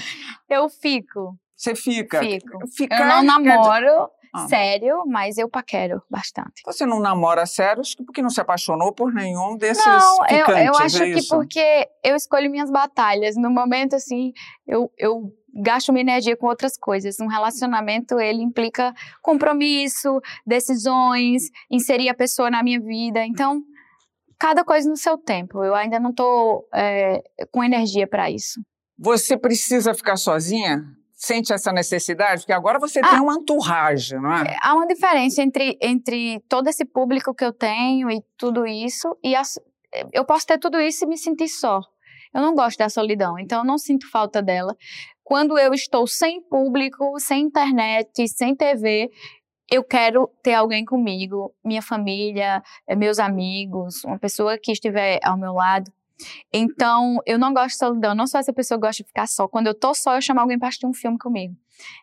Eu 0.48 0.68
fico. 0.68 1.36
Você 1.56 1.74
fica. 1.74 2.20
Fico. 2.20 2.66
Ficar, 2.68 3.00
Eu 3.00 3.06
não 3.06 3.22
namoro 3.24 4.08
Ah. 4.32 4.46
sério, 4.46 5.02
mas 5.06 5.36
eu 5.36 5.48
paquero 5.48 6.00
bastante. 6.08 6.62
Você 6.64 6.86
não 6.86 7.00
namora 7.00 7.44
sério, 7.44 7.80
acho 7.80 7.96
que 7.96 8.04
porque 8.04 8.22
não 8.22 8.30
se 8.30 8.40
apaixonou 8.40 8.92
por 8.92 9.12
nenhum 9.12 9.56
desses 9.56 9.84
Não, 9.84 10.18
eu, 10.28 10.46
eu 10.46 10.76
acho 10.76 11.02
é 11.02 11.12
que 11.12 11.26
porque 11.26 11.88
eu 12.04 12.14
escolho 12.14 12.48
minhas 12.48 12.70
batalhas. 12.70 13.34
No 13.36 13.50
momento, 13.50 13.96
assim, 13.96 14.32
eu, 14.64 14.92
eu 14.96 15.32
gasto 15.54 15.92
minha 15.92 16.02
energia 16.02 16.36
com 16.36 16.46
outras 16.46 16.76
coisas. 16.78 17.18
Um 17.20 17.26
relacionamento, 17.26 18.18
ele 18.20 18.42
implica 18.42 18.92
compromisso, 19.22 20.20
decisões, 20.46 21.44
inserir 21.70 22.08
a 22.08 22.14
pessoa 22.14 22.50
na 22.50 22.62
minha 22.62 22.80
vida. 22.80 23.24
Então, 23.24 23.62
cada 24.38 24.64
coisa 24.64 24.88
no 24.88 24.96
seu 24.96 25.16
tempo. 25.18 25.62
Eu 25.64 25.74
ainda 25.74 25.98
não 26.00 26.12
tô 26.12 26.66
é, 26.74 27.22
com 27.52 27.62
energia 27.64 28.06
para 28.06 28.30
isso. 28.30 28.60
Você 28.98 29.36
precisa 29.36 29.94
ficar 29.94 30.16
sozinha? 30.16 30.82
Sente 31.14 31.52
essa 31.52 31.70
necessidade? 31.72 32.42
Porque 32.42 32.52
agora 32.52 32.78
você 32.78 33.00
tem 33.02 33.20
uma 33.20 33.34
entourage, 33.34 34.14
não 34.16 34.32
é? 34.34 34.56
Há 34.62 34.74
uma 34.74 34.86
diferença 34.86 35.42
entre, 35.42 35.76
entre 35.82 36.40
todo 36.48 36.68
esse 36.68 36.84
público 36.84 37.34
que 37.34 37.44
eu 37.44 37.52
tenho 37.52 38.10
e 38.10 38.22
tudo 38.38 38.66
isso, 38.66 39.14
e 39.22 39.34
as- 39.36 39.58
eu 40.14 40.24
posso 40.24 40.46
ter 40.46 40.58
tudo 40.58 40.80
isso 40.80 41.04
e 41.04 41.08
me 41.08 41.18
sentir 41.18 41.48
só. 41.48 41.80
Eu 42.32 42.40
não 42.40 42.54
gosto 42.54 42.78
da 42.78 42.88
solidão, 42.88 43.38
então 43.38 43.58
eu 43.58 43.64
não 43.66 43.76
sinto 43.76 44.08
falta 44.10 44.40
dela. 44.40 44.74
Quando 45.30 45.56
eu 45.56 45.72
estou 45.72 46.08
sem 46.08 46.42
público, 46.42 47.16
sem 47.20 47.42
internet, 47.42 48.26
sem 48.26 48.52
TV, 48.52 49.08
eu 49.70 49.84
quero 49.84 50.28
ter 50.42 50.54
alguém 50.54 50.84
comigo, 50.84 51.54
minha 51.64 51.80
família, 51.80 52.60
eh, 52.84 52.96
meus 52.96 53.20
amigos, 53.20 54.02
uma 54.04 54.18
pessoa 54.18 54.58
que 54.58 54.72
estiver 54.72 55.20
ao 55.22 55.38
meu 55.38 55.52
lado. 55.52 55.92
Então, 56.52 57.18
eu 57.26 57.38
não 57.38 57.52
gosto 57.52 57.70
de 57.70 57.78
solidão. 57.78 58.10
Eu 58.10 58.16
não 58.16 58.26
sou 58.26 58.40
essa 58.40 58.52
pessoa 58.52 58.78
que 58.78 58.86
gosta 58.86 59.02
de 59.02 59.06
ficar 59.06 59.26
só. 59.26 59.48
Quando 59.48 59.68
eu 59.68 59.74
tô 59.74 59.94
só, 59.94 60.16
eu 60.16 60.22
chamo 60.22 60.40
alguém 60.40 60.58
para 60.58 60.68
assistir 60.68 60.86
um 60.86 60.94
filme 60.94 61.18
comigo. 61.18 61.54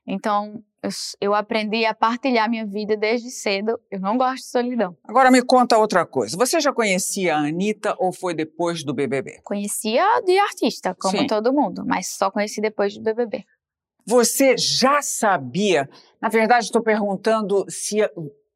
Então, 0.05 0.63
eu, 0.82 0.89
eu, 1.22 1.34
aprendi 1.34 1.86
a 1.86 1.93
partilhar 1.93 2.49
minha 2.49 2.65
vida 2.65 2.95
desde 2.95 3.30
cedo. 3.30 3.80
Eu 3.91 3.99
não 3.99 4.18
gosto 4.18 4.43
de 4.43 4.49
solidão. 4.49 4.97
Agora 5.03 5.30
me 5.30 5.41
conta 5.41 5.78
outra 5.78 6.05
coisa. 6.05 6.38
Você 6.38 6.59
já 6.59 6.74
conhecia 6.74 7.36
a 7.36 7.39
Anitta 7.39 7.95
ou 7.99 8.11
foi 8.11 8.34
depois 8.34 8.84
do 8.84 8.93
BBB? 8.93 9.41
Conhecia 9.43 10.22
de 10.22 10.38
artista, 10.39 10.95
como 10.99 11.18
Sim. 11.20 11.28
todo 11.28 11.53
mundo, 11.53 11.84
mas 11.86 12.07
só 12.07 12.32
conheci 12.32 12.61
depois 12.61 12.95
do 12.95 13.03
BBB. 13.03 13.45
Você 14.05 14.57
já 14.57 15.01
sabia? 15.01 15.89
Na 16.22 16.30
verdade, 16.30 16.65
estou 16.65 16.82
perguntando 16.82 17.65
se 17.68 17.97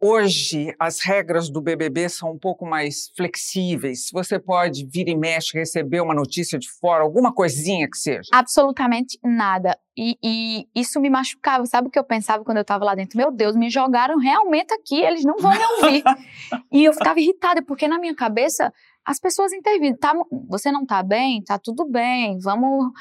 Hoje, 0.03 0.73
as 0.79 0.99
regras 0.99 1.47
do 1.47 1.61
BBB 1.61 2.09
são 2.09 2.31
um 2.31 2.39
pouco 2.39 2.65
mais 2.65 3.11
flexíveis. 3.15 4.09
Você 4.11 4.39
pode 4.39 4.83
vir 4.87 5.07
e 5.07 5.15
mexe, 5.15 5.55
receber 5.55 6.01
uma 6.01 6.15
notícia 6.15 6.57
de 6.57 6.67
fora, 6.67 7.03
alguma 7.03 7.31
coisinha 7.31 7.87
que 7.87 7.95
seja. 7.95 8.27
Absolutamente 8.33 9.19
nada. 9.23 9.77
E, 9.95 10.17
e 10.23 10.67
isso 10.73 10.99
me 10.99 11.07
machucava. 11.07 11.67
Sabe 11.67 11.87
o 11.87 11.91
que 11.91 11.99
eu 11.99 12.03
pensava 12.03 12.43
quando 12.43 12.57
eu 12.57 12.63
estava 12.63 12.83
lá 12.83 12.95
dentro? 12.95 13.15
Meu 13.15 13.31
Deus, 13.31 13.55
me 13.55 13.69
jogaram 13.69 14.17
realmente 14.17 14.73
aqui, 14.73 14.99
eles 14.99 15.23
não 15.23 15.37
vão 15.37 15.51
me 15.51 15.65
ouvir. 15.65 16.03
e 16.73 16.83
eu 16.83 16.93
ficava 16.93 17.19
irritada, 17.19 17.61
porque 17.61 17.87
na 17.87 17.99
minha 17.99 18.15
cabeça 18.15 18.73
as 19.05 19.19
pessoas 19.19 19.53
interviram. 19.53 19.97
Tá, 19.97 20.15
você 20.49 20.71
não 20.71 20.81
está 20.81 21.03
bem? 21.03 21.43
Tá 21.43 21.59
tudo 21.59 21.85
bem. 21.85 22.39
Vamos 22.39 22.91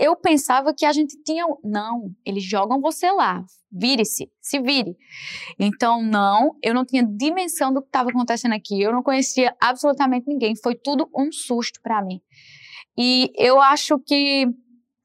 eu 0.00 0.16
pensava 0.16 0.72
que 0.72 0.86
a 0.86 0.92
gente 0.92 1.22
tinha. 1.22 1.44
Não, 1.62 2.10
eles 2.24 2.42
jogam 2.42 2.80
você 2.80 3.12
lá. 3.12 3.44
Vire-se, 3.70 4.28
se 4.40 4.58
vire. 4.58 4.96
Então, 5.58 6.02
não, 6.02 6.56
eu 6.62 6.72
não 6.72 6.84
tinha 6.84 7.04
dimensão 7.04 7.72
do 7.72 7.82
que 7.82 7.88
estava 7.88 8.08
acontecendo 8.08 8.54
aqui. 8.54 8.80
Eu 8.80 8.92
não 8.92 9.02
conhecia 9.02 9.54
absolutamente 9.60 10.26
ninguém. 10.26 10.56
Foi 10.56 10.74
tudo 10.74 11.08
um 11.14 11.30
susto 11.30 11.80
para 11.82 12.02
mim. 12.02 12.20
E 12.96 13.30
eu 13.36 13.60
acho 13.60 13.98
que. 13.98 14.46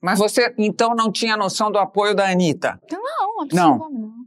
Mas 0.01 0.17
você, 0.17 0.53
então, 0.57 0.95
não 0.95 1.11
tinha 1.11 1.35
noção 1.35 1.69
do 1.69 1.77
apoio 1.77 2.15
da 2.15 2.29
Anitta? 2.29 2.79
Não, 2.89 3.41
absolutamente 3.41 3.93
não. 3.93 4.07
não. 4.07 4.25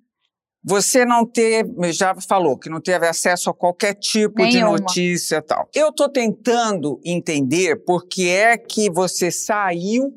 Você 0.63 1.07
não 1.07 1.25
teve, 1.25 1.93
já 1.93 2.15
falou 2.21 2.59
que 2.59 2.69
não 2.69 2.81
teve 2.81 3.07
acesso 3.07 3.49
a 3.49 3.55
qualquer 3.55 3.95
tipo 3.95 4.43
Nenhuma. 4.43 4.77
de 4.77 4.83
notícia 4.83 5.41
tal. 5.41 5.67
Eu 5.75 5.89
estou 5.89 6.11
tentando 6.11 7.01
entender 7.03 7.77
por 7.85 8.07
que 8.07 8.29
é 8.29 8.59
que 8.59 8.91
você 8.91 9.31
saiu 9.31 10.13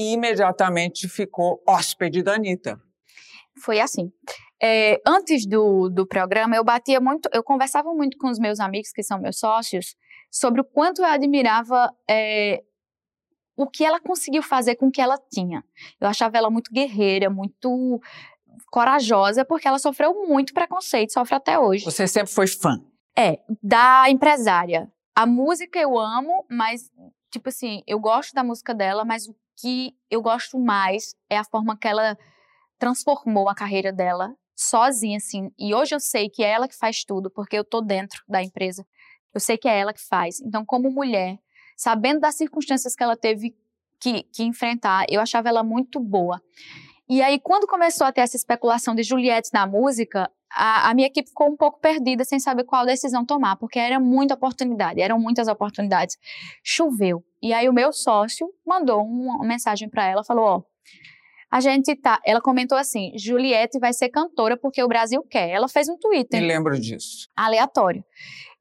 e 0.00 0.14
imediatamente 0.14 1.06
ficou 1.06 1.62
hóspede 1.68 2.22
da 2.22 2.36
Anitta. 2.36 2.80
Foi 3.62 3.78
assim. 3.78 4.10
É, 4.62 4.98
antes 5.06 5.46
do, 5.46 5.90
do 5.90 6.06
programa, 6.06 6.56
eu 6.56 6.64
batia 6.64 6.98
muito, 6.98 7.28
eu 7.34 7.42
conversava 7.42 7.92
muito 7.92 8.16
com 8.16 8.30
os 8.30 8.38
meus 8.38 8.60
amigos, 8.60 8.92
que 8.92 9.02
são 9.02 9.20
meus 9.20 9.38
sócios, 9.38 9.94
sobre 10.30 10.62
o 10.62 10.64
quanto 10.64 11.02
eu 11.02 11.06
admirava 11.06 11.94
é, 12.08 12.62
o 13.54 13.66
que 13.66 13.84
ela 13.84 14.00
conseguiu 14.00 14.42
fazer 14.42 14.76
com 14.76 14.86
o 14.86 14.90
que 14.90 15.02
ela 15.02 15.18
tinha. 15.30 15.62
Eu 16.00 16.08
achava 16.08 16.38
ela 16.38 16.48
muito 16.48 16.72
guerreira, 16.72 17.28
muito 17.28 18.00
corajosa, 18.70 19.44
porque 19.44 19.68
ela 19.68 19.78
sofreu 19.78 20.26
muito 20.26 20.54
preconceito, 20.54 21.12
sofre 21.12 21.34
até 21.34 21.58
hoje. 21.58 21.84
Você 21.84 22.06
sempre 22.06 22.32
foi 22.32 22.46
fã? 22.46 22.82
É, 23.18 23.38
da 23.62 24.08
empresária. 24.08 24.90
A 25.14 25.26
música 25.26 25.78
eu 25.78 25.98
amo, 25.98 26.46
mas, 26.50 26.90
tipo 27.30 27.50
assim, 27.50 27.82
eu 27.86 27.98
gosto 28.00 28.32
da 28.32 28.42
música 28.42 28.74
dela, 28.74 29.04
mas 29.04 29.28
o 29.28 29.34
que 29.60 29.92
eu 30.10 30.22
gosto 30.22 30.58
mais 30.58 31.14
é 31.28 31.36
a 31.36 31.44
forma 31.44 31.76
que 31.76 31.86
ela 31.86 32.16
transformou 32.78 33.48
a 33.48 33.54
carreira 33.54 33.92
dela 33.92 34.34
sozinha, 34.56 35.16
assim. 35.16 35.50
E 35.58 35.74
hoje 35.74 35.94
eu 35.94 36.00
sei 36.00 36.28
que 36.28 36.42
é 36.42 36.50
ela 36.50 36.68
que 36.68 36.76
faz 36.76 37.04
tudo, 37.04 37.30
porque 37.30 37.56
eu 37.56 37.64
tô 37.64 37.80
dentro 37.80 38.22
da 38.28 38.42
empresa. 38.42 38.86
Eu 39.32 39.40
sei 39.40 39.56
que 39.56 39.68
é 39.68 39.78
ela 39.78 39.92
que 39.92 40.06
faz. 40.06 40.40
Então, 40.40 40.64
como 40.64 40.90
mulher, 40.90 41.38
sabendo 41.76 42.20
das 42.20 42.36
circunstâncias 42.36 42.94
que 42.94 43.02
ela 43.02 43.16
teve 43.16 43.54
que, 43.98 44.22
que 44.24 44.42
enfrentar, 44.42 45.06
eu 45.08 45.20
achava 45.20 45.48
ela 45.48 45.62
muito 45.62 46.00
boa. 46.00 46.40
E 47.10 47.20
aí, 47.20 47.40
quando 47.40 47.66
começou 47.66 48.06
a 48.06 48.12
ter 48.12 48.20
essa 48.20 48.36
especulação 48.36 48.94
de 48.94 49.02
Juliette 49.02 49.50
na 49.52 49.66
música, 49.66 50.30
a, 50.48 50.90
a, 50.90 50.94
minha 50.94 51.08
equipe 51.08 51.28
ficou 51.28 51.48
um 51.48 51.56
pouco 51.56 51.80
perdida 51.80 52.24
sem 52.24 52.38
saber 52.38 52.62
qual 52.62 52.86
decisão 52.86 53.26
tomar, 53.26 53.56
porque 53.56 53.80
era 53.80 53.98
muita 53.98 54.34
oportunidade, 54.34 55.00
eram 55.00 55.18
muitas 55.18 55.48
oportunidades. 55.48 56.16
Choveu. 56.62 57.24
E 57.42 57.52
aí 57.52 57.68
o 57.68 57.72
meu 57.72 57.92
sócio 57.92 58.48
mandou 58.64 59.02
uma 59.02 59.44
mensagem 59.44 59.88
para 59.88 60.06
ela, 60.06 60.22
falou, 60.22 60.44
ó, 60.44 60.62
a 61.50 61.58
gente 61.58 61.96
tá, 61.96 62.20
ela 62.24 62.40
comentou 62.40 62.78
assim, 62.78 63.10
Juliette 63.18 63.80
vai 63.80 63.92
ser 63.92 64.08
cantora 64.08 64.56
porque 64.56 64.80
o 64.80 64.86
Brasil 64.86 65.20
quer. 65.28 65.50
Ela 65.50 65.66
fez 65.66 65.88
um 65.88 65.98
Twitter. 65.98 66.40
Me 66.40 66.46
lembro 66.46 66.78
disso. 66.78 67.28
Aleatório. 67.34 68.04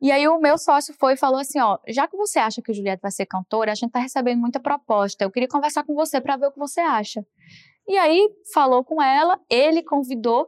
E 0.01 0.11
aí 0.11 0.27
o 0.27 0.39
meu 0.39 0.57
sócio 0.57 0.95
foi 0.99 1.13
e 1.13 1.17
falou 1.17 1.39
assim, 1.39 1.59
ó, 1.59 1.77
já 1.87 2.07
que 2.07 2.17
você 2.17 2.39
acha 2.39 2.63
que 2.63 2.73
Juliette 2.73 3.01
vai 3.01 3.11
ser 3.11 3.27
cantora, 3.27 3.71
a 3.71 3.75
gente 3.75 3.91
tá 3.91 3.99
recebendo 3.99 4.39
muita 4.39 4.59
proposta. 4.59 5.23
Eu 5.23 5.29
queria 5.29 5.47
conversar 5.47 5.83
com 5.83 5.93
você 5.93 6.19
para 6.19 6.35
ver 6.35 6.47
o 6.47 6.51
que 6.51 6.57
você 6.57 6.81
acha. 6.81 7.23
E 7.89 7.97
aí 7.97 8.29
falou 8.53 8.85
com 8.85 9.01
ela, 9.01 9.37
ele 9.49 9.83
convidou 9.83 10.47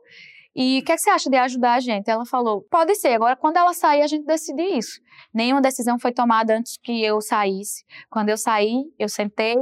e 0.56 0.80
o 0.80 0.84
que, 0.84 0.92
é 0.92 0.96
que, 0.96 1.02
você 1.02 1.10
acha 1.10 1.30
de 1.30 1.38
ajudar 1.38 1.76
a 1.76 1.80
gente? 1.80 2.10
Ela 2.10 2.26
falou: 2.26 2.62
pode 2.70 2.94
ser. 2.96 3.14
Agora, 3.14 3.36
quando 3.36 3.58
ela 3.58 3.74
sair, 3.74 4.02
a 4.02 4.08
gente 4.08 4.26
decide 4.26 4.62
isso. 4.62 5.00
Nenhuma 5.34 5.62
decisão 5.62 5.98
foi 5.98 6.12
tomada 6.12 6.58
antes 6.58 6.78
que 6.78 7.04
eu 7.04 7.22
saísse. 7.22 7.86
Quando 8.10 8.30
eu 8.30 8.38
saí, 8.38 8.84
eu 9.00 9.08
sentei, 9.08 9.56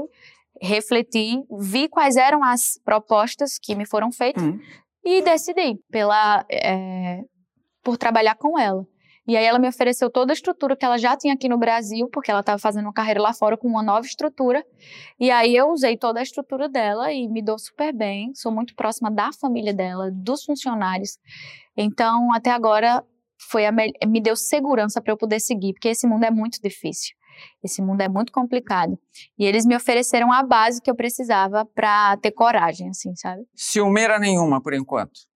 refleti, 0.62 1.44
vi 1.60 1.88
quais 1.88 2.16
eram 2.16 2.44
as 2.44 2.80
propostas 2.84 3.60
que 3.62 3.76
me 3.76 3.86
foram 3.86 4.12
feitas 4.12 4.44
hum. 4.44 4.60
e 5.06 5.22
decidi 5.22 5.80
pela, 5.92 6.44
é, 6.52 7.22
por 7.84 7.98
trabalhar 7.98 8.36
com 8.36 8.58
ela. 8.58 8.86
E 9.30 9.38
aí 9.38 9.46
ela 9.46 9.60
me 9.60 9.68
ofereceu 9.68 10.10
toda 10.10 10.32
a 10.32 10.34
estrutura 10.34 10.76
que 10.76 10.84
ela 10.84 10.98
já 10.98 11.16
tinha 11.16 11.36
aqui 11.36 11.48
no 11.48 11.56
Brasil, 11.56 12.10
porque 12.12 12.32
ela 12.32 12.40
estava 12.40 12.58
fazendo 12.58 12.86
uma 12.86 12.94
carreira 12.94 13.22
lá 13.22 13.32
fora 13.32 13.56
com 13.56 13.68
uma 13.68 13.84
nova 13.84 14.04
estrutura. 14.04 14.66
E 15.20 15.30
aí 15.30 15.56
eu 15.56 15.70
usei 15.70 15.96
toda 15.96 16.20
a 16.20 16.24
estrutura 16.24 16.68
dela 16.68 17.14
e 17.14 17.28
me 17.30 17.40
dou 17.40 17.60
super 17.60 17.94
bem. 17.94 18.34
Sou 18.34 18.52
muito 18.52 18.74
próxima 18.74 19.12
da 19.12 19.30
família 19.32 19.72
dela, 19.72 20.10
dos 20.12 20.44
funcionários. 20.44 21.20
Então, 21.78 22.34
até 22.34 22.50
agora 22.50 23.06
foi 23.52 23.68
a 23.68 23.72
me, 23.72 23.94
me 24.08 24.20
deu 24.20 24.36
segurança 24.36 25.00
para 25.00 25.14
eu 25.14 25.18
poder 25.18 25.40
seguir, 25.40 25.74
porque 25.74 25.90
esse 25.90 26.08
mundo 26.08 26.24
é 26.24 26.32
muito 26.32 26.60
difícil. 26.60 27.16
Esse 27.64 27.84
mundo 27.84 28.02
é 28.02 28.10
muito 28.10 28.32
complicado. 28.32 28.98
E 29.38 29.46
eles 29.46 29.64
me 29.64 29.76
ofereceram 29.76 30.34
a 30.34 30.42
base 30.42 30.82
que 30.82 30.90
eu 30.90 30.96
precisava 30.96 31.64
para 31.66 32.18
ter 32.18 32.32
coragem, 32.32 32.90
assim, 32.90 33.16
sabe? 33.16 33.44
Ciumeira 33.54 34.18
nenhuma, 34.18 34.60
por 34.60 34.74
enquanto. 34.74 35.30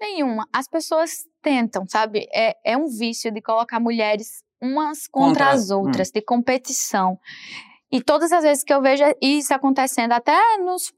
Nenhuma. 0.00 0.46
As 0.52 0.66
pessoas 0.68 1.26
tentam, 1.42 1.84
sabe? 1.88 2.26
É, 2.32 2.56
é 2.64 2.76
um 2.76 2.86
vício 2.86 3.30
de 3.30 3.42
colocar 3.42 3.78
mulheres 3.78 4.42
umas 4.60 5.06
contra, 5.06 5.28
contra 5.28 5.50
as 5.50 5.70
outras, 5.70 6.08
hum. 6.08 6.12
de 6.14 6.22
competição. 6.22 7.18
E 7.90 8.02
todas 8.02 8.30
as 8.30 8.42
vezes 8.42 8.64
que 8.64 8.72
eu 8.72 8.80
vejo 8.80 9.04
isso 9.20 9.52
acontecendo, 9.52 10.12
até 10.12 10.58
nos 10.58 10.92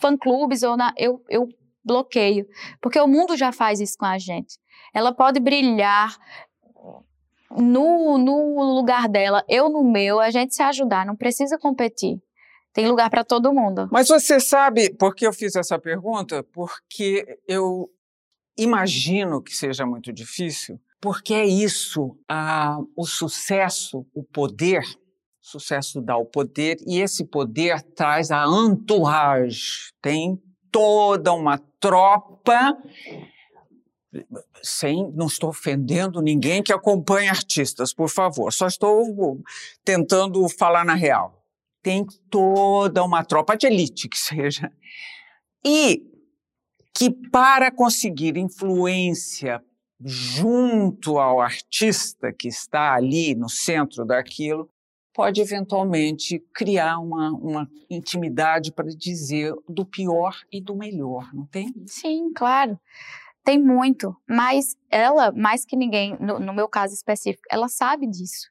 fã-clubes 0.00 0.62
ou 0.62 0.76
na, 0.76 0.92
eu, 0.96 1.22
eu 1.28 1.48
bloqueio, 1.84 2.46
porque 2.80 3.00
o 3.00 3.08
mundo 3.08 3.36
já 3.36 3.50
faz 3.50 3.80
isso 3.80 3.96
com 3.98 4.06
a 4.06 4.18
gente. 4.18 4.58
Ela 4.94 5.12
pode 5.12 5.40
brilhar 5.40 6.16
no, 7.50 8.18
no 8.18 8.74
lugar 8.74 9.08
dela, 9.08 9.44
eu 9.48 9.68
no 9.68 9.82
meu, 9.82 10.20
a 10.20 10.30
gente 10.30 10.54
se 10.54 10.62
ajudar, 10.62 11.04
não 11.04 11.16
precisa 11.16 11.58
competir. 11.58 12.20
Tem 12.72 12.86
lugar 12.86 13.10
para 13.10 13.24
todo 13.24 13.52
mundo. 13.52 13.88
Mas 13.90 14.08
você 14.08 14.38
sabe 14.38 14.94
por 14.94 15.14
que 15.14 15.26
eu 15.26 15.32
fiz 15.32 15.56
essa 15.56 15.78
pergunta? 15.78 16.44
Porque 16.52 17.38
eu 17.48 17.90
imagino 18.58 19.40
que 19.40 19.54
seja 19.54 19.86
muito 19.86 20.12
difícil, 20.12 20.80
porque 21.00 21.32
é 21.32 21.46
isso, 21.46 22.18
o 22.96 23.06
sucesso, 23.06 24.04
o 24.12 24.24
poder, 24.24 24.82
sucesso 25.40 26.00
dá 26.02 26.16
o 26.16 26.26
poder, 26.26 26.76
e 26.86 27.00
esse 27.00 27.24
poder 27.24 27.80
traz 27.82 28.30
a 28.30 28.44
entourage, 28.46 29.92
tem 30.02 30.42
toda 30.72 31.32
uma 31.32 31.58
tropa, 31.78 32.76
sem, 34.62 35.10
não 35.12 35.26
estou 35.26 35.50
ofendendo 35.50 36.20
ninguém 36.20 36.62
que 36.62 36.72
acompanha 36.72 37.30
artistas, 37.30 37.94
por 37.94 38.08
favor, 38.08 38.52
só 38.52 38.66
estou 38.66 39.40
tentando 39.84 40.46
falar 40.48 40.84
na 40.84 40.94
real. 40.94 41.44
Tem 41.80 42.04
toda 42.28 43.04
uma 43.04 43.24
tropa 43.24 43.56
de 43.56 43.66
elite 43.66 44.08
que 44.08 44.18
seja. 44.18 44.70
E 45.64 46.02
que 46.98 47.12
para 47.30 47.70
conseguir 47.70 48.36
influência 48.36 49.62
junto 50.00 51.16
ao 51.16 51.40
artista 51.40 52.32
que 52.32 52.48
está 52.48 52.92
ali 52.92 53.36
no 53.36 53.48
centro 53.48 54.04
daquilo, 54.04 54.68
pode 55.14 55.40
eventualmente 55.40 56.40
criar 56.52 56.98
uma, 56.98 57.30
uma 57.30 57.70
intimidade 57.88 58.72
para 58.72 58.88
dizer 58.88 59.54
do 59.68 59.86
pior 59.86 60.34
e 60.52 60.60
do 60.60 60.74
melhor, 60.74 61.32
não 61.32 61.46
tem? 61.46 61.72
Sim, 61.86 62.32
claro. 62.34 62.76
Tem 63.44 63.62
muito, 63.62 64.16
mas 64.28 64.76
ela, 64.90 65.30
mais 65.30 65.64
que 65.64 65.76
ninguém, 65.76 66.16
no, 66.18 66.40
no 66.40 66.52
meu 66.52 66.68
caso 66.68 66.94
específico, 66.94 67.44
ela 67.48 67.68
sabe 67.68 68.08
disso. 68.08 68.48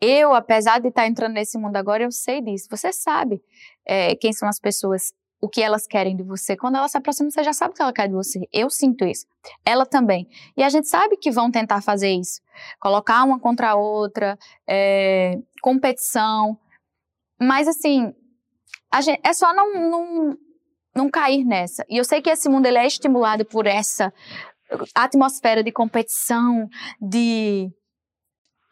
Eu, 0.00 0.32
apesar 0.32 0.80
de 0.80 0.88
estar 0.88 1.08
entrando 1.08 1.34
nesse 1.34 1.58
mundo 1.58 1.74
agora, 1.74 2.04
eu 2.04 2.12
sei 2.12 2.40
disso. 2.40 2.68
Você 2.70 2.92
sabe 2.92 3.42
é, 3.84 4.14
quem 4.14 4.32
são 4.32 4.48
as 4.48 4.60
pessoas 4.60 5.12
o 5.40 5.48
que 5.48 5.62
elas 5.62 5.86
querem 5.86 6.16
de 6.16 6.22
você. 6.22 6.56
Quando 6.56 6.76
ela 6.76 6.88
se 6.88 6.96
aproxima, 6.96 7.30
você 7.30 7.42
já 7.42 7.52
sabe 7.52 7.72
o 7.72 7.74
que 7.74 7.82
ela 7.82 7.92
quer 7.92 8.08
de 8.08 8.14
você. 8.14 8.46
Eu 8.52 8.68
sinto 8.68 9.04
isso. 9.04 9.26
Ela 9.64 9.86
também. 9.86 10.28
E 10.56 10.62
a 10.62 10.68
gente 10.68 10.88
sabe 10.88 11.16
que 11.16 11.30
vão 11.30 11.50
tentar 11.50 11.82
fazer 11.82 12.10
isso. 12.10 12.40
Colocar 12.78 13.24
uma 13.24 13.40
contra 13.40 13.70
a 13.70 13.74
outra, 13.74 14.38
é, 14.68 15.38
competição. 15.62 16.58
Mas 17.40 17.66
assim, 17.66 18.12
gente, 19.02 19.20
é 19.24 19.32
só 19.32 19.54
não, 19.54 19.72
não, 19.90 20.38
não 20.94 21.10
cair 21.10 21.44
nessa. 21.44 21.84
E 21.88 21.96
eu 21.96 22.04
sei 22.04 22.20
que 22.20 22.28
esse 22.28 22.48
mundo 22.48 22.66
ele 22.66 22.78
é 22.78 22.86
estimulado 22.86 23.44
por 23.44 23.66
essa 23.66 24.12
atmosfera 24.94 25.62
de 25.62 25.72
competição, 25.72 26.68
de. 27.00 27.70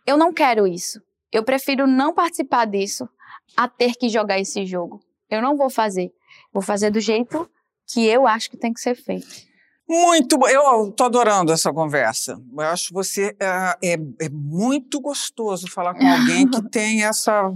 Eu 0.07 0.17
não 0.17 0.33
quero 0.33 0.67
isso. 0.67 1.01
Eu 1.33 1.45
prefiro 1.45 1.87
não 1.87 2.15
participar 2.15 2.67
disso 2.67 3.09
a 3.57 3.69
ter 3.69 3.95
que 3.95 4.09
jogar 4.09 4.39
esse 4.39 4.65
jogo. 4.67 5.01
Eu 5.31 5.43
não 5.43 5.57
vou 5.57 5.71
fazer. 5.71 6.13
Vou 6.53 6.63
fazer 6.63 6.91
do 6.91 7.01
jeito 7.01 7.49
que 7.87 8.07
eu 8.07 8.27
acho 8.27 8.51
que 8.51 8.57
tem 8.57 8.73
que 8.73 8.81
ser 8.81 8.95
feito. 8.95 9.49
Muito 9.89 10.37
bom. 10.37 10.47
Eu 10.47 10.91
estou 10.91 11.07
adorando 11.07 11.51
essa 11.51 11.73
conversa. 11.73 12.39
Eu 12.53 12.61
acho 12.61 12.89
que 12.89 12.95
você 12.95 13.35
é, 13.41 13.95
é, 13.95 13.99
é 14.21 14.29
muito 14.29 15.01
gostoso 15.01 15.67
falar 15.71 15.95
com 15.95 16.07
alguém 16.07 16.49
que 16.49 16.63
tem 16.69 17.05
essa 17.05 17.51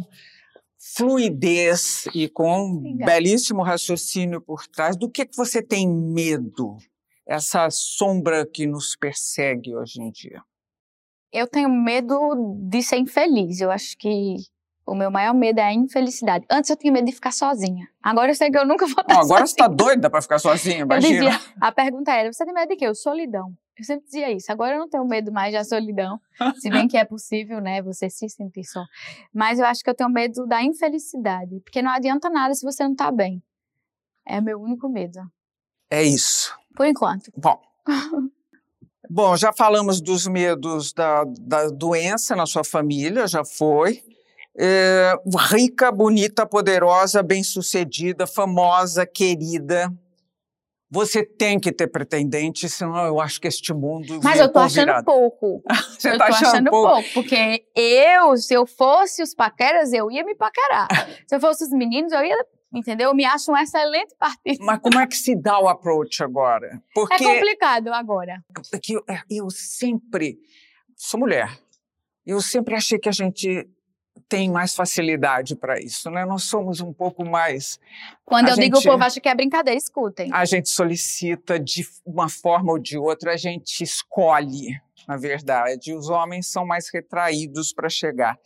fluidez 0.96 2.06
e 2.14 2.28
com 2.28 2.64
um 2.64 2.96
belíssimo 2.96 3.62
raciocínio 3.62 4.40
por 4.40 4.66
trás. 4.66 4.96
Do 4.96 5.10
que, 5.10 5.26
que 5.26 5.36
você 5.36 5.62
tem 5.62 5.86
medo? 5.86 6.78
Essa 7.26 7.68
sombra 7.70 8.46
que 8.46 8.66
nos 8.66 8.96
persegue 8.96 9.76
hoje 9.76 10.00
em 10.00 10.10
dia. 10.10 10.42
Eu 11.30 11.46
tenho 11.46 11.68
medo 11.68 12.56
de 12.58 12.82
ser 12.82 12.96
infeliz. 12.96 13.60
Eu 13.60 13.70
acho 13.70 13.96
que 13.96 14.36
o 14.86 14.94
meu 14.94 15.10
maior 15.10 15.34
medo 15.34 15.58
é 15.60 15.64
a 15.64 15.72
infelicidade. 15.72 16.44
Antes 16.50 16.70
eu 16.70 16.76
tinha 16.76 16.92
medo 16.92 17.06
de 17.06 17.12
ficar 17.12 17.32
sozinha. 17.32 17.88
Agora 18.02 18.30
eu 18.30 18.34
sei 18.34 18.50
que 18.50 18.58
eu 18.58 18.66
nunca 18.66 18.86
vou 18.86 19.00
estar 19.00 19.14
Não, 19.14 19.20
agora 19.22 19.46
sozinha. 19.46 19.46
você 19.46 19.52
está 19.52 19.68
doida 19.68 20.10
para 20.10 20.22
ficar 20.22 20.38
sozinha, 20.38 20.80
imagina. 20.80 21.24
Eu 21.24 21.30
dizia, 21.30 21.52
a 21.60 21.72
pergunta 21.72 22.12
era, 22.12 22.32
você 22.32 22.44
tem 22.44 22.52
medo 22.54 22.68
de 22.68 22.76
quê? 22.76 22.86
Eu 22.86 22.94
solidão. 22.94 23.52
Eu 23.78 23.84
sempre 23.84 24.04
dizia 24.04 24.30
isso. 24.30 24.50
Agora 24.52 24.74
eu 24.74 24.78
não 24.80 24.88
tenho 24.88 25.04
medo 25.04 25.32
mais 25.32 25.52
da 25.52 25.64
solidão, 25.64 26.20
se 26.60 26.68
bem 26.68 26.86
que 26.86 26.96
é 26.96 27.04
possível, 27.04 27.60
né, 27.60 27.80
você 27.80 28.10
se 28.10 28.28
sentir 28.28 28.64
só. 28.64 28.82
Mas 29.32 29.58
eu 29.58 29.64
acho 29.64 29.82
que 29.82 29.88
eu 29.88 29.94
tenho 29.94 30.10
medo 30.10 30.46
da 30.46 30.62
infelicidade, 30.62 31.60
porque 31.60 31.80
não 31.80 31.90
adianta 31.90 32.28
nada 32.28 32.52
se 32.54 32.62
você 32.64 32.82
não 32.84 32.92
está 32.92 33.10
bem. 33.10 33.42
É 34.26 34.40
meu 34.40 34.60
único 34.60 34.88
medo. 34.88 35.20
É 35.90 36.02
isso. 36.02 36.54
Por 36.76 36.86
enquanto. 36.86 37.30
Bom. 37.36 37.60
Bom, 39.10 39.36
já 39.36 39.52
falamos 39.52 40.00
dos 40.00 40.26
medos 40.26 40.92
da, 40.92 41.24
da 41.40 41.68
doença 41.68 42.36
na 42.36 42.46
sua 42.46 42.64
família, 42.64 43.26
já 43.26 43.44
foi. 43.44 44.02
É, 44.58 45.14
rica, 45.50 45.90
bonita, 45.90 46.46
poderosa, 46.46 47.22
bem-sucedida, 47.22 48.26
famosa, 48.26 49.06
querida. 49.06 49.92
Você 50.90 51.24
tem 51.24 51.58
que 51.58 51.72
ter 51.72 51.86
pretendente, 51.86 52.68
senão 52.68 53.06
eu 53.06 53.18
acho 53.18 53.40
que 53.40 53.48
este 53.48 53.72
mundo. 53.72 54.20
Mas 54.22 54.38
eu 54.38 54.52
tô 54.52 54.58
achando 54.58 55.02
pouco. 55.04 55.62
Você 55.98 56.10
eu 56.10 56.18
tá 56.18 56.26
tô 56.26 56.32
achando, 56.34 56.48
achando 56.48 56.70
pouco? 56.70 56.92
pouco? 56.92 57.08
Porque 57.14 57.64
eu, 57.74 58.36
se 58.36 58.52
eu 58.52 58.66
fosse 58.66 59.22
os 59.22 59.34
paqueras, 59.34 59.90
eu 59.94 60.10
ia 60.10 60.22
me 60.22 60.34
paquerar. 60.34 60.88
se 61.26 61.34
eu 61.34 61.40
fosse 61.40 61.64
os 61.64 61.70
meninos, 61.70 62.12
eu 62.12 62.22
ia. 62.22 62.36
Entendeu? 62.74 63.08
Eu 63.08 63.14
me 63.14 63.24
acho 63.24 63.50
um 63.52 63.56
excelente 63.56 64.14
partido. 64.18 64.64
Mas 64.64 64.80
como 64.80 64.98
é 64.98 65.06
que 65.06 65.16
se 65.16 65.34
dá 65.34 65.58
o 65.58 65.68
approach 65.68 66.22
agora? 66.22 66.82
Porque 66.94 67.22
É 67.22 67.34
complicado 67.34 67.88
agora. 67.88 68.42
que 68.82 68.94
eu, 68.94 69.04
eu 69.30 69.50
sempre 69.50 70.38
sou 70.96 71.20
mulher. 71.20 71.58
Eu 72.24 72.40
sempre 72.40 72.74
achei 72.74 72.98
que 72.98 73.08
a 73.08 73.12
gente 73.12 73.66
tem 74.28 74.50
mais 74.50 74.74
facilidade 74.74 75.54
para 75.56 75.78
isso, 75.80 76.10
né? 76.10 76.24
Nós 76.24 76.44
somos 76.44 76.80
um 76.80 76.92
pouco 76.92 77.24
mais. 77.24 77.78
Quando 78.24 78.48
eu 78.48 78.56
digo 78.56 78.76
o 78.76 78.80
gente- 78.80 78.90
povo 78.90 79.04
acha 79.04 79.20
que 79.20 79.28
é 79.28 79.34
brincadeira, 79.34 79.76
escutem. 79.78 80.30
A 80.32 80.44
gente 80.44 80.68
solicita 80.70 81.58
de 81.58 81.86
uma 82.04 82.28
forma 82.28 82.72
ou 82.72 82.78
de 82.78 82.96
outra, 82.96 83.32
a 83.32 83.36
gente 83.36 83.82
escolhe, 83.84 84.80
na 85.06 85.16
verdade. 85.16 85.94
Os 85.94 86.08
homens 86.08 86.46
são 86.46 86.66
mais 86.66 86.88
retraídos 86.92 87.72
para 87.72 87.88
chegar. 87.88 88.38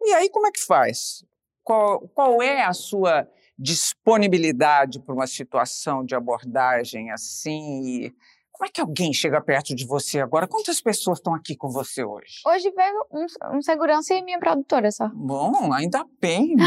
E 0.00 0.12
aí, 0.14 0.30
como 0.30 0.46
é 0.46 0.50
que 0.50 0.64
faz? 0.64 1.24
Qual, 1.62 2.00
qual 2.08 2.42
é 2.42 2.62
a 2.62 2.72
sua 2.72 3.26
disponibilidade 3.58 5.00
para 5.00 5.14
uma 5.14 5.26
situação 5.26 6.04
de 6.04 6.14
abordagem 6.14 7.10
assim? 7.10 7.82
E 7.84 8.14
como 8.54 8.68
é 8.68 8.72
que 8.72 8.80
alguém 8.80 9.12
chega 9.12 9.40
perto 9.40 9.74
de 9.74 9.84
você 9.84 10.20
agora? 10.20 10.46
Quantas 10.46 10.80
pessoas 10.80 11.18
estão 11.18 11.34
aqui 11.34 11.56
com 11.56 11.68
você 11.68 12.04
hoje? 12.04 12.40
Hoje 12.46 12.70
veio 12.70 13.06
um, 13.12 13.56
um 13.56 13.60
segurança 13.60 14.14
e 14.14 14.22
minha 14.22 14.38
produtora 14.38 14.92
só. 14.92 15.08
Bom, 15.12 15.72
ainda 15.72 16.06
bem. 16.20 16.54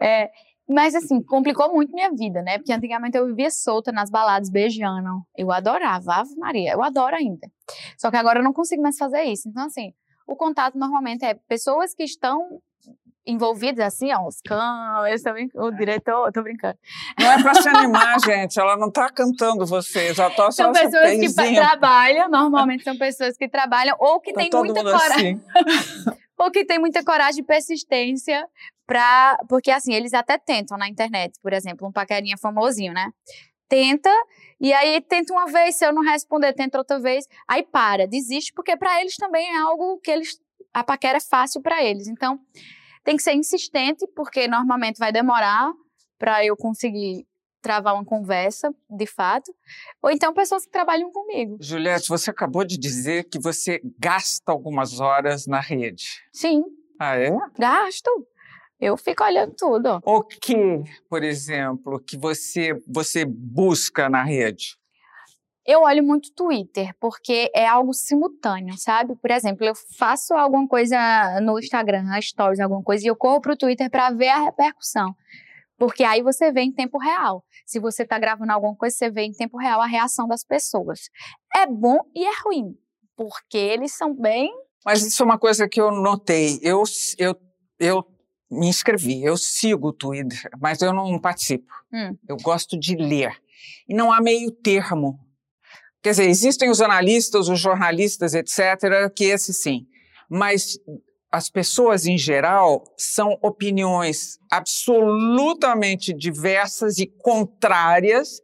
É, 0.00 0.30
mas 0.68 0.94
assim, 0.94 1.22
complicou 1.22 1.72
muito 1.72 1.92
minha 1.92 2.10
vida, 2.10 2.42
né? 2.42 2.58
Porque 2.58 2.72
antigamente 2.72 3.16
eu 3.16 3.26
vivia 3.26 3.50
solta 3.50 3.90
nas 3.90 4.10
baladas, 4.10 4.50
beijando. 4.50 5.22
Eu 5.36 5.50
adorava, 5.50 6.16
Ave 6.16 6.36
Maria, 6.36 6.72
eu 6.72 6.82
adoro 6.82 7.16
ainda. 7.16 7.50
Só 7.96 8.10
que 8.10 8.16
agora 8.16 8.40
eu 8.40 8.44
não 8.44 8.52
consigo 8.52 8.82
mais 8.82 8.98
fazer 8.98 9.22
isso. 9.22 9.48
Então, 9.48 9.64
assim, 9.64 9.94
o 10.26 10.36
contato 10.36 10.78
normalmente 10.78 11.24
é 11.24 11.34
pessoas 11.34 11.94
que 11.94 12.02
estão 12.02 12.60
envolvidas, 13.26 13.84
assim, 13.94 14.12
ó, 14.12 14.26
os 14.26 14.40
câmeras, 14.42 15.22
também, 15.22 15.48
o 15.54 15.70
diretor, 15.70 16.30
tô 16.32 16.42
brincando. 16.42 16.78
Não 17.18 17.32
é 17.32 17.42
para 17.42 17.54
se 17.54 17.68
animar, 17.70 18.16
gente. 18.20 18.58
Ela 18.60 18.76
não 18.76 18.88
está 18.88 19.08
cantando 19.10 19.64
vocês. 19.66 20.18
Ela 20.18 20.30
tá 20.30 20.50
só 20.50 20.64
São 20.64 20.72
pessoas 20.72 21.10
que 21.18 21.54
trabalham, 21.54 22.28
normalmente 22.28 22.84
são 22.84 22.96
pessoas 22.96 23.36
que 23.36 23.48
trabalham 23.48 23.96
ou 23.98 24.20
que 24.20 24.32
Tá 24.32 24.40
têm 24.40 24.50
muita 24.52 24.82
coragem. 24.82 25.40
assim. 25.54 26.18
ou 26.38 26.50
que 26.50 26.64
tem 26.64 26.78
muita 26.78 27.02
coragem 27.04 27.40
e 27.42 27.46
persistência 27.46 28.46
para 28.86 29.38
porque 29.48 29.70
assim 29.70 29.94
eles 29.94 30.12
até 30.12 30.36
tentam 30.36 30.76
na 30.76 30.86
internet 30.88 31.38
por 31.40 31.54
exemplo 31.54 31.88
um 31.88 31.92
paquerinha 31.92 32.36
famosinho 32.36 32.92
né 32.92 33.08
tenta 33.66 34.10
e 34.60 34.72
aí 34.74 35.00
tenta 35.00 35.32
uma 35.32 35.46
vez 35.46 35.76
se 35.76 35.86
eu 35.86 35.92
não 35.92 36.02
responder 36.02 36.52
tenta 36.52 36.76
outra 36.76 37.00
vez 37.00 37.26
aí 37.48 37.62
para 37.62 38.06
desiste 38.06 38.52
porque 38.52 38.76
para 38.76 39.00
eles 39.00 39.16
também 39.16 39.48
é 39.54 39.58
algo 39.58 39.98
que 40.02 40.10
eles 40.10 40.38
a 40.74 40.84
paquera 40.84 41.16
é 41.16 41.20
fácil 41.20 41.62
para 41.62 41.82
eles 41.82 42.08
então 42.08 42.38
tem 43.04 43.16
que 43.16 43.22
ser 43.22 43.34
insistente 43.34 44.06
porque 44.16 44.48
normalmente 44.48 44.98
vai 44.98 45.12
demorar 45.12 45.72
para 46.18 46.44
eu 46.44 46.56
conseguir 46.56 47.26
travar 47.60 47.94
uma 47.94 48.04
conversa 48.04 48.74
de 48.90 49.06
fato 49.06 49.54
ou 50.02 50.10
então 50.10 50.34
pessoas 50.34 50.66
que 50.66 50.72
trabalham 50.72 51.10
comigo 51.10 51.56
Juliette, 51.60 52.08
você 52.08 52.30
acabou 52.30 52.64
de 52.64 52.76
dizer 52.76 53.24
que 53.24 53.38
você 53.38 53.80
gasta 53.98 54.52
algumas 54.52 55.00
horas 55.00 55.46
na 55.46 55.60
rede. 55.60 56.04
sim 56.32 56.62
Ah, 56.98 57.16
é? 57.16 57.30
gasto 57.58 58.10
eu 58.80 58.96
fico 58.96 59.24
olhando 59.24 59.54
tudo 59.56 60.00
O 60.04 60.22
que, 60.22 60.82
por 61.08 61.22
exemplo, 61.22 61.98
que 62.00 62.18
você, 62.18 62.78
você 62.86 63.24
busca 63.24 64.10
na 64.10 64.22
rede? 64.22 64.76
Eu 65.66 65.82
olho 65.82 66.04
muito 66.04 66.30
Twitter, 66.32 66.94
porque 67.00 67.50
é 67.54 67.66
algo 67.66 67.94
simultâneo, 67.94 68.76
sabe? 68.76 69.16
Por 69.16 69.30
exemplo, 69.30 69.64
eu 69.64 69.72
faço 69.96 70.34
alguma 70.34 70.68
coisa 70.68 70.96
no 71.40 71.58
Instagram, 71.58 72.04
Stories, 72.20 72.60
alguma 72.60 72.82
coisa, 72.82 73.04
e 73.04 73.08
eu 73.08 73.16
corro 73.16 73.40
pro 73.40 73.56
Twitter 73.56 73.90
para 73.90 74.10
ver 74.10 74.28
a 74.28 74.44
repercussão. 74.44 75.14
Porque 75.78 76.04
aí 76.04 76.22
você 76.22 76.52
vê 76.52 76.60
em 76.60 76.72
tempo 76.72 76.98
real. 76.98 77.44
Se 77.66 77.80
você 77.80 78.04
tá 78.04 78.18
gravando 78.18 78.52
alguma 78.52 78.76
coisa, 78.76 78.94
você 78.94 79.10
vê 79.10 79.22
em 79.22 79.32
tempo 79.32 79.56
real 79.56 79.80
a 79.80 79.86
reação 79.86 80.28
das 80.28 80.44
pessoas. 80.44 81.08
É 81.54 81.66
bom 81.66 81.98
e 82.14 82.24
é 82.24 82.30
ruim, 82.44 82.76
porque 83.16 83.56
eles 83.56 83.92
são 83.92 84.14
bem. 84.14 84.52
Mas 84.84 85.02
isso 85.02 85.22
é 85.22 85.26
uma 85.26 85.38
coisa 85.38 85.68
que 85.68 85.80
eu 85.80 85.90
notei. 85.90 86.60
Eu, 86.62 86.82
eu, 87.18 87.34
eu 87.78 88.04
me 88.50 88.68
inscrevi, 88.68 89.24
eu 89.24 89.36
sigo 89.36 89.88
o 89.88 89.92
Twitter, 89.92 90.50
mas 90.60 90.82
eu 90.82 90.92
não 90.92 91.18
participo. 91.18 91.72
Hum. 91.92 92.16
Eu 92.28 92.36
gosto 92.36 92.78
de 92.78 92.94
ler. 92.96 93.34
E 93.88 93.94
não 93.94 94.12
há 94.12 94.20
meio 94.20 94.50
termo. 94.50 95.18
Quer 96.04 96.10
dizer, 96.10 96.28
existem 96.28 96.68
os 96.70 96.82
analistas, 96.82 97.48
os 97.48 97.58
jornalistas, 97.58 98.34
etc., 98.34 99.10
que 99.16 99.24
esse 99.24 99.54
sim. 99.54 99.86
Mas 100.28 100.78
as 101.32 101.48
pessoas 101.48 102.04
em 102.06 102.18
geral 102.18 102.84
são 102.96 103.38
opiniões 103.42 104.38
absolutamente 104.50 106.12
diversas 106.12 106.98
e 106.98 107.06
contrárias 107.06 108.40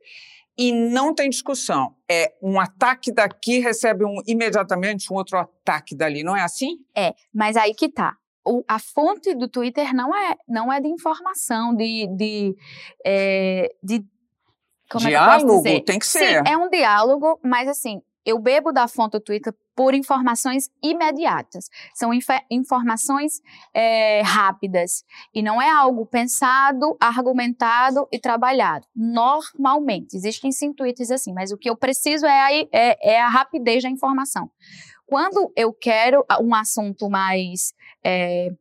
e 0.59 0.73
não 0.73 1.15
tem 1.15 1.29
discussão. 1.29 1.95
É 2.11 2.33
um 2.43 2.59
ataque 2.59 3.13
daqui 3.13 3.59
recebe 3.61 4.07
um 4.07 4.23
imediatamente 4.27 5.13
um 5.13 5.17
outro 5.17 5.39
ataque 5.39 5.95
dali, 5.95 6.23
não 6.25 6.35
é 6.37 6.41
assim? 6.43 6.79
É, 6.97 7.15
mas 7.33 7.57
aí 7.59 7.75
que 7.75 7.91
tá. 7.91 8.17
O- 8.43 8.65
a 8.67 8.79
fonte 8.79 9.35
do 9.35 9.47
Twitter 9.49 9.95
não 9.95 10.17
é, 10.17 10.35
não 10.49 10.73
é 10.73 10.81
de 10.81 10.89
informação, 10.89 11.77
de. 11.77 12.09
de, 12.17 12.57
é, 13.05 13.69
de 13.83 14.03
como 14.91 15.07
é 15.07 15.11
Diálogo 15.11 15.57
dizer? 15.59 15.81
tem 15.83 15.99
que 15.99 16.07
ser. 16.07 16.45
Sim, 16.45 16.51
é 16.51 16.57
um 16.57 16.69
diálogo, 16.69 17.39
mas 17.43 17.69
assim, 17.69 18.03
eu 18.25 18.39
bebo 18.39 18.73
da 18.73 18.87
fonte 18.87 19.13
do 19.13 19.21
Twitter 19.21 19.55
por 19.75 19.95
informações 19.95 20.69
imediatas. 20.83 21.71
São 21.95 22.11
informações 22.51 23.41
é, 23.73 24.21
rápidas. 24.21 25.05
E 25.33 25.43
não 25.43 25.63
é 25.63 25.71
algo 25.71 26.05
pensado, 26.05 26.97
argumentado 27.01 28.07
e 28.13 28.19
trabalhado. 28.19 28.87
Normalmente. 28.95 30.17
Existem 30.17 30.53
sim 30.53 30.73
Twitters 30.73 31.11
assim, 31.11 31.33
mas 31.33 31.51
o 31.51 31.57
que 31.57 31.71
eu 31.71 31.77
preciso 31.77 32.27
é 32.27 32.41
a, 32.41 32.53
é, 32.53 33.15
é 33.15 33.23
a 33.23 33.29
rapidez 33.29 33.83
da 33.83 33.89
informação. 33.89 34.51
Quando 35.07 35.51
eu 35.57 35.73
quero 35.73 36.25
um 36.43 36.55
assunto 36.55 37.09
mais 37.09 37.73
é, 38.05 38.53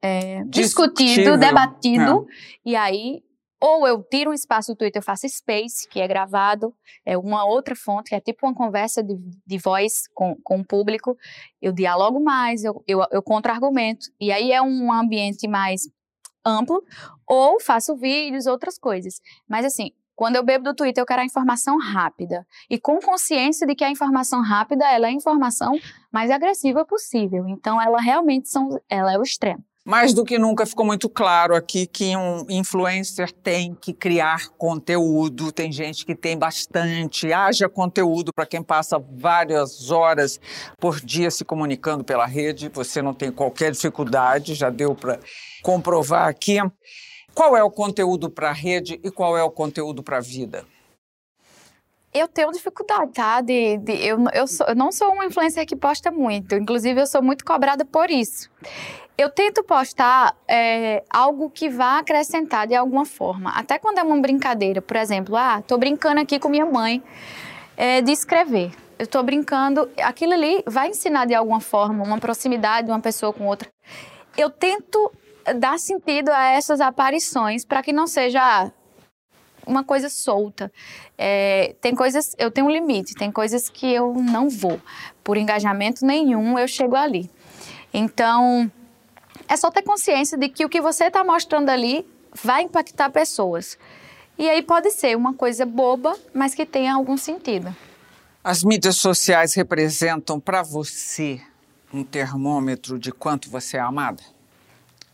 é, 0.00 0.44
discutido, 0.44 1.36
debatido, 1.36 2.26
e 2.64 2.76
aí 2.76 3.23
ou 3.66 3.86
eu 3.86 4.02
tiro 4.02 4.30
um 4.30 4.34
espaço 4.34 4.72
do 4.72 4.76
Twitter, 4.76 5.00
eu 5.00 5.02
faço 5.02 5.26
space, 5.26 5.88
que 5.88 5.98
é 5.98 6.06
gravado, 6.06 6.74
é 7.02 7.16
uma 7.16 7.46
outra 7.46 7.74
fonte, 7.74 8.10
que 8.10 8.14
é 8.14 8.20
tipo 8.20 8.46
uma 8.46 8.54
conversa 8.54 9.02
de, 9.02 9.16
de 9.46 9.56
voz 9.56 10.06
com, 10.12 10.36
com 10.44 10.58
o 10.58 10.64
público. 10.64 11.16
Eu 11.62 11.72
dialogo 11.72 12.22
mais, 12.22 12.62
eu, 12.62 12.84
eu, 12.86 13.00
eu 13.10 13.22
contra-argumento. 13.22 14.10
E 14.20 14.30
aí 14.30 14.52
é 14.52 14.60
um 14.60 14.92
ambiente 14.92 15.48
mais 15.48 15.88
amplo, 16.44 16.84
ou 17.26 17.58
faço 17.58 17.96
vídeos, 17.96 18.44
outras 18.44 18.78
coisas. 18.78 19.18
Mas 19.48 19.64
assim, 19.64 19.92
quando 20.14 20.36
eu 20.36 20.44
bebo 20.44 20.64
do 20.64 20.74
Twitter, 20.74 21.00
eu 21.00 21.06
quero 21.06 21.22
a 21.22 21.24
informação 21.24 21.78
rápida. 21.78 22.46
E 22.68 22.78
com 22.78 23.00
consciência 23.00 23.66
de 23.66 23.74
que 23.74 23.82
a 23.82 23.90
informação 23.90 24.42
rápida 24.42 24.84
ela 24.86 25.06
é 25.06 25.08
a 25.08 25.14
informação 25.14 25.72
mais 26.12 26.30
agressiva 26.30 26.84
possível. 26.84 27.48
Então, 27.48 27.80
ela 27.80 27.98
realmente 27.98 28.50
são, 28.50 28.78
ela 28.90 29.14
é 29.14 29.18
o 29.18 29.22
extremo. 29.22 29.64
Mais 29.86 30.14
do 30.14 30.24
que 30.24 30.38
nunca 30.38 30.64
ficou 30.64 30.86
muito 30.86 31.10
claro 31.10 31.54
aqui 31.54 31.86
que 31.86 32.16
um 32.16 32.46
influencer 32.48 33.30
tem 33.30 33.74
que 33.74 33.92
criar 33.92 34.48
conteúdo. 34.56 35.52
Tem 35.52 35.70
gente 35.70 36.06
que 36.06 36.14
tem 36.14 36.38
bastante, 36.38 37.30
haja 37.34 37.68
conteúdo 37.68 38.32
para 38.34 38.46
quem 38.46 38.62
passa 38.62 38.98
várias 38.98 39.90
horas 39.90 40.40
por 40.80 40.98
dia 41.00 41.30
se 41.30 41.44
comunicando 41.44 42.02
pela 42.02 42.24
rede. 42.24 42.70
Você 42.70 43.02
não 43.02 43.12
tem 43.12 43.30
qualquer 43.30 43.72
dificuldade, 43.72 44.54
já 44.54 44.70
deu 44.70 44.94
para 44.94 45.20
comprovar 45.62 46.28
aqui. 46.28 46.56
Qual 47.34 47.54
é 47.54 47.62
o 47.62 47.70
conteúdo 47.70 48.30
para 48.30 48.48
a 48.48 48.54
rede 48.54 48.98
e 49.04 49.10
qual 49.10 49.36
é 49.36 49.42
o 49.42 49.50
conteúdo 49.50 50.02
para 50.02 50.16
a 50.16 50.20
vida? 50.20 50.64
Eu 52.14 52.28
tenho 52.28 52.52
dificuldade, 52.52 53.12
tá? 53.12 53.40
De, 53.40 53.76
de 53.78 53.92
eu, 53.92 54.18
eu, 54.32 54.46
sou, 54.46 54.66
eu 54.68 54.74
não 54.76 54.92
sou 54.92 55.12
uma 55.12 55.26
influencer 55.26 55.66
que 55.66 55.74
posta 55.74 56.12
muito. 56.12 56.54
Inclusive, 56.54 57.00
eu 57.00 57.06
sou 57.06 57.20
muito 57.20 57.44
cobrada 57.44 57.84
por 57.84 58.08
isso. 58.08 58.48
Eu 59.18 59.28
tento 59.28 59.64
postar 59.64 60.36
é, 60.46 61.02
algo 61.10 61.50
que 61.50 61.68
vá 61.68 61.98
acrescentar 61.98 62.68
de 62.68 62.74
alguma 62.76 63.04
forma. 63.04 63.50
Até 63.50 63.80
quando 63.80 63.98
é 63.98 64.02
uma 64.02 64.16
brincadeira. 64.20 64.80
Por 64.80 64.96
exemplo, 64.96 65.36
ah, 65.36 65.60
tô 65.60 65.76
brincando 65.76 66.20
aqui 66.20 66.38
com 66.38 66.48
minha 66.48 66.64
mãe 66.64 67.02
é, 67.76 68.00
de 68.00 68.12
escrever. 68.12 68.70
Eu 68.96 69.08
tô 69.08 69.20
brincando. 69.22 69.90
Aquilo 70.00 70.34
ali 70.34 70.62
vai 70.66 70.90
ensinar 70.90 71.26
de 71.26 71.34
alguma 71.34 71.60
forma 71.60 72.04
uma 72.04 72.18
proximidade 72.18 72.86
de 72.86 72.92
uma 72.92 73.00
pessoa 73.00 73.32
com 73.32 73.46
outra. 73.46 73.68
Eu 74.36 74.50
tento 74.50 75.12
dar 75.56 75.78
sentido 75.78 76.30
a 76.30 76.44
essas 76.46 76.80
aparições 76.80 77.64
para 77.64 77.82
que 77.82 77.92
não 77.92 78.06
seja 78.06 78.72
uma 79.66 79.84
coisa 79.84 80.08
solta. 80.08 80.70
É, 81.16 81.74
tem 81.80 81.94
coisas, 81.94 82.34
eu 82.38 82.50
tenho 82.50 82.66
um 82.66 82.70
limite, 82.70 83.14
tem 83.14 83.30
coisas 83.30 83.68
que 83.68 83.86
eu 83.86 84.14
não 84.14 84.48
vou. 84.48 84.80
Por 85.22 85.36
engajamento 85.36 86.04
nenhum, 86.04 86.58
eu 86.58 86.68
chego 86.68 86.96
ali. 86.96 87.30
Então, 87.92 88.70
é 89.48 89.56
só 89.56 89.70
ter 89.70 89.82
consciência 89.82 90.36
de 90.36 90.48
que 90.48 90.64
o 90.64 90.68
que 90.68 90.80
você 90.80 91.04
está 91.04 91.22
mostrando 91.24 91.68
ali 91.68 92.06
vai 92.42 92.62
impactar 92.62 93.10
pessoas. 93.10 93.78
E 94.36 94.48
aí 94.48 94.62
pode 94.62 94.90
ser 94.90 95.16
uma 95.16 95.32
coisa 95.32 95.64
boba, 95.64 96.16
mas 96.32 96.54
que 96.54 96.66
tenha 96.66 96.94
algum 96.94 97.16
sentido. 97.16 97.74
As 98.42 98.62
mídias 98.64 98.96
sociais 98.96 99.54
representam 99.54 100.40
para 100.40 100.62
você 100.62 101.40
um 101.92 102.02
termômetro 102.02 102.98
de 102.98 103.12
quanto 103.12 103.48
você 103.48 103.76
é 103.76 103.80
amada? 103.80 104.22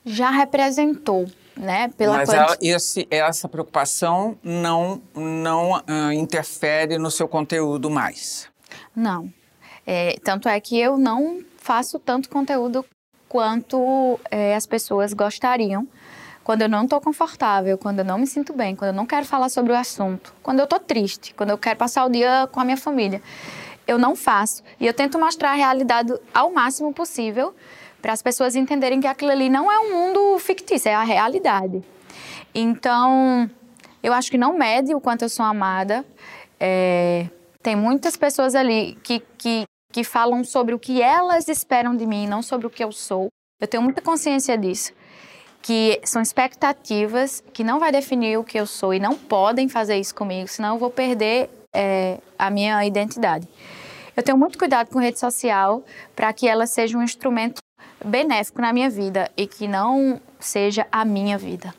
Já 0.04 0.30
representou 0.30 1.30
né? 1.56 1.88
Pela 1.96 2.18
Mas 2.18 2.28
ela, 2.28 2.56
esse, 2.60 3.06
essa 3.10 3.48
preocupação 3.48 4.38
não, 4.42 5.00
não 5.14 5.72
uh, 5.72 6.12
interfere 6.12 6.98
no 6.98 7.10
seu 7.10 7.28
conteúdo 7.28 7.90
mais? 7.90 8.48
Não. 8.94 9.32
É, 9.86 10.16
tanto 10.22 10.48
é 10.48 10.60
que 10.60 10.78
eu 10.78 10.96
não 10.96 11.42
faço 11.58 11.98
tanto 11.98 12.28
conteúdo 12.28 12.84
quanto 13.28 14.18
é, 14.30 14.54
as 14.54 14.66
pessoas 14.66 15.12
gostariam. 15.12 15.86
Quando 16.42 16.62
eu 16.62 16.68
não 16.68 16.84
estou 16.84 17.00
confortável, 17.00 17.78
quando 17.78 18.00
eu 18.00 18.04
não 18.04 18.18
me 18.18 18.26
sinto 18.26 18.52
bem, 18.52 18.74
quando 18.74 18.88
eu 18.88 18.94
não 18.94 19.06
quero 19.06 19.24
falar 19.26 19.48
sobre 19.48 19.72
o 19.72 19.76
assunto, 19.76 20.34
quando 20.42 20.58
eu 20.58 20.64
estou 20.64 20.80
triste, 20.80 21.34
quando 21.34 21.50
eu 21.50 21.58
quero 21.58 21.78
passar 21.78 22.04
o 22.06 22.08
dia 22.08 22.48
com 22.50 22.58
a 22.58 22.64
minha 22.64 22.76
família, 22.76 23.22
eu 23.86 23.98
não 23.98 24.16
faço. 24.16 24.62
E 24.80 24.86
eu 24.86 24.94
tento 24.94 25.18
mostrar 25.18 25.50
a 25.50 25.54
realidade 25.54 26.12
ao 26.32 26.50
máximo 26.50 26.92
possível 26.92 27.54
para 28.00 28.12
as 28.12 28.22
pessoas 28.22 28.56
entenderem 28.56 29.00
que 29.00 29.06
aquilo 29.06 29.30
ali 29.30 29.48
não 29.48 29.70
é 29.70 29.78
um 29.78 29.92
mundo 29.92 30.38
fictício, 30.38 30.88
é 30.88 30.94
a 30.94 31.02
realidade. 31.02 31.82
Então, 32.54 33.48
eu 34.02 34.12
acho 34.12 34.30
que 34.30 34.38
não 34.38 34.56
mede 34.56 34.94
o 34.94 35.00
quanto 35.00 35.22
eu 35.22 35.28
sou 35.28 35.44
amada. 35.44 36.04
É, 36.58 37.26
tem 37.62 37.76
muitas 37.76 38.16
pessoas 38.16 38.54
ali 38.54 38.98
que, 39.02 39.20
que, 39.38 39.64
que 39.92 40.04
falam 40.04 40.42
sobre 40.44 40.74
o 40.74 40.78
que 40.78 41.02
elas 41.02 41.48
esperam 41.48 41.96
de 41.96 42.06
mim, 42.06 42.26
não 42.26 42.42
sobre 42.42 42.66
o 42.66 42.70
que 42.70 42.82
eu 42.82 42.92
sou. 42.92 43.28
Eu 43.60 43.68
tenho 43.68 43.82
muita 43.82 44.00
consciência 44.00 44.56
disso. 44.56 44.92
Que 45.62 46.00
são 46.04 46.22
expectativas 46.22 47.44
que 47.52 47.62
não 47.62 47.78
vai 47.78 47.92
definir 47.92 48.38
o 48.38 48.44
que 48.44 48.58
eu 48.58 48.66
sou 48.66 48.94
e 48.94 48.98
não 48.98 49.14
podem 49.14 49.68
fazer 49.68 49.98
isso 49.98 50.14
comigo, 50.14 50.48
senão 50.48 50.74
eu 50.74 50.78
vou 50.78 50.90
perder 50.90 51.50
é, 51.74 52.18
a 52.38 52.48
minha 52.48 52.84
identidade. 52.86 53.46
Eu 54.16 54.22
tenho 54.22 54.38
muito 54.38 54.58
cuidado 54.58 54.88
com 54.88 54.98
rede 54.98 55.18
social 55.18 55.84
para 56.16 56.32
que 56.32 56.48
ela 56.48 56.66
seja 56.66 56.96
um 56.96 57.02
instrumento 57.02 57.60
benéfico 58.04 58.60
na 58.60 58.72
minha 58.72 58.90
vida 58.90 59.30
e 59.36 59.46
que 59.46 59.68
não 59.68 60.20
seja 60.38 60.86
a 60.90 61.04
minha 61.04 61.36
vida. 61.36 61.74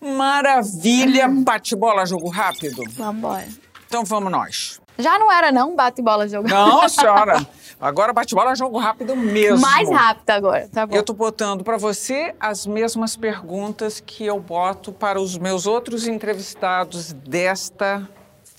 Maravilha! 0.00 1.28
Bate-bola, 1.28 2.06
jogo 2.06 2.28
rápido? 2.28 2.82
Vamos 2.92 3.18
embora. 3.18 3.48
Então 3.86 4.04
vamos 4.04 4.30
nós. 4.30 4.80
Já 4.98 5.18
não 5.18 5.30
era 5.30 5.52
não 5.52 5.76
bate-bola, 5.76 6.28
jogo 6.28 6.48
rápido? 6.48 6.70
Não, 6.70 6.88
senhora. 6.88 7.46
Agora 7.80 8.12
bate-bola, 8.12 8.56
jogo 8.56 8.78
rápido 8.78 9.14
mesmo. 9.14 9.60
Mais 9.60 9.88
rápido 9.88 10.30
agora, 10.30 10.68
tá 10.68 10.84
bom. 10.84 10.96
Eu 10.96 11.04
tô 11.04 11.12
botando 11.12 11.62
para 11.62 11.76
você 11.76 12.34
as 12.40 12.66
mesmas 12.66 13.16
perguntas 13.16 14.00
que 14.00 14.24
eu 14.26 14.40
boto 14.40 14.92
para 14.92 15.20
os 15.20 15.38
meus 15.38 15.66
outros 15.66 16.06
entrevistados 16.08 17.12
desta 17.12 18.08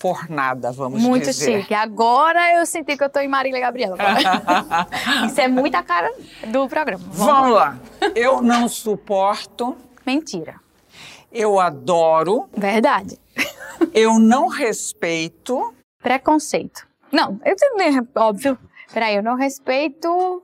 fornada, 0.00 0.72
vamos 0.72 1.02
Muito 1.02 1.26
dizer. 1.26 1.50
Muito 1.50 1.62
chique. 1.62 1.74
Agora 1.74 2.54
eu 2.54 2.64
senti 2.64 2.96
que 2.96 3.04
eu 3.04 3.10
tô 3.10 3.20
em 3.20 3.28
Marília 3.28 3.60
Gabriela. 3.60 3.96
Isso 5.26 5.38
é 5.40 5.46
muita 5.46 5.82
cara 5.82 6.10
do 6.48 6.66
programa. 6.66 7.04
Vamos, 7.08 7.34
vamos 7.34 7.50
lá. 7.54 7.78
Eu 8.14 8.40
não 8.40 8.66
suporto. 8.66 9.76
Mentira. 10.06 10.58
Eu 11.30 11.60
adoro. 11.60 12.48
Verdade. 12.56 13.20
Eu 13.92 14.18
não 14.18 14.48
respeito. 14.48 15.74
Preconceito. 16.02 16.88
Não, 17.12 17.38
eu 17.44 17.54
também, 17.54 18.00
óbvio. 18.16 18.58
Peraí, 18.92 19.16
eu 19.16 19.22
não 19.22 19.36
respeito. 19.36 20.42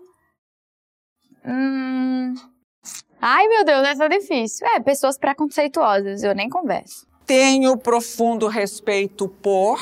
Hum... 1.45 2.35
Ai, 3.21 3.49
meu 3.49 3.65
Deus, 3.65 3.87
essa 3.87 4.05
é 4.05 4.09
difícil. 4.09 4.67
É, 4.69 4.81
pessoas 4.81 5.17
preconceituosas, 5.17 6.23
eu 6.23 6.35
nem 6.35 6.49
converso. 6.51 7.07
Tenho 7.27 7.77
profundo 7.77 8.47
respeito 8.47 9.29
por. 9.29 9.81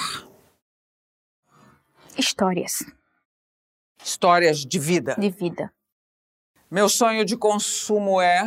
Histórias. 2.16 2.82
Histórias 4.02 4.64
de 4.64 4.78
vida. 4.78 5.14
De 5.18 5.28
vida. 5.28 5.72
Meu 6.70 6.88
sonho 6.88 7.24
de 7.24 7.36
consumo 7.36 8.20
é. 8.20 8.44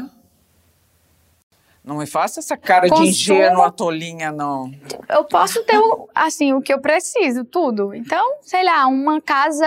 Não 1.84 1.98
me 1.98 2.08
faça 2.08 2.39
essa 2.39 2.58
cara 2.58 2.89
consumo... 2.89 3.06
de 3.06 3.10
ingênua 3.12 3.72
tolinha, 3.72 4.32
não. 4.32 4.72
Eu 5.08 5.24
posso 5.24 5.64
ter, 5.64 5.80
assim, 6.14 6.52
o 6.52 6.62
que 6.62 6.74
eu 6.74 6.82
preciso, 6.82 7.45
tudo. 7.45 7.93
Então, 7.93 8.39
sei 8.41 8.64
lá, 8.64 8.88
uma 8.88 9.22
casa 9.22 9.66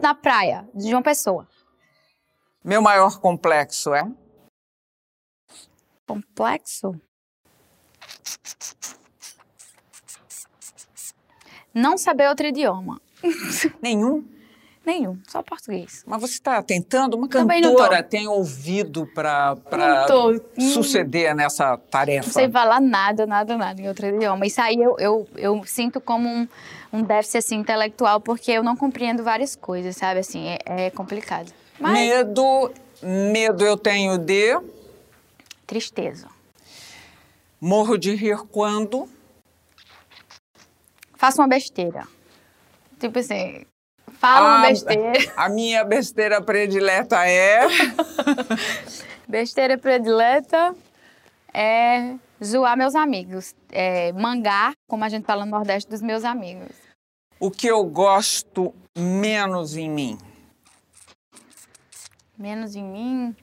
na 0.00 0.14
praia, 0.14 0.66
de 0.74 0.94
uma 0.94 1.02
pessoa. 1.02 1.46
Meu 2.64 2.80
maior 2.80 3.20
complexo 3.20 3.92
é? 3.92 4.10
Complexo? 6.06 6.98
Não 11.74 11.96
saber 11.96 12.28
outro 12.28 12.46
idioma. 12.46 13.00
Nenhum? 13.80 14.24
Nenhum, 14.84 15.18
só 15.28 15.42
português. 15.42 16.02
Mas 16.06 16.20
você 16.22 16.32
está 16.32 16.62
tentando? 16.62 17.14
Uma 17.14 17.28
cantora 17.28 18.02
tem 18.02 18.26
ouvido 18.26 19.06
para 19.14 19.54
suceder 20.72 21.34
nessa 21.34 21.76
tarefa? 21.76 22.26
Não 22.26 22.32
sei 22.32 22.48
falar 22.48 22.80
nada, 22.80 23.26
nada, 23.26 23.56
nada 23.58 23.80
em 23.80 23.86
outro 23.86 24.06
idioma. 24.06 24.46
Isso 24.46 24.60
aí 24.60 24.76
eu, 24.76 24.96
eu, 24.98 25.28
eu 25.36 25.62
sinto 25.66 26.00
como 26.00 26.26
um, 26.28 26.48
um 26.92 27.02
déficit 27.02 27.38
assim, 27.38 27.56
intelectual, 27.56 28.20
porque 28.20 28.50
eu 28.50 28.62
não 28.62 28.74
compreendo 28.74 29.22
várias 29.22 29.54
coisas, 29.54 29.96
sabe? 29.96 30.20
Assim, 30.20 30.48
é, 30.48 30.58
é 30.64 30.90
complicado. 30.90 31.52
Mas... 31.78 31.92
Medo, 31.92 32.72
medo 33.02 33.64
eu 33.64 33.76
tenho 33.76 34.16
de... 34.16 34.58
Tristeza. 35.66 36.26
Morro 37.60 37.98
de 37.98 38.14
rir 38.14 38.38
quando? 38.50 39.06
Faço 41.14 41.42
uma 41.42 41.48
besteira. 41.48 42.08
Tipo 42.98 43.18
assim, 43.18 43.66
falo 44.12 44.46
uma 44.46 44.68
besteira. 44.68 45.12
A 45.36 45.50
minha 45.50 45.84
besteira 45.84 46.40
predileta 46.40 47.26
é. 47.26 47.60
besteira 49.28 49.76
predileta 49.76 50.74
é 51.52 52.14
zoar 52.42 52.78
meus 52.78 52.94
amigos. 52.94 53.54
É 53.70 54.10
mangar, 54.12 54.72
como 54.88 55.04
a 55.04 55.10
gente 55.10 55.26
fala 55.26 55.44
no 55.44 55.50
Nordeste, 55.50 55.90
dos 55.90 56.00
meus 56.00 56.24
amigos. 56.24 56.74
O 57.38 57.50
que 57.50 57.66
eu 57.66 57.84
gosto 57.84 58.74
menos 58.96 59.76
em 59.76 59.90
mim? 59.90 60.18
Menos 62.38 62.74
em 62.74 62.84
mim? 62.84 63.36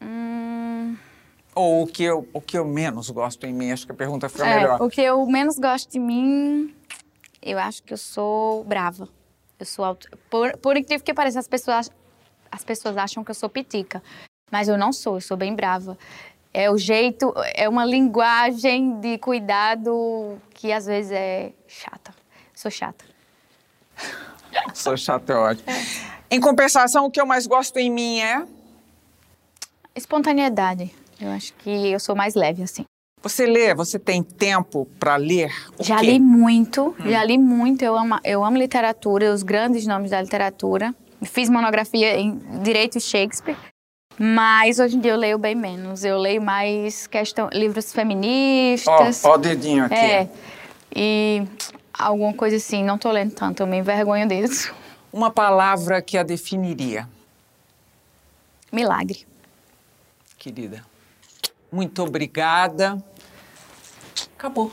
Hum... 0.00 0.96
Ou 1.56 1.84
o 1.84 1.86
que, 1.86 2.02
eu, 2.02 2.28
o 2.34 2.40
que 2.40 2.58
eu 2.58 2.66
menos 2.66 3.08
gosto 3.08 3.46
em 3.46 3.52
mim? 3.52 3.72
Acho 3.72 3.86
que 3.86 3.92
a 3.92 3.94
pergunta 3.94 4.28
fica 4.28 4.46
é, 4.46 4.56
melhor. 4.56 4.82
O 4.82 4.90
que 4.90 5.00
eu 5.00 5.24
menos 5.24 5.58
gosto 5.58 5.90
de 5.90 5.98
mim, 5.98 6.74
eu 7.40 7.58
acho 7.58 7.82
que 7.82 7.94
eu 7.94 7.96
sou 7.96 8.62
brava. 8.64 9.08
Eu 9.58 9.64
sou 9.64 9.82
auto... 9.82 10.06
por, 10.28 10.54
por 10.58 10.76
incrível 10.76 11.02
que 11.02 11.14
pareça, 11.14 11.38
as 11.38 11.48
pessoas, 11.48 11.90
as 12.52 12.62
pessoas 12.62 12.98
acham 12.98 13.24
que 13.24 13.30
eu 13.30 13.34
sou 13.34 13.48
pitica. 13.48 14.02
Mas 14.52 14.68
eu 14.68 14.76
não 14.76 14.92
sou, 14.92 15.16
eu 15.16 15.20
sou 15.22 15.34
bem 15.34 15.54
brava. 15.54 15.96
É 16.52 16.70
o 16.70 16.76
jeito, 16.76 17.32
é 17.54 17.66
uma 17.66 17.86
linguagem 17.86 19.00
de 19.00 19.16
cuidado 19.16 20.38
que 20.50 20.70
às 20.70 20.84
vezes 20.84 21.12
é 21.12 21.52
chata. 21.66 22.14
Sou 22.54 22.70
chata. 22.70 23.04
Sou 24.74 24.96
chata, 24.96 25.32
é 25.32 25.36
ótimo. 25.36 25.68
Em 26.30 26.40
compensação, 26.40 27.06
o 27.06 27.10
que 27.10 27.20
eu 27.20 27.26
mais 27.26 27.46
gosto 27.46 27.76
em 27.78 27.90
mim 27.90 28.20
é 28.20 28.46
Espontaneidade. 29.94 30.94
Eu 31.20 31.30
acho 31.30 31.52
que 31.54 31.70
eu 31.70 31.98
sou 31.98 32.14
mais 32.14 32.34
leve 32.34 32.62
assim. 32.62 32.84
Você 33.22 33.46
lê, 33.46 33.74
você 33.74 33.98
tem 33.98 34.22
tempo 34.22 34.86
para 35.00 35.16
ler? 35.16 35.50
O 35.78 35.82
já 35.82 35.98
quê? 35.98 36.12
li 36.12 36.20
muito, 36.20 36.94
já 37.04 37.24
li 37.24 37.38
muito. 37.38 37.82
Eu 37.82 37.96
amo, 37.96 38.20
eu 38.22 38.44
amo 38.44 38.56
literatura, 38.56 39.32
os 39.32 39.42
grandes 39.42 39.86
nomes 39.86 40.10
da 40.10 40.20
literatura. 40.20 40.94
Fiz 41.24 41.48
monografia 41.48 42.16
em 42.18 42.38
Direito 42.62 42.98
e 42.98 43.00
Shakespeare. 43.00 43.56
Mas 44.18 44.78
hoje 44.78 44.96
em 44.96 45.00
dia 45.00 45.12
eu 45.12 45.16
leio 45.16 45.38
bem 45.38 45.54
menos. 45.54 46.04
Eu 46.04 46.18
leio 46.18 46.40
mais 46.40 47.06
questão, 47.06 47.48
livros 47.52 47.92
feministas. 47.92 49.24
Ó, 49.24 49.30
ó 49.30 49.34
o 49.34 49.38
dedinho 49.38 49.84
aqui. 49.86 49.94
É. 49.94 50.28
E 50.94 51.42
alguma 51.92 52.32
coisa 52.32 52.56
assim, 52.56 52.84
não 52.84 52.96
tô 52.96 53.10
lendo 53.10 53.34
tanto, 53.34 53.62
eu 53.62 53.66
me 53.66 53.78
envergonho 53.78 54.28
disso. 54.28 54.74
Uma 55.12 55.30
palavra 55.30 56.00
que 56.00 56.16
a 56.16 56.22
definiria, 56.22 57.08
Milagre. 58.70 59.26
querida. 60.38 60.84
Muito 61.70 62.02
obrigada. 62.02 63.02
Acabou. 64.36 64.70